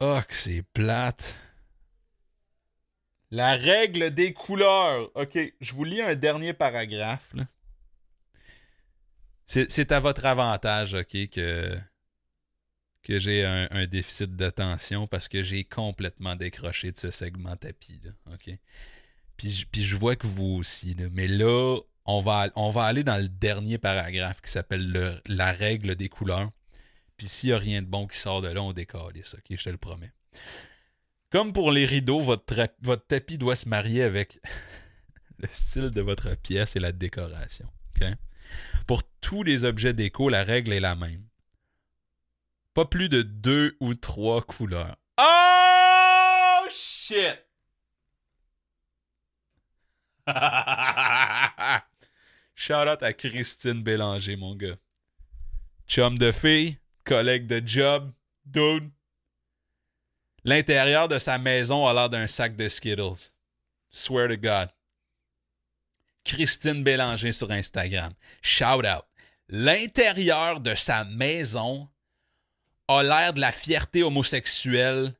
Oh, 0.00 0.20
que 0.28 0.34
c'est 0.36 0.62
plate. 0.62 1.34
La 3.30 3.54
règle 3.54 4.10
des 4.10 4.32
couleurs. 4.32 5.10
OK, 5.14 5.38
je 5.60 5.72
vous 5.72 5.84
lis 5.84 6.00
un 6.00 6.14
dernier 6.14 6.52
paragraphe. 6.52 7.34
C'est 9.46 9.92
à 9.92 10.00
votre 10.00 10.26
avantage, 10.26 10.94
OK, 10.94 11.28
que, 11.30 11.80
j'ai 13.06 13.44
un, 13.44 13.86
déficit 13.86 14.36
d'attention 14.36 15.06
parce 15.06 15.28
que 15.28 15.42
j'ai 15.42 15.64
complètement 15.64 16.36
décroché 16.36 16.92
de 16.92 16.98
ce 16.98 17.10
segment 17.10 17.56
tapis. 17.56 18.00
OK? 18.32 18.50
Puis, 19.36 19.66
je 19.74 19.96
vois 19.96 20.16
que 20.16 20.26
vous 20.26 20.56
aussi. 20.58 20.96
Mais 21.12 21.28
là, 21.28 21.80
on 22.04 22.20
va, 22.20 22.50
on 22.56 22.70
va 22.70 22.84
aller 22.84 23.04
dans 23.04 23.16
le 23.16 23.28
dernier 23.28 23.78
paragraphe 23.78 24.40
qui 24.40 24.50
s'appelle 24.50 25.20
La 25.26 25.52
règle 25.52 25.94
des 25.94 26.08
couleurs. 26.08 26.50
Puis 27.18 27.28
s'il 27.28 27.50
n'y 27.50 27.54
a 27.54 27.58
rien 27.58 27.82
de 27.82 27.86
bon 27.86 28.06
qui 28.06 28.16
sort 28.18 28.40
de 28.40 28.48
là, 28.48 28.62
on 28.62 28.72
décolle 28.72 29.12
ça, 29.24 29.36
OK? 29.36 29.44
Je 29.50 29.64
te 29.64 29.68
le 29.68 29.76
promets. 29.76 30.12
Comme 31.30 31.52
pour 31.52 31.72
les 31.72 31.84
rideaux, 31.84 32.20
votre, 32.20 32.66
tapis 33.06 33.36
doit 33.36 33.56
se 33.56 33.68
marier 33.68 34.02
avec 34.02 34.40
le 35.38 35.48
style 35.50 35.90
de 35.90 36.00
votre 36.00 36.34
pièce 36.36 36.76
et 36.76 36.80
la 36.80 36.92
décoration. 36.92 37.68
Pour 38.86 39.02
tous 39.20 39.42
les 39.42 39.64
objets 39.64 39.92
déco, 39.92 40.30
la 40.30 40.42
règle 40.42 40.72
est 40.72 40.80
la 40.80 40.94
même. 40.94 41.26
Pas 42.72 42.86
plus 42.86 43.10
de 43.10 43.22
deux 43.22 43.76
ou 43.80 43.94
trois 43.94 44.40
couleurs. 44.40 44.96
Oh 45.20 46.66
shit! 46.70 47.44
Shout 52.54 52.88
out 52.88 53.02
à 53.02 53.12
Christine 53.12 53.82
Bélanger, 53.82 54.36
mon 54.36 54.54
gars. 54.54 54.76
Chum 55.86 56.16
de 56.18 56.32
fille, 56.32 56.78
collègue 57.04 57.46
de 57.46 57.62
job, 57.66 58.12
dude. 58.46 58.90
L'intérieur 60.48 61.08
de 61.08 61.18
sa 61.18 61.36
maison 61.36 61.86
a 61.86 61.92
l'air 61.92 62.08
d'un 62.08 62.26
sac 62.26 62.56
de 62.56 62.70
Skittles. 62.70 63.32
Swear 63.90 64.28
to 64.28 64.36
God. 64.38 64.70
Christine 66.24 66.82
Bélanger 66.82 67.32
sur 67.32 67.50
Instagram. 67.50 68.14
Shout 68.40 68.86
out. 68.86 69.04
L'intérieur 69.50 70.60
de 70.60 70.74
sa 70.74 71.04
maison 71.04 71.90
a 72.88 73.02
l'air 73.02 73.34
de 73.34 73.40
la 73.40 73.52
fierté 73.52 74.02
homosexuelle. 74.02 75.14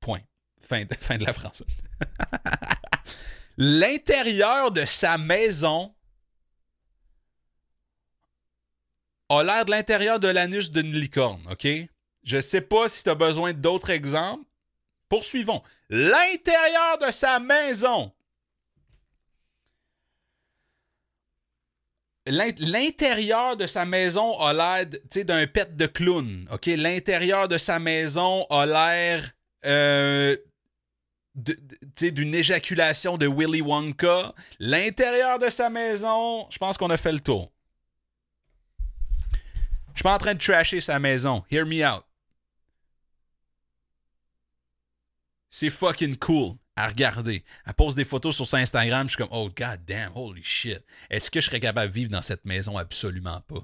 Point. 0.00 0.22
Fin 0.60 0.84
de, 0.84 1.24
la 1.24 1.32
phrase. 1.32 1.64
L'intérieur 3.58 4.72
de 4.72 4.86
sa 4.86 5.18
maison 5.18 5.94
a 9.28 9.44
l'air 9.44 9.64
de 9.66 9.70
l'intérieur 9.70 10.18
de 10.18 10.26
l'anus 10.26 10.72
d'une 10.72 10.92
licorne, 10.92 11.46
OK? 11.48 11.68
Je 12.22 12.40
sais 12.40 12.60
pas 12.60 12.88
si 12.88 13.02
tu 13.02 13.10
as 13.10 13.14
besoin 13.14 13.52
d'autres 13.52 13.90
exemples. 13.90 14.44
Poursuivons. 15.08 15.62
L'intérieur 15.90 16.98
de 16.98 17.10
sa 17.10 17.38
maison. 17.38 18.12
L'intérieur 22.26 23.56
de 23.56 23.66
sa 23.66 23.84
maison 23.84 24.38
a 24.38 24.52
l'air 24.52 24.86
d'un 25.24 25.46
pet 25.46 25.76
de 25.76 25.86
clown. 25.86 26.48
L'intérieur 26.66 27.48
de 27.48 27.58
sa 27.58 27.80
maison 27.80 28.46
a 28.48 28.64
l'air 28.64 29.32
euh, 29.66 30.36
d'une 31.34 32.34
éjaculation 32.34 33.18
de 33.18 33.26
Willy 33.26 33.60
Wonka. 33.60 34.34
L'intérieur 34.60 35.40
de 35.40 35.50
sa 35.50 35.68
maison, 35.68 36.46
je 36.50 36.58
pense 36.58 36.78
qu'on 36.78 36.90
a 36.90 36.96
fait 36.96 37.12
le 37.12 37.20
tour. 37.20 37.50
Je 39.94 39.98
suis 39.98 40.04
pas 40.04 40.14
en 40.14 40.18
train 40.18 40.34
de 40.34 40.40
trasher 40.40 40.80
sa 40.80 40.98
maison. 40.98 41.44
Hear 41.50 41.66
me 41.66 41.84
out. 41.84 42.04
C'est 45.52 45.70
fucking 45.70 46.16
cool 46.16 46.56
à 46.76 46.88
regarder. 46.88 47.44
Elle 47.66 47.74
pose 47.74 47.94
des 47.94 48.06
photos 48.06 48.34
sur 48.34 48.46
son 48.46 48.56
Instagram, 48.56 49.06
je 49.06 49.10
suis 49.14 49.18
comme, 49.18 49.28
oh 49.30 49.50
god 49.54 49.84
damn, 49.84 50.10
holy 50.14 50.42
shit. 50.42 50.82
Est-ce 51.10 51.30
que 51.30 51.42
je 51.42 51.46
serais 51.46 51.60
capable 51.60 51.90
de 51.90 51.94
vivre 51.94 52.10
dans 52.10 52.22
cette 52.22 52.46
maison? 52.46 52.78
Absolument 52.78 53.40
pas. 53.42 53.60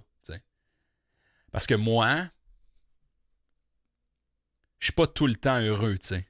Parce 1.51 1.67
que 1.67 1.75
moi, 1.75 2.29
je 4.81 4.89
suis 4.89 4.93
pas 4.93 5.07
tout 5.07 5.27
le 5.27 5.35
temps 5.35 5.59
heureux, 5.61 5.97
tu 5.97 6.09
sais. 6.09 6.29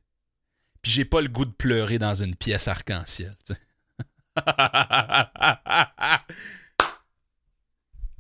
Puis 0.81 0.93
j'ai 0.93 1.05
pas 1.05 1.21
le 1.21 1.27
goût 1.29 1.45
de 1.45 1.51
pleurer 1.51 1.99
dans 1.99 2.15
une 2.15 2.37
pièce 2.37 2.69
arc-en-ciel. 2.69 3.37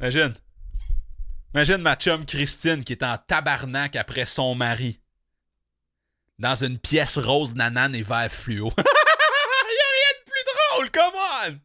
Imagine. 0.00 0.34
Imagine 1.54 1.76
ma 1.78 1.94
chum 1.94 2.26
Christine 2.26 2.82
qui 2.82 2.94
est 2.94 3.04
en 3.04 3.16
tabarnak 3.16 3.94
après 3.94 4.26
son 4.26 4.56
mari 4.56 5.00
dans 6.38 6.54
une 6.54 6.78
pièce 6.78 7.18
rose 7.18 7.54
nanane 7.54 7.94
et 7.94 8.02
vert 8.02 8.30
fluo. 8.30 8.72
Il 8.78 8.82
a 8.82 9.90
rien 9.94 10.12
de 10.18 10.24
plus 10.30 10.44
drôle, 10.52 10.90
come 10.90 11.14
on! 11.14 11.60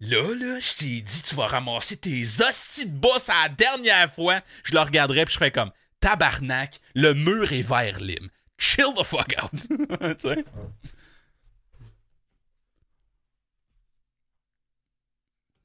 Là, 0.00 0.34
là, 0.34 0.60
je 0.60 0.74
t'ai 0.74 1.00
dit, 1.00 1.22
tu 1.22 1.34
vas 1.34 1.46
ramasser 1.46 1.96
tes 1.96 2.22
hosties 2.22 2.86
de 2.86 2.96
boss 2.96 3.28
à 3.28 3.44
la 3.44 3.48
dernière 3.48 4.12
fois. 4.12 4.40
Je 4.64 4.74
le 4.74 4.80
regarderais 4.80 5.24
puis 5.24 5.32
je 5.32 5.38
ferais 5.38 5.52
comme 5.52 5.70
tabarnak, 6.00 6.80
le 6.94 7.14
mur 7.14 7.52
est 7.52 7.62
vert 7.62 8.00
lime. 8.00 8.28
Chill 8.58 8.92
the 8.94 9.02
fuck 9.02 9.34
out. 9.42 9.52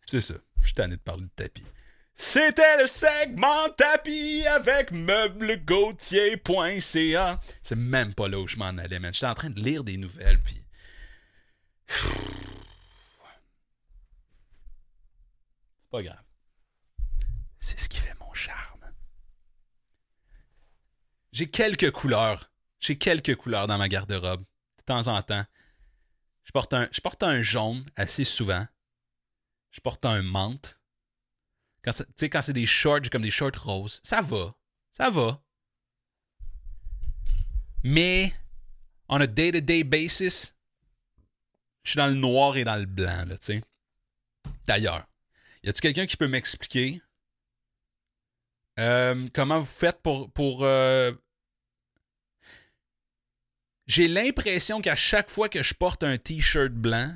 C'est 0.06 0.22
ça. 0.22 0.34
Je 0.62 0.66
suis 0.66 0.74
tanné 0.74 0.96
de 0.96 1.02
parler 1.02 1.24
de 1.24 1.30
tapis. 1.36 1.64
C'était 2.22 2.76
le 2.78 2.86
segment 2.86 3.70
tapis 3.78 4.46
avec 4.46 4.92
meublegautier.ca. 4.92 7.40
C'est 7.64 7.78
même 7.78 8.14
pas 8.14 8.28
là 8.28 8.40
où 8.40 8.48
je 8.48 8.58
m'en 8.58 8.66
allais, 8.66 9.00
man. 9.00 9.14
J'étais 9.14 9.26
en 9.26 9.36
train 9.36 9.50
de 9.50 9.62
lire 9.62 9.86
des 9.86 9.96
nouvelles, 9.96 10.44
puis. 10.44 10.62
C'est 11.88 12.10
pas 15.90 16.04
grave. 16.04 16.22
C'est 17.62 17.80
ce 17.80 17.88
qui 17.88 18.00
fait 18.00 18.20
mon 18.20 18.34
charme. 18.34 18.92
J'ai 21.32 21.48
quelques 21.48 21.92
couleurs. 21.92 22.52
J'ai 22.82 22.98
quelques 22.98 23.38
couleurs 23.38 23.68
dans 23.68 23.78
ma 23.78 23.88
garde-robe. 23.88 24.44
De 24.78 24.84
temps 24.84 25.08
en 25.08 25.24
temps. 25.24 25.46
Je 26.44 26.52
porte 26.52 26.74
un, 26.74 26.90
je 26.92 27.00
porte 27.00 27.24
un 27.24 27.42
jaune 27.42 27.86
assez 27.96 28.26
souvent. 28.26 28.68
Je 29.72 29.80
porte 29.80 30.06
un 30.06 30.22
menthe 30.22 30.79
quand, 31.84 31.92
quand 32.22 32.42
c'est 32.42 32.54
des 32.54 32.66
shorts, 32.66 33.10
comme 33.12 33.22
des 33.22 33.32
shorts 33.32 33.60
roses, 33.64 34.02
ça 34.04 34.22
va. 34.22 34.56
Ça 34.92 35.10
va. 35.10 35.42
Mais, 37.84 38.34
on 39.08 39.22
a 39.22 39.28
day-to-day 39.28 39.84
basis, 39.84 40.56
je 41.84 41.92
suis 41.92 41.98
dans 41.98 42.08
le 42.08 42.16
noir 42.16 42.58
et 42.58 42.64
dans 42.64 42.76
le 42.76 42.86
blanc, 42.86 43.26
là, 43.26 43.38
tu 43.38 43.54
sais. 43.54 43.62
D'ailleurs, 44.68 45.08
y 45.64 45.70
a-t-il 45.70 45.82
quelqu'un 45.82 46.06
qui 46.06 46.18
peut 46.18 46.28
m'expliquer 46.28 47.02
euh, 48.80 49.28
comment 49.34 49.60
vous 49.60 49.66
faites 49.66 50.02
pour. 50.02 50.32
pour 50.32 50.64
euh, 50.64 51.12
J'ai 53.88 54.08
l'impression 54.08 54.82
qu'à 54.82 54.96
chaque 54.96 55.30
fois 55.30 55.50
que 55.50 55.64
je 55.64 55.74
porte 55.74 56.04
un 56.04 56.18
t-shirt 56.18 56.72
blanc, 56.72 57.14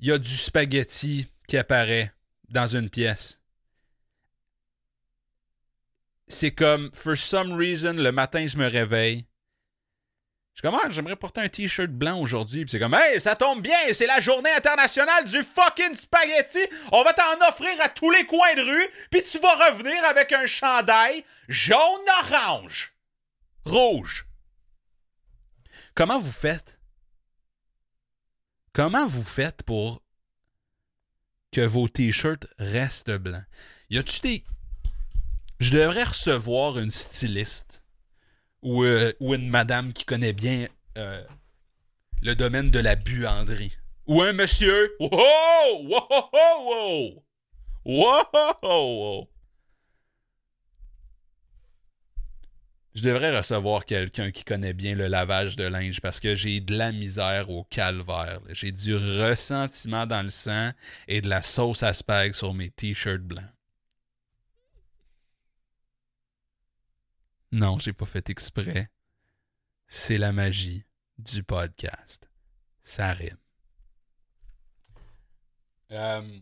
il 0.00 0.08
y 0.08 0.12
a 0.12 0.18
du 0.18 0.36
spaghetti 0.36 1.28
qui 1.46 1.56
apparaît 1.56 2.12
dans 2.50 2.66
une 2.66 2.90
pièce. 2.90 3.40
C'est 6.28 6.52
comme, 6.52 6.90
for 6.92 7.16
some 7.16 7.52
reason, 7.52 7.94
le 7.94 8.10
matin, 8.10 8.46
je 8.46 8.56
me 8.56 8.66
réveille. 8.66 9.26
Je 10.54 10.60
suis 10.60 10.62
comme, 10.62 10.80
ah, 10.82 10.88
j'aimerais 10.90 11.16
porter 11.16 11.42
un 11.42 11.48
t-shirt 11.50 11.90
blanc 11.90 12.18
aujourd'hui. 12.18 12.64
Puis 12.64 12.70
c'est 12.72 12.78
comme, 12.78 12.94
hey, 12.94 13.20
ça 13.20 13.36
tombe 13.36 13.60
bien, 13.62 13.76
c'est 13.92 14.06
la 14.06 14.20
journée 14.20 14.50
internationale 14.50 15.26
du 15.26 15.42
fucking 15.42 15.92
spaghetti. 15.92 16.60
On 16.92 17.04
va 17.04 17.12
t'en 17.12 17.46
offrir 17.46 17.78
à 17.82 17.90
tous 17.90 18.10
les 18.10 18.24
coins 18.24 18.54
de 18.54 18.62
rue. 18.62 18.88
Puis 19.10 19.22
tu 19.22 19.38
vas 19.38 19.54
revenir 19.68 20.02
avec 20.06 20.32
un 20.32 20.46
chandail 20.46 21.24
jaune-orange. 21.48 22.94
Rouge. 23.66 24.26
Comment 25.94 26.18
vous 26.18 26.32
faites? 26.32 26.78
Comment 28.72 29.06
vous 29.06 29.24
faites 29.24 29.62
pour 29.62 30.02
que 31.52 31.60
vos 31.60 31.88
t-shirts 31.88 32.46
restent 32.58 33.16
blancs? 33.18 33.44
Y 33.90 33.98
a-tu 33.98 34.20
des. 34.20 34.44
Je 35.60 35.70
devrais 35.70 36.04
recevoir 36.04 36.78
une 36.78 36.90
styliste 36.90 37.82
ou, 38.62 38.84
euh, 38.84 39.12
une 39.20 39.48
madame 39.48 39.92
qui 39.92 40.04
connaît 40.04 40.32
bien 40.32 40.68
euh, 40.98 41.24
le 42.22 42.34
domaine 42.34 42.70
de 42.70 42.78
la 42.78 42.96
buanderie. 42.96 43.76
Ou 44.06 44.22
un 44.22 44.32
monsieur. 44.32 44.94
Wow! 45.00 45.10
Wow! 45.82 46.30
Wow! 46.64 47.24
Wow! 47.84 48.24
wow. 48.62 49.28
Je 52.96 53.02
devrais 53.02 53.36
recevoir 53.36 53.84
quelqu'un 53.84 54.30
qui 54.30 54.42
connaît 54.42 54.72
bien 54.72 54.94
le 54.94 55.06
lavage 55.06 55.54
de 55.54 55.64
linge 55.64 56.00
parce 56.00 56.18
que 56.18 56.34
j'ai 56.34 56.62
de 56.62 56.74
la 56.74 56.92
misère 56.92 57.50
au 57.50 57.62
calvaire. 57.64 58.40
J'ai 58.48 58.72
du 58.72 58.96
ressentiment 58.96 60.06
dans 60.06 60.22
le 60.22 60.30
sang 60.30 60.70
et 61.06 61.20
de 61.20 61.28
la 61.28 61.42
sauce 61.42 61.82
à 61.82 61.92
spag 61.92 62.32
sur 62.32 62.54
mes 62.54 62.70
t-shirts 62.70 63.20
blancs. 63.20 63.44
Non, 67.52 67.78
j'ai 67.78 67.92
pas 67.92 68.06
fait 68.06 68.30
exprès. 68.30 68.90
C'est 69.86 70.16
la 70.16 70.32
magie 70.32 70.86
du 71.18 71.42
podcast. 71.42 72.30
Ça 72.82 73.12
rime. 73.12 73.36
Euh... 75.90 76.40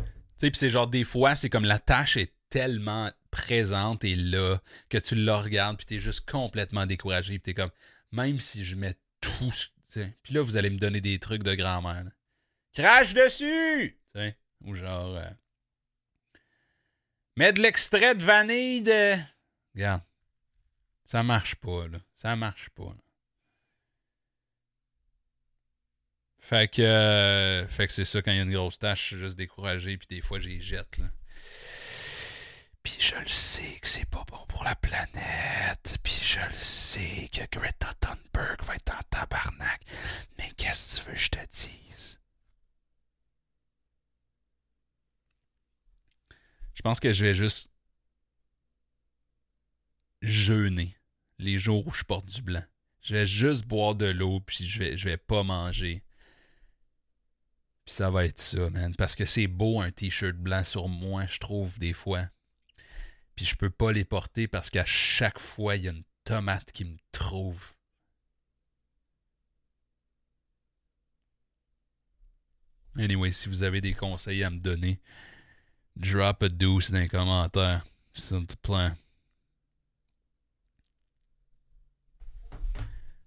Tu 0.00 0.04
sais, 0.38 0.50
puis 0.50 0.58
c'est 0.58 0.70
genre 0.70 0.88
des 0.88 1.04
fois, 1.04 1.36
c'est 1.36 1.48
comme 1.48 1.64
la 1.64 1.78
tâche 1.78 2.16
est 2.16 2.34
tellement 2.50 3.12
présente 3.38 4.04
et 4.04 4.16
là 4.16 4.58
que 4.88 4.98
tu 4.98 5.14
la 5.14 5.36
regardes 5.36 5.76
puis 5.76 5.86
t'es 5.86 6.00
juste 6.00 6.28
complètement 6.28 6.86
découragé 6.86 7.38
puis 7.38 7.54
t'es 7.54 7.54
comme 7.54 7.70
même 8.10 8.40
si 8.40 8.64
je 8.64 8.74
mets 8.74 8.96
tout 9.20 9.52
puis 10.22 10.34
là 10.34 10.42
vous 10.42 10.56
allez 10.56 10.70
me 10.70 10.78
donner 10.78 11.00
des 11.00 11.18
trucs 11.18 11.44
de 11.44 11.54
grand-mère 11.54 12.04
crache 12.74 13.14
dessus! 13.14 13.96
Ou 14.62 14.74
genre 14.74 15.16
euh, 15.16 15.30
mets 17.36 17.52
de 17.52 17.62
l'extrait 17.62 18.16
de 18.16 18.24
vanille 18.24 18.82
de 18.82 19.16
regarde 19.74 20.02
ça 21.04 21.22
marche 21.22 21.54
pas 21.54 21.86
là. 21.86 21.98
Ça 22.16 22.34
marche 22.34 22.68
pas 22.70 22.92
fait 26.40 26.68
que 26.68 26.82
euh, 26.82 27.68
fait 27.68 27.86
que 27.86 27.92
c'est 27.92 28.04
ça 28.04 28.20
quand 28.20 28.32
il 28.32 28.36
y 28.36 28.40
a 28.40 28.42
une 28.42 28.52
grosse 28.52 28.80
tâche 28.80 29.02
je 29.02 29.06
suis 29.06 29.18
juste 29.18 29.38
découragé 29.38 29.96
puis 29.96 30.08
des 30.08 30.20
fois 30.20 30.40
j'y 30.40 30.60
jette 30.60 30.98
là 30.98 31.06
puis 32.88 33.06
je 33.06 33.16
le 33.16 33.28
sais 33.28 33.78
que 33.80 33.86
c'est 33.86 34.06
pas 34.06 34.24
bon 34.26 34.46
pour 34.48 34.64
la 34.64 34.74
planète. 34.74 35.98
Puis 36.02 36.20
je 36.22 36.40
le 36.40 36.58
sais 36.58 37.28
que 37.30 37.42
Greta 37.50 37.92
Thunberg 38.00 38.62
va 38.62 38.76
être 38.76 38.94
en 38.94 39.02
tabarnak. 39.10 39.82
Mais 40.38 40.50
qu'est-ce 40.56 40.96
que 40.96 41.02
tu 41.02 41.08
veux 41.08 41.14
que 41.14 41.20
je 41.20 41.28
te 41.28 41.46
dise? 41.52 42.20
Je 46.72 46.82
pense 46.82 46.98
que 46.98 47.12
je 47.12 47.24
vais 47.26 47.34
juste 47.34 47.70
jeûner 50.22 50.96
les 51.38 51.58
jours 51.58 51.86
où 51.86 51.92
je 51.92 52.04
porte 52.04 52.26
du 52.26 52.40
blanc. 52.40 52.64
Je 53.02 53.16
vais 53.16 53.26
juste 53.26 53.66
boire 53.66 53.96
de 53.96 54.06
l'eau, 54.06 54.40
puis 54.40 54.66
je 54.66 54.78
vais, 54.78 54.96
je 54.96 55.04
vais 55.04 55.18
pas 55.18 55.42
manger. 55.42 56.02
Puis 57.84 57.94
ça 57.94 58.10
va 58.10 58.24
être 58.24 58.40
ça, 58.40 58.70
man. 58.70 58.96
Parce 58.96 59.14
que 59.14 59.26
c'est 59.26 59.46
beau 59.46 59.78
un 59.78 59.90
t-shirt 59.90 60.36
blanc 60.36 60.64
sur 60.64 60.88
moi, 60.88 61.26
je 61.26 61.38
trouve, 61.38 61.78
des 61.78 61.92
fois. 61.92 62.30
Puis 63.38 63.46
je 63.46 63.54
peux 63.54 63.70
pas 63.70 63.92
les 63.92 64.04
porter 64.04 64.48
parce 64.48 64.68
qu'à 64.68 64.84
chaque 64.84 65.38
fois, 65.38 65.76
il 65.76 65.84
y 65.84 65.88
a 65.88 65.92
une 65.92 66.02
tomate 66.24 66.72
qui 66.72 66.84
me 66.84 66.96
trouve. 67.12 67.72
Anyway, 72.96 73.30
si 73.30 73.48
vous 73.48 73.62
avez 73.62 73.80
des 73.80 73.94
conseils 73.94 74.42
à 74.42 74.50
me 74.50 74.58
donner, 74.58 75.00
drop 75.94 76.42
a 76.42 76.48
douce 76.48 76.90
dans 76.90 76.98
les 76.98 77.06
commentaires, 77.06 77.86
s'il 78.12 78.44
te 78.44 78.56
plaît. 78.56 78.90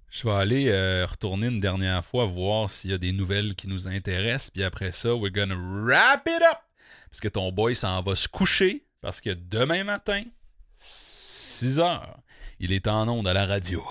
Je 0.09 0.27
vais 0.27 0.33
aller 0.33 0.67
euh, 0.67 1.05
retourner 1.05 1.47
une 1.47 1.61
dernière 1.61 2.03
fois 2.03 2.25
voir 2.25 2.69
s'il 2.69 2.91
y 2.91 2.93
a 2.93 2.97
des 2.97 3.13
nouvelles 3.13 3.55
qui 3.55 3.69
nous 3.69 3.87
intéressent. 3.87 4.49
Puis 4.49 4.63
après 4.63 4.91
ça, 4.91 5.15
we're 5.15 5.31
gonna 5.31 5.55
wrap 5.55 6.27
it 6.27 6.41
up. 6.51 6.57
Parce 7.09 7.21
que 7.21 7.29
ton 7.29 7.49
boy 7.53 7.77
s'en 7.77 8.01
va 8.01 8.17
se 8.17 8.27
coucher. 8.27 8.85
Parce 9.01 9.19
que 9.19 9.31
demain 9.31 9.83
matin, 9.83 10.21
6 10.75 11.79
heures, 11.79 12.19
il 12.59 12.71
est 12.71 12.87
en 12.87 13.07
onde 13.07 13.27
à 13.27 13.33
la 13.33 13.47
radio. 13.47 13.83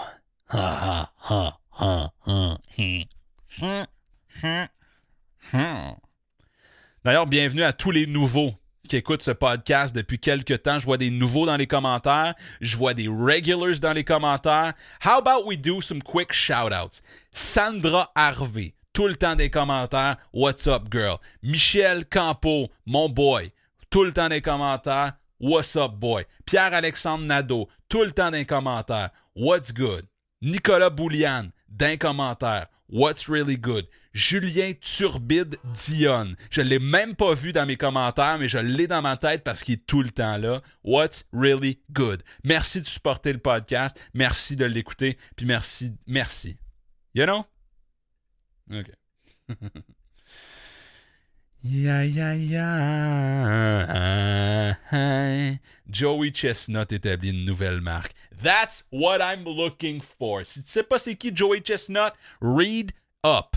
D'ailleurs, 7.04 7.26
bienvenue 7.26 7.64
à 7.64 7.72
tous 7.72 7.90
les 7.90 8.06
nouveaux 8.06 8.54
qui 8.88 8.94
écoutent 8.94 9.24
ce 9.24 9.32
podcast 9.32 9.96
depuis 9.96 10.20
quelques 10.20 10.62
temps. 10.62 10.78
Je 10.78 10.84
vois 10.84 10.96
des 10.96 11.10
nouveaux 11.10 11.44
dans 11.44 11.56
les 11.56 11.66
commentaires. 11.66 12.36
Je 12.60 12.76
vois 12.76 12.94
des 12.94 13.08
regulars 13.08 13.80
dans 13.80 13.92
les 13.92 14.04
commentaires. 14.04 14.74
How 15.04 15.18
about 15.18 15.44
we 15.44 15.58
do 15.58 15.80
some 15.80 16.04
quick 16.04 16.32
shout-outs? 16.32 17.02
Sandra 17.32 18.12
Harvey, 18.14 18.74
tout 18.92 19.08
le 19.08 19.16
temps 19.16 19.34
des 19.34 19.50
commentaires. 19.50 20.18
What's 20.32 20.68
up, 20.68 20.84
girl? 20.88 21.18
Michel 21.42 22.04
Campo, 22.06 22.68
mon 22.86 23.08
boy 23.08 23.50
tout 23.90 24.04
le 24.04 24.12
temps 24.12 24.28
dans 24.28 24.34
les 24.34 24.40
commentaires. 24.40 25.14
What's 25.40 25.74
up, 25.76 25.92
boy? 25.92 26.24
Pierre-Alexandre 26.44 27.24
Nadeau, 27.24 27.68
tout 27.88 28.02
le 28.02 28.12
temps 28.12 28.30
dans 28.30 28.44
commentaires. 28.44 29.10
What's 29.34 29.72
good? 29.72 30.06
Nicolas 30.42 30.90
Boulian, 30.90 31.50
d'un 31.68 31.96
commentaire. 31.96 32.66
What's 32.88 33.28
really 33.28 33.56
good? 33.56 33.86
Julien 34.12 34.72
Turbide 34.80 35.56
Dion. 35.72 36.34
Je 36.50 36.60
ne 36.60 36.66
l'ai 36.68 36.78
même 36.78 37.14
pas 37.14 37.34
vu 37.34 37.52
dans 37.52 37.66
mes 37.66 37.76
commentaires, 37.76 38.38
mais 38.38 38.48
je 38.48 38.58
l'ai 38.58 38.86
dans 38.86 39.02
ma 39.02 39.16
tête 39.16 39.44
parce 39.44 39.62
qu'il 39.62 39.74
est 39.74 39.86
tout 39.86 40.02
le 40.02 40.10
temps 40.10 40.36
là. 40.36 40.60
What's 40.82 41.24
really 41.32 41.80
good? 41.92 42.22
Merci 42.44 42.80
de 42.80 42.86
supporter 42.86 43.32
le 43.32 43.38
podcast. 43.38 43.98
Merci 44.14 44.56
de 44.56 44.64
l'écouter. 44.64 45.18
Puis 45.36 45.46
merci, 45.46 45.92
merci. 46.06 46.56
You 47.14 47.24
know? 47.24 47.44
OK. 48.72 48.90
Ya, 51.62 52.04
ya, 52.04 52.34
ya. 52.34 52.66
Joey 55.86 56.32
Chestnut 56.32 56.90
établit 56.90 57.30
une 57.30 57.44
nouvelle 57.44 57.82
marque. 57.82 58.14
That's 58.42 58.86
what 58.90 59.18
I'm 59.20 59.44
looking 59.44 60.00
for. 60.00 60.46
Si 60.46 60.62
tu 60.62 60.68
sais 60.70 60.82
pas 60.82 60.98
c'est 60.98 61.16
qui 61.16 61.30
Joey 61.34 61.60
Chestnut, 61.60 62.14
read 62.40 62.92
up. 63.24 63.56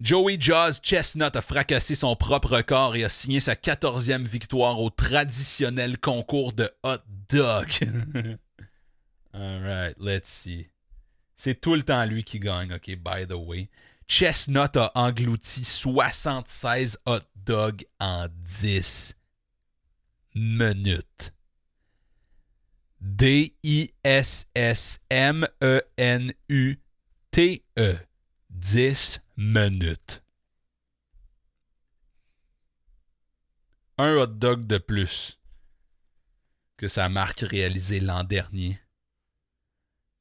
Joey 0.00 0.36
Jaws 0.38 0.80
Chestnut 0.82 1.34
a 1.34 1.40
fracassé 1.40 1.94
son 1.94 2.14
propre 2.14 2.56
record 2.56 2.94
et 2.96 3.04
a 3.04 3.08
signé 3.08 3.40
sa 3.40 3.56
quatorzième 3.56 4.24
victoire 4.24 4.78
au 4.78 4.90
traditionnel 4.90 5.96
concours 5.96 6.52
de 6.52 6.70
hot 6.82 6.98
dog. 7.30 7.70
Alright, 9.32 9.96
let's 9.98 10.28
see. 10.28 10.66
C'est 11.36 11.60
tout 11.60 11.74
le 11.74 11.82
temps 11.82 12.04
lui 12.04 12.24
qui 12.24 12.38
gagne, 12.38 12.72
OK, 12.74 12.90
by 12.96 13.26
the 13.26 13.34
way. 13.34 13.68
Chestnut 14.06 14.76
a 14.76 14.92
englouti 14.94 15.64
76 15.64 16.98
hot 17.06 17.20
dogs 17.36 17.84
en 18.00 18.26
10 18.44 19.16
minutes. 20.34 21.32
D-I-S-S-M-E-N-U-T-E. 23.00 23.98
10 28.50 29.20
minutes. 29.36 30.24
un 33.98 34.16
hot 34.16 34.26
dog 34.26 34.66
de 34.66 34.78
plus 34.78 35.38
que 36.76 36.88
sa 36.88 37.08
marque 37.08 37.40
réalisée 37.40 38.00
l'an 38.00 38.24
dernier 38.24 38.78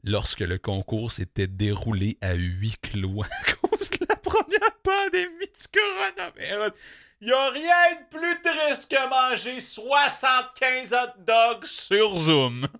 lorsque 0.03 0.41
le 0.41 0.57
concours 0.57 1.11
s'était 1.11 1.47
déroulé 1.47 2.17
à 2.21 2.33
huis 2.33 2.75
clos 2.81 3.23
à 3.23 3.27
cause 3.55 3.89
de 3.89 4.05
la 4.07 4.15
première 4.15 4.75
pandémie 4.83 5.47
du 5.47 5.67
coronavirus. 5.73 6.73
Il 7.21 7.31
a 7.31 7.49
rien 7.51 7.95
de 8.01 8.17
plus 8.17 8.41
triste 8.41 8.91
que 8.91 9.09
manger 9.09 9.61
75 9.61 10.93
hot 10.93 11.13
dogs 11.25 11.65
sur 11.65 12.17
Zoom. 12.17 12.67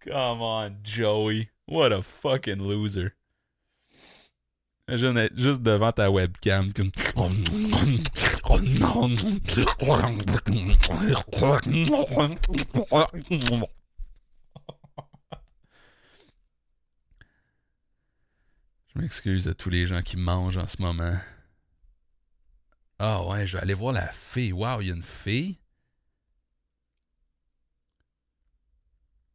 Come 0.00 0.40
on, 0.40 0.76
Joey. 0.82 1.50
What 1.68 1.92
a 1.92 2.00
fucking 2.00 2.66
loser. 2.66 3.12
Imagine 4.88 5.18
être 5.18 5.38
juste 5.38 5.62
devant 5.62 5.92
ta 5.92 6.10
webcam. 6.10 6.72
Comme... 6.72 6.90
m'excuse 19.02 19.48
à 19.48 19.54
tous 19.54 19.68
les 19.68 19.84
gens 19.84 20.00
qui 20.00 20.16
mangent 20.16 20.58
en 20.58 20.68
ce 20.68 20.80
moment. 20.80 21.18
Ah 23.00 23.24
ouais, 23.24 23.48
je 23.48 23.56
vais 23.56 23.62
aller 23.62 23.74
voir 23.74 23.92
la 23.92 24.12
fille. 24.12 24.52
Wow, 24.52 24.80
il 24.80 24.88
y 24.88 24.92
a 24.92 24.94
une 24.94 25.02
fille? 25.02 25.58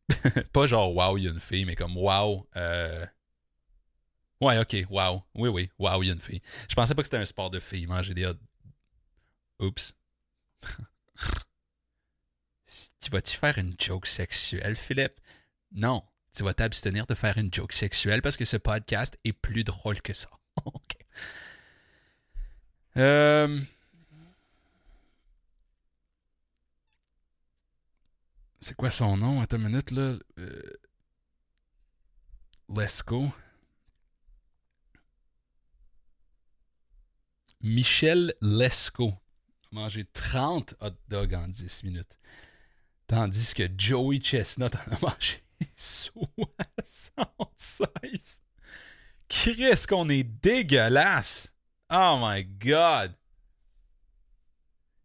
Pas 0.54 0.68
genre 0.68 0.96
wow, 0.96 1.18
il 1.18 1.26
y 1.26 1.28
a 1.28 1.32
une 1.32 1.42
fille, 1.42 1.66
mais 1.66 1.76
comme 1.76 1.98
wow. 1.98 2.48
Euh... 2.56 3.06
Ouais, 4.40 4.58
ok, 4.58 4.86
wow. 4.90 5.22
Oui, 5.36 5.50
oui, 5.50 5.70
wow, 5.78 6.02
il 6.02 6.08
y 6.08 6.12
a 6.12 6.14
une 6.14 6.22
fille. 6.22 6.42
Je 6.70 6.76
pensais 6.76 6.96
pas 6.96 7.02
que 7.02 7.08
c'était 7.08 7.18
un 7.18 7.26
sport 7.26 7.50
de 7.50 7.60
fille, 7.60 7.88
manger 7.88 8.14
des 8.14 8.26
hot. 8.26 8.38
Oups. 9.60 9.94
tu 13.02 13.12
vas-tu 13.12 13.36
faire 13.36 13.58
une 13.58 13.76
joke 13.78 14.08
sexuelle, 14.08 14.78
Philippe? 14.78 15.20
Non 15.74 16.06
tu 16.38 16.44
vas 16.44 16.54
t'abstenir 16.54 17.08
de 17.08 17.16
faire 17.16 17.40
une 17.40 17.52
joke 17.52 17.74
sexuelle 17.74 18.22
parce 18.22 18.38
que 18.38 18.46
ce 18.46 18.58
podcast 18.58 19.18
est 19.24 19.34
plus 19.34 19.64
drôle 19.64 20.00
que 20.04 20.14
ça. 20.14 20.30
ok. 20.66 20.98
Euh... 22.98 23.60
C'est 28.60 28.76
quoi 28.76 28.92
son 28.92 29.18
nom? 29.18 29.42
Attends 29.42 29.58
une 29.58 29.64
minute, 29.64 29.90
là. 29.90 30.16
Euh... 30.38 30.62
Lesco. 32.70 33.32
Michel 37.62 38.36
Lesco 38.42 39.10
a 39.10 39.76
mangé 39.76 40.06
30 40.06 40.76
hot 40.82 40.92
dogs 41.08 41.34
en 41.34 41.48
10 41.48 41.84
minutes. 41.84 42.20
Tandis 43.08 43.56
que 43.56 43.68
Joey 43.76 44.20
Chestnut 44.20 44.76
en 44.76 44.92
a 44.92 45.00
mangé 45.02 45.47
76. 45.76 48.42
Qu'est-ce 49.28 49.88
qu'on 49.88 50.10
est 50.10 50.24
dégueulasse. 50.24 51.54
Oh 51.92 52.18
my 52.22 52.44
God. 52.44 53.14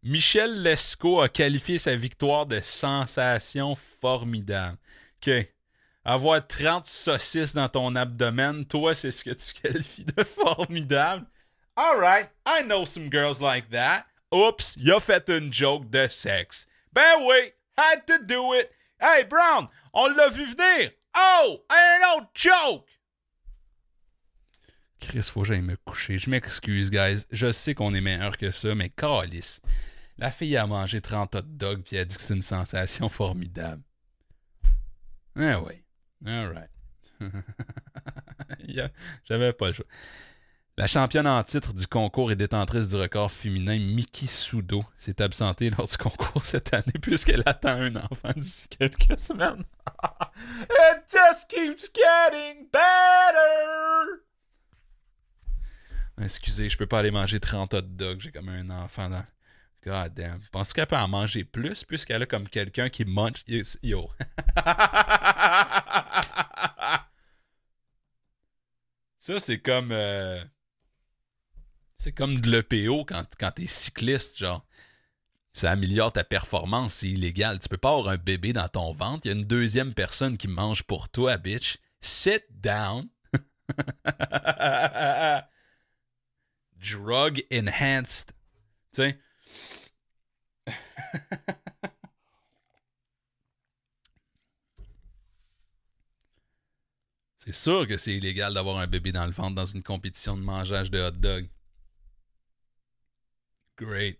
Michel 0.01 0.61
Lescaut 0.61 1.21
a 1.21 1.29
qualifié 1.29 1.79
sa 1.79 1.95
victoire 1.95 2.45
de 2.45 2.59
sensation 2.59 3.75
formidable. 4.01 4.77
OK. 5.21 5.31
Avoir 6.05 6.45
30 6.45 6.85
saucisses 6.85 7.53
dans 7.53 7.69
ton 7.69 7.95
abdomen, 7.95 8.65
toi, 8.65 8.93
c'est 8.93 9.11
ce 9.11 9.23
que 9.23 9.29
tu 9.29 9.53
qualifies 9.61 10.03
de 10.03 10.23
formidable. 10.23 11.25
Alright, 11.75 12.29
I 12.45 12.61
know 12.63 12.85
some 12.85 13.09
girls 13.09 13.41
like 13.41 13.69
that. 13.71 14.05
Oups, 14.31 14.75
il 14.77 14.91
a 14.91 14.99
fait 14.99 15.27
une 15.29 15.53
joke 15.53 15.89
de 15.89 16.07
sexe. 16.07 16.67
Ben 16.91 17.15
oui, 17.21 17.51
had 17.77 18.05
to 18.05 18.17
do 18.23 18.53
it. 18.53 18.69
Hey, 19.05 19.25
Brown, 19.25 19.67
on 19.93 20.07
l'a 20.07 20.29
vu 20.29 20.45
venir! 20.45 20.91
Oh! 21.17 21.65
Un 21.69 22.15
autre 22.15 22.29
joke! 22.33 22.87
Chris, 25.01 25.23
faut 25.23 25.41
que 25.41 25.47
j'aille 25.47 25.61
me 25.61 25.75
coucher. 25.75 26.17
Je 26.17 26.29
m'excuse, 26.29 26.89
guys. 26.89 27.25
Je 27.29 27.51
sais 27.51 27.75
qu'on 27.75 27.93
est 27.93 27.99
meilleur 27.99 28.37
que 28.37 28.51
ça, 28.51 28.73
mais 28.75 28.87
calice. 28.87 29.59
La 30.17 30.31
fille 30.31 30.55
a 30.55 30.65
mangé 30.67 31.01
30 31.01 31.35
hot 31.35 31.41
dogs 31.41 31.83
puis 31.83 31.97
a 31.97 32.05
dit 32.05 32.15
que 32.15 32.21
c'est 32.21 32.33
une 32.33 32.41
sensation 32.41 33.09
formidable. 33.09 33.83
Ah 35.35 35.59
oui. 35.59 35.83
Alright. 36.25 36.69
J'avais 39.25 39.51
pas 39.51 39.67
le 39.67 39.73
choix. 39.73 39.85
La 40.75 40.87
championne 40.87 41.27
en 41.27 41.43
titre 41.43 41.71
du 41.71 41.85
concours 41.85 42.31
et 42.31 42.35
détentrice 42.35 42.89
du 42.89 42.95
record 42.95 43.31
féminin, 43.31 43.77
Miki 43.77 44.25
Sudo, 44.25 44.83
s'est 44.97 45.21
absentée 45.21 45.69
lors 45.69 45.87
du 45.87 45.97
concours 45.97 46.47
cette 46.47 46.73
année 46.73 46.97
puisqu'elle 46.99 47.43
attend 47.45 47.79
un 47.79 47.95
enfant 47.95 48.31
d'ici 48.35 48.67
quelques 48.69 49.19
semaines. 49.19 49.63
It 50.35 51.03
just 51.11 51.47
keeps 51.47 51.91
getting 51.93 52.67
better! 52.73 54.23
Excusez, 56.19 56.69
je 56.69 56.77
peux 56.77 56.87
pas 56.87 56.97
aller 56.99 57.11
manger 57.11 57.39
30 57.39 57.75
hot 57.75 57.81
dogs, 57.81 58.21
j'ai 58.21 58.31
comme 58.31 58.49
un 58.49 58.71
enfant 58.71 59.11
dans... 59.11 59.23
God 59.85 60.15
damn. 60.15 60.41
Penses 60.51 60.73
qu'elle 60.73 60.87
peut 60.87 60.95
en 60.95 61.07
manger 61.07 61.43
plus 61.43 61.83
puisqu'elle 61.83 62.23
a 62.23 62.25
comme 62.25 62.49
quelqu'un 62.49 62.89
qui 62.89 63.05
mange... 63.05 63.43
Yo? 63.83 64.09
Ça, 69.19 69.39
c'est 69.39 69.59
comme... 69.59 69.91
Euh, 69.91 70.43
c'est 72.03 72.11
comme 72.11 72.41
de 72.41 72.51
l'EPO 72.51 73.05
quand, 73.05 73.23
quand 73.39 73.51
t'es 73.51 73.65
cycliste, 73.65 74.37
genre. 74.37 74.67
Ça 75.53 75.71
améliore 75.71 76.11
ta 76.11 76.25
performance, 76.25 76.95
c'est 76.95 77.07
illégal. 77.07 77.59
Tu 77.59 77.69
peux 77.69 77.77
pas 77.77 77.91
avoir 77.91 78.09
un 78.09 78.17
bébé 78.17 78.51
dans 78.51 78.67
ton 78.67 78.91
ventre. 78.91 79.25
Il 79.25 79.29
y 79.29 79.31
a 79.31 79.37
une 79.37 79.45
deuxième 79.45 79.93
personne 79.93 80.35
qui 80.35 80.49
mange 80.49 80.83
pour 80.83 81.07
toi, 81.07 81.37
bitch. 81.37 81.77
Sit 82.01 82.43
down. 82.49 83.07
Drug 86.83 87.45
enhanced. 87.53 88.33
Tu 88.91 89.03
sais. 89.03 89.17
c'est 97.37 97.53
sûr 97.53 97.87
que 97.87 97.95
c'est 97.95 98.13
illégal 98.17 98.53
d'avoir 98.53 98.79
un 98.79 98.87
bébé 98.87 99.13
dans 99.13 99.25
le 99.25 99.31
ventre 99.31 99.55
dans 99.55 99.65
une 99.65 99.83
compétition 99.83 100.35
de 100.35 100.41
mangeage 100.41 100.91
de 100.91 100.99
hot 100.99 101.11
dog. 101.11 101.47
Great. 103.77 104.19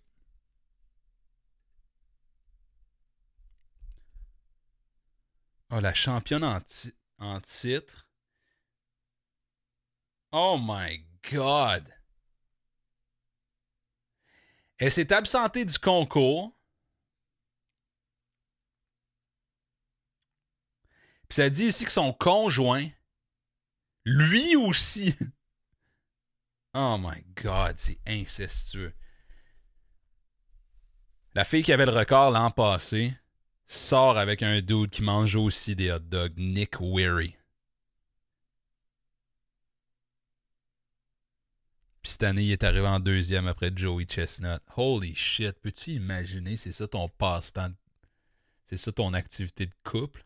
Oh, 5.70 5.80
la 5.80 5.94
championne 5.94 6.44
en, 6.44 6.60
en 7.20 7.42
titre. 7.42 8.08
Oh 10.32 10.58
my 10.60 11.06
God. 11.32 11.92
Elle 14.78 14.92
s'est 14.92 15.14
absentée 15.14 15.66
du 15.66 15.80
concours. 15.80 16.52
Puis 21.30 21.36
ça 21.38 21.50
dit 21.50 21.66
ici 21.66 21.86
que 21.86 21.92
son 21.92 22.14
conjoint, 22.14 22.88
lui 24.06 24.56
aussi. 24.56 25.16
Oh 26.76 26.98
my 27.00 27.24
God, 27.36 27.78
c'est 27.78 28.00
incestueux. 28.08 28.96
La 31.36 31.44
fille 31.44 31.64
qui 31.64 31.74
avait 31.74 31.88
le 31.88 31.92
record 31.92 32.30
l'an 32.30 32.52
passé 32.52 33.16
sort 33.66 34.20
avec 34.20 34.44
un 34.44 34.62
dude 34.62 34.92
qui 34.92 35.02
mange 35.02 35.36
aussi 35.36 35.76
des 35.76 35.92
hot 35.92 36.00
dogs, 36.00 36.38
Nick 36.38 36.80
Weary. 36.80 37.36
Puis 42.04 42.12
cette 42.12 42.24
année, 42.24 42.44
il 42.44 42.52
est 42.52 42.64
arrivé 42.64 42.86
en 42.86 43.00
deuxième 43.00 43.48
après 43.48 43.72
Joey 43.74 44.06
Chestnut. 44.06 44.62
Holy 44.76 45.16
shit, 45.16 45.54
peux-tu 45.60 45.92
imaginer, 45.92 46.56
c'est 46.56 46.72
ça 46.72 46.88
ton 46.88 47.10
passe-temps, 47.10 47.74
c'est 48.66 48.78
ça 48.78 48.92
ton 48.92 49.14
activité 49.14 49.66
de 49.66 49.74
couple? 49.84 50.24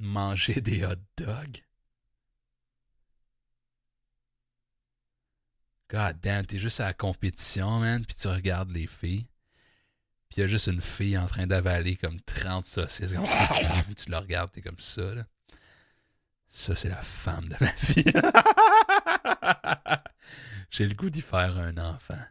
Manger 0.00 0.60
des 0.60 0.84
hot 0.84 0.96
dogs? 1.16 1.62
God 5.88 6.18
damn, 6.20 6.46
t'es 6.46 6.58
juste 6.58 6.80
à 6.80 6.86
la 6.86 6.94
compétition, 6.94 7.78
man, 7.78 8.04
puis 8.04 8.16
tu 8.16 8.26
regardes 8.26 8.70
les 8.70 8.86
filles. 8.88 9.26
Puis 10.32 10.40
il 10.40 10.44
y 10.44 10.46
a 10.46 10.48
juste 10.48 10.68
une 10.68 10.80
fille 10.80 11.18
en 11.18 11.26
train 11.26 11.46
d'avaler 11.46 11.94
comme 11.94 12.18
30 12.22 12.64
saucisses. 12.64 13.12
tu 13.96 14.10
la 14.10 14.18
regardes, 14.18 14.50
t'es 14.50 14.62
comme 14.62 14.78
ça. 14.78 15.14
Là. 15.14 15.26
Ça, 16.48 16.74
c'est 16.74 16.88
la 16.88 17.02
femme 17.02 17.50
de 17.50 17.56
ma 17.60 17.70
vie. 17.82 18.02
J'ai 20.70 20.86
le 20.86 20.94
goût 20.94 21.10
d'y 21.10 21.20
faire 21.20 21.58
un 21.58 21.76
enfant. 21.76 22.24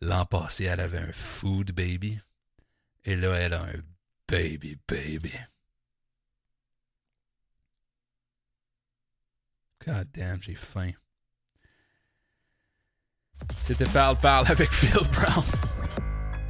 L'an 0.00 0.26
passé, 0.26 0.64
elle 0.64 0.80
avait 0.80 0.98
un 0.98 1.12
food 1.12 1.70
baby. 1.70 2.20
Et 3.04 3.14
là, 3.14 3.32
elle 3.36 3.54
a 3.54 3.62
un 3.62 3.82
baby 4.26 4.76
baby. 4.88 5.32
God 9.86 10.10
damn, 10.12 10.42
j'ai 10.42 10.56
faim. 10.56 10.94
C'était 13.62 13.84
Parle 13.86 14.16
Parle 14.18 14.46
avec 14.48 14.72
Phil 14.72 14.92
Brown. 15.12 15.44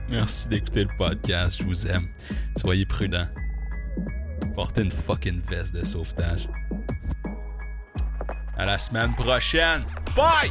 Merci 0.09 0.49
d'écouter 0.49 0.85
le 0.85 0.97
podcast. 0.97 1.59
Je 1.59 1.65
vous 1.65 1.87
aime. 1.87 2.09
Soyez 2.57 2.87
prudents. 2.87 3.29
Portez 4.55 4.83
une 4.83 4.91
fucking 4.91 5.41
veste 5.43 5.75
de 5.75 5.85
sauvetage. 5.85 6.49
À 8.57 8.65
la 8.67 8.79
semaine 8.79 9.15
prochaine. 9.15 9.85
Bye! 10.15 10.51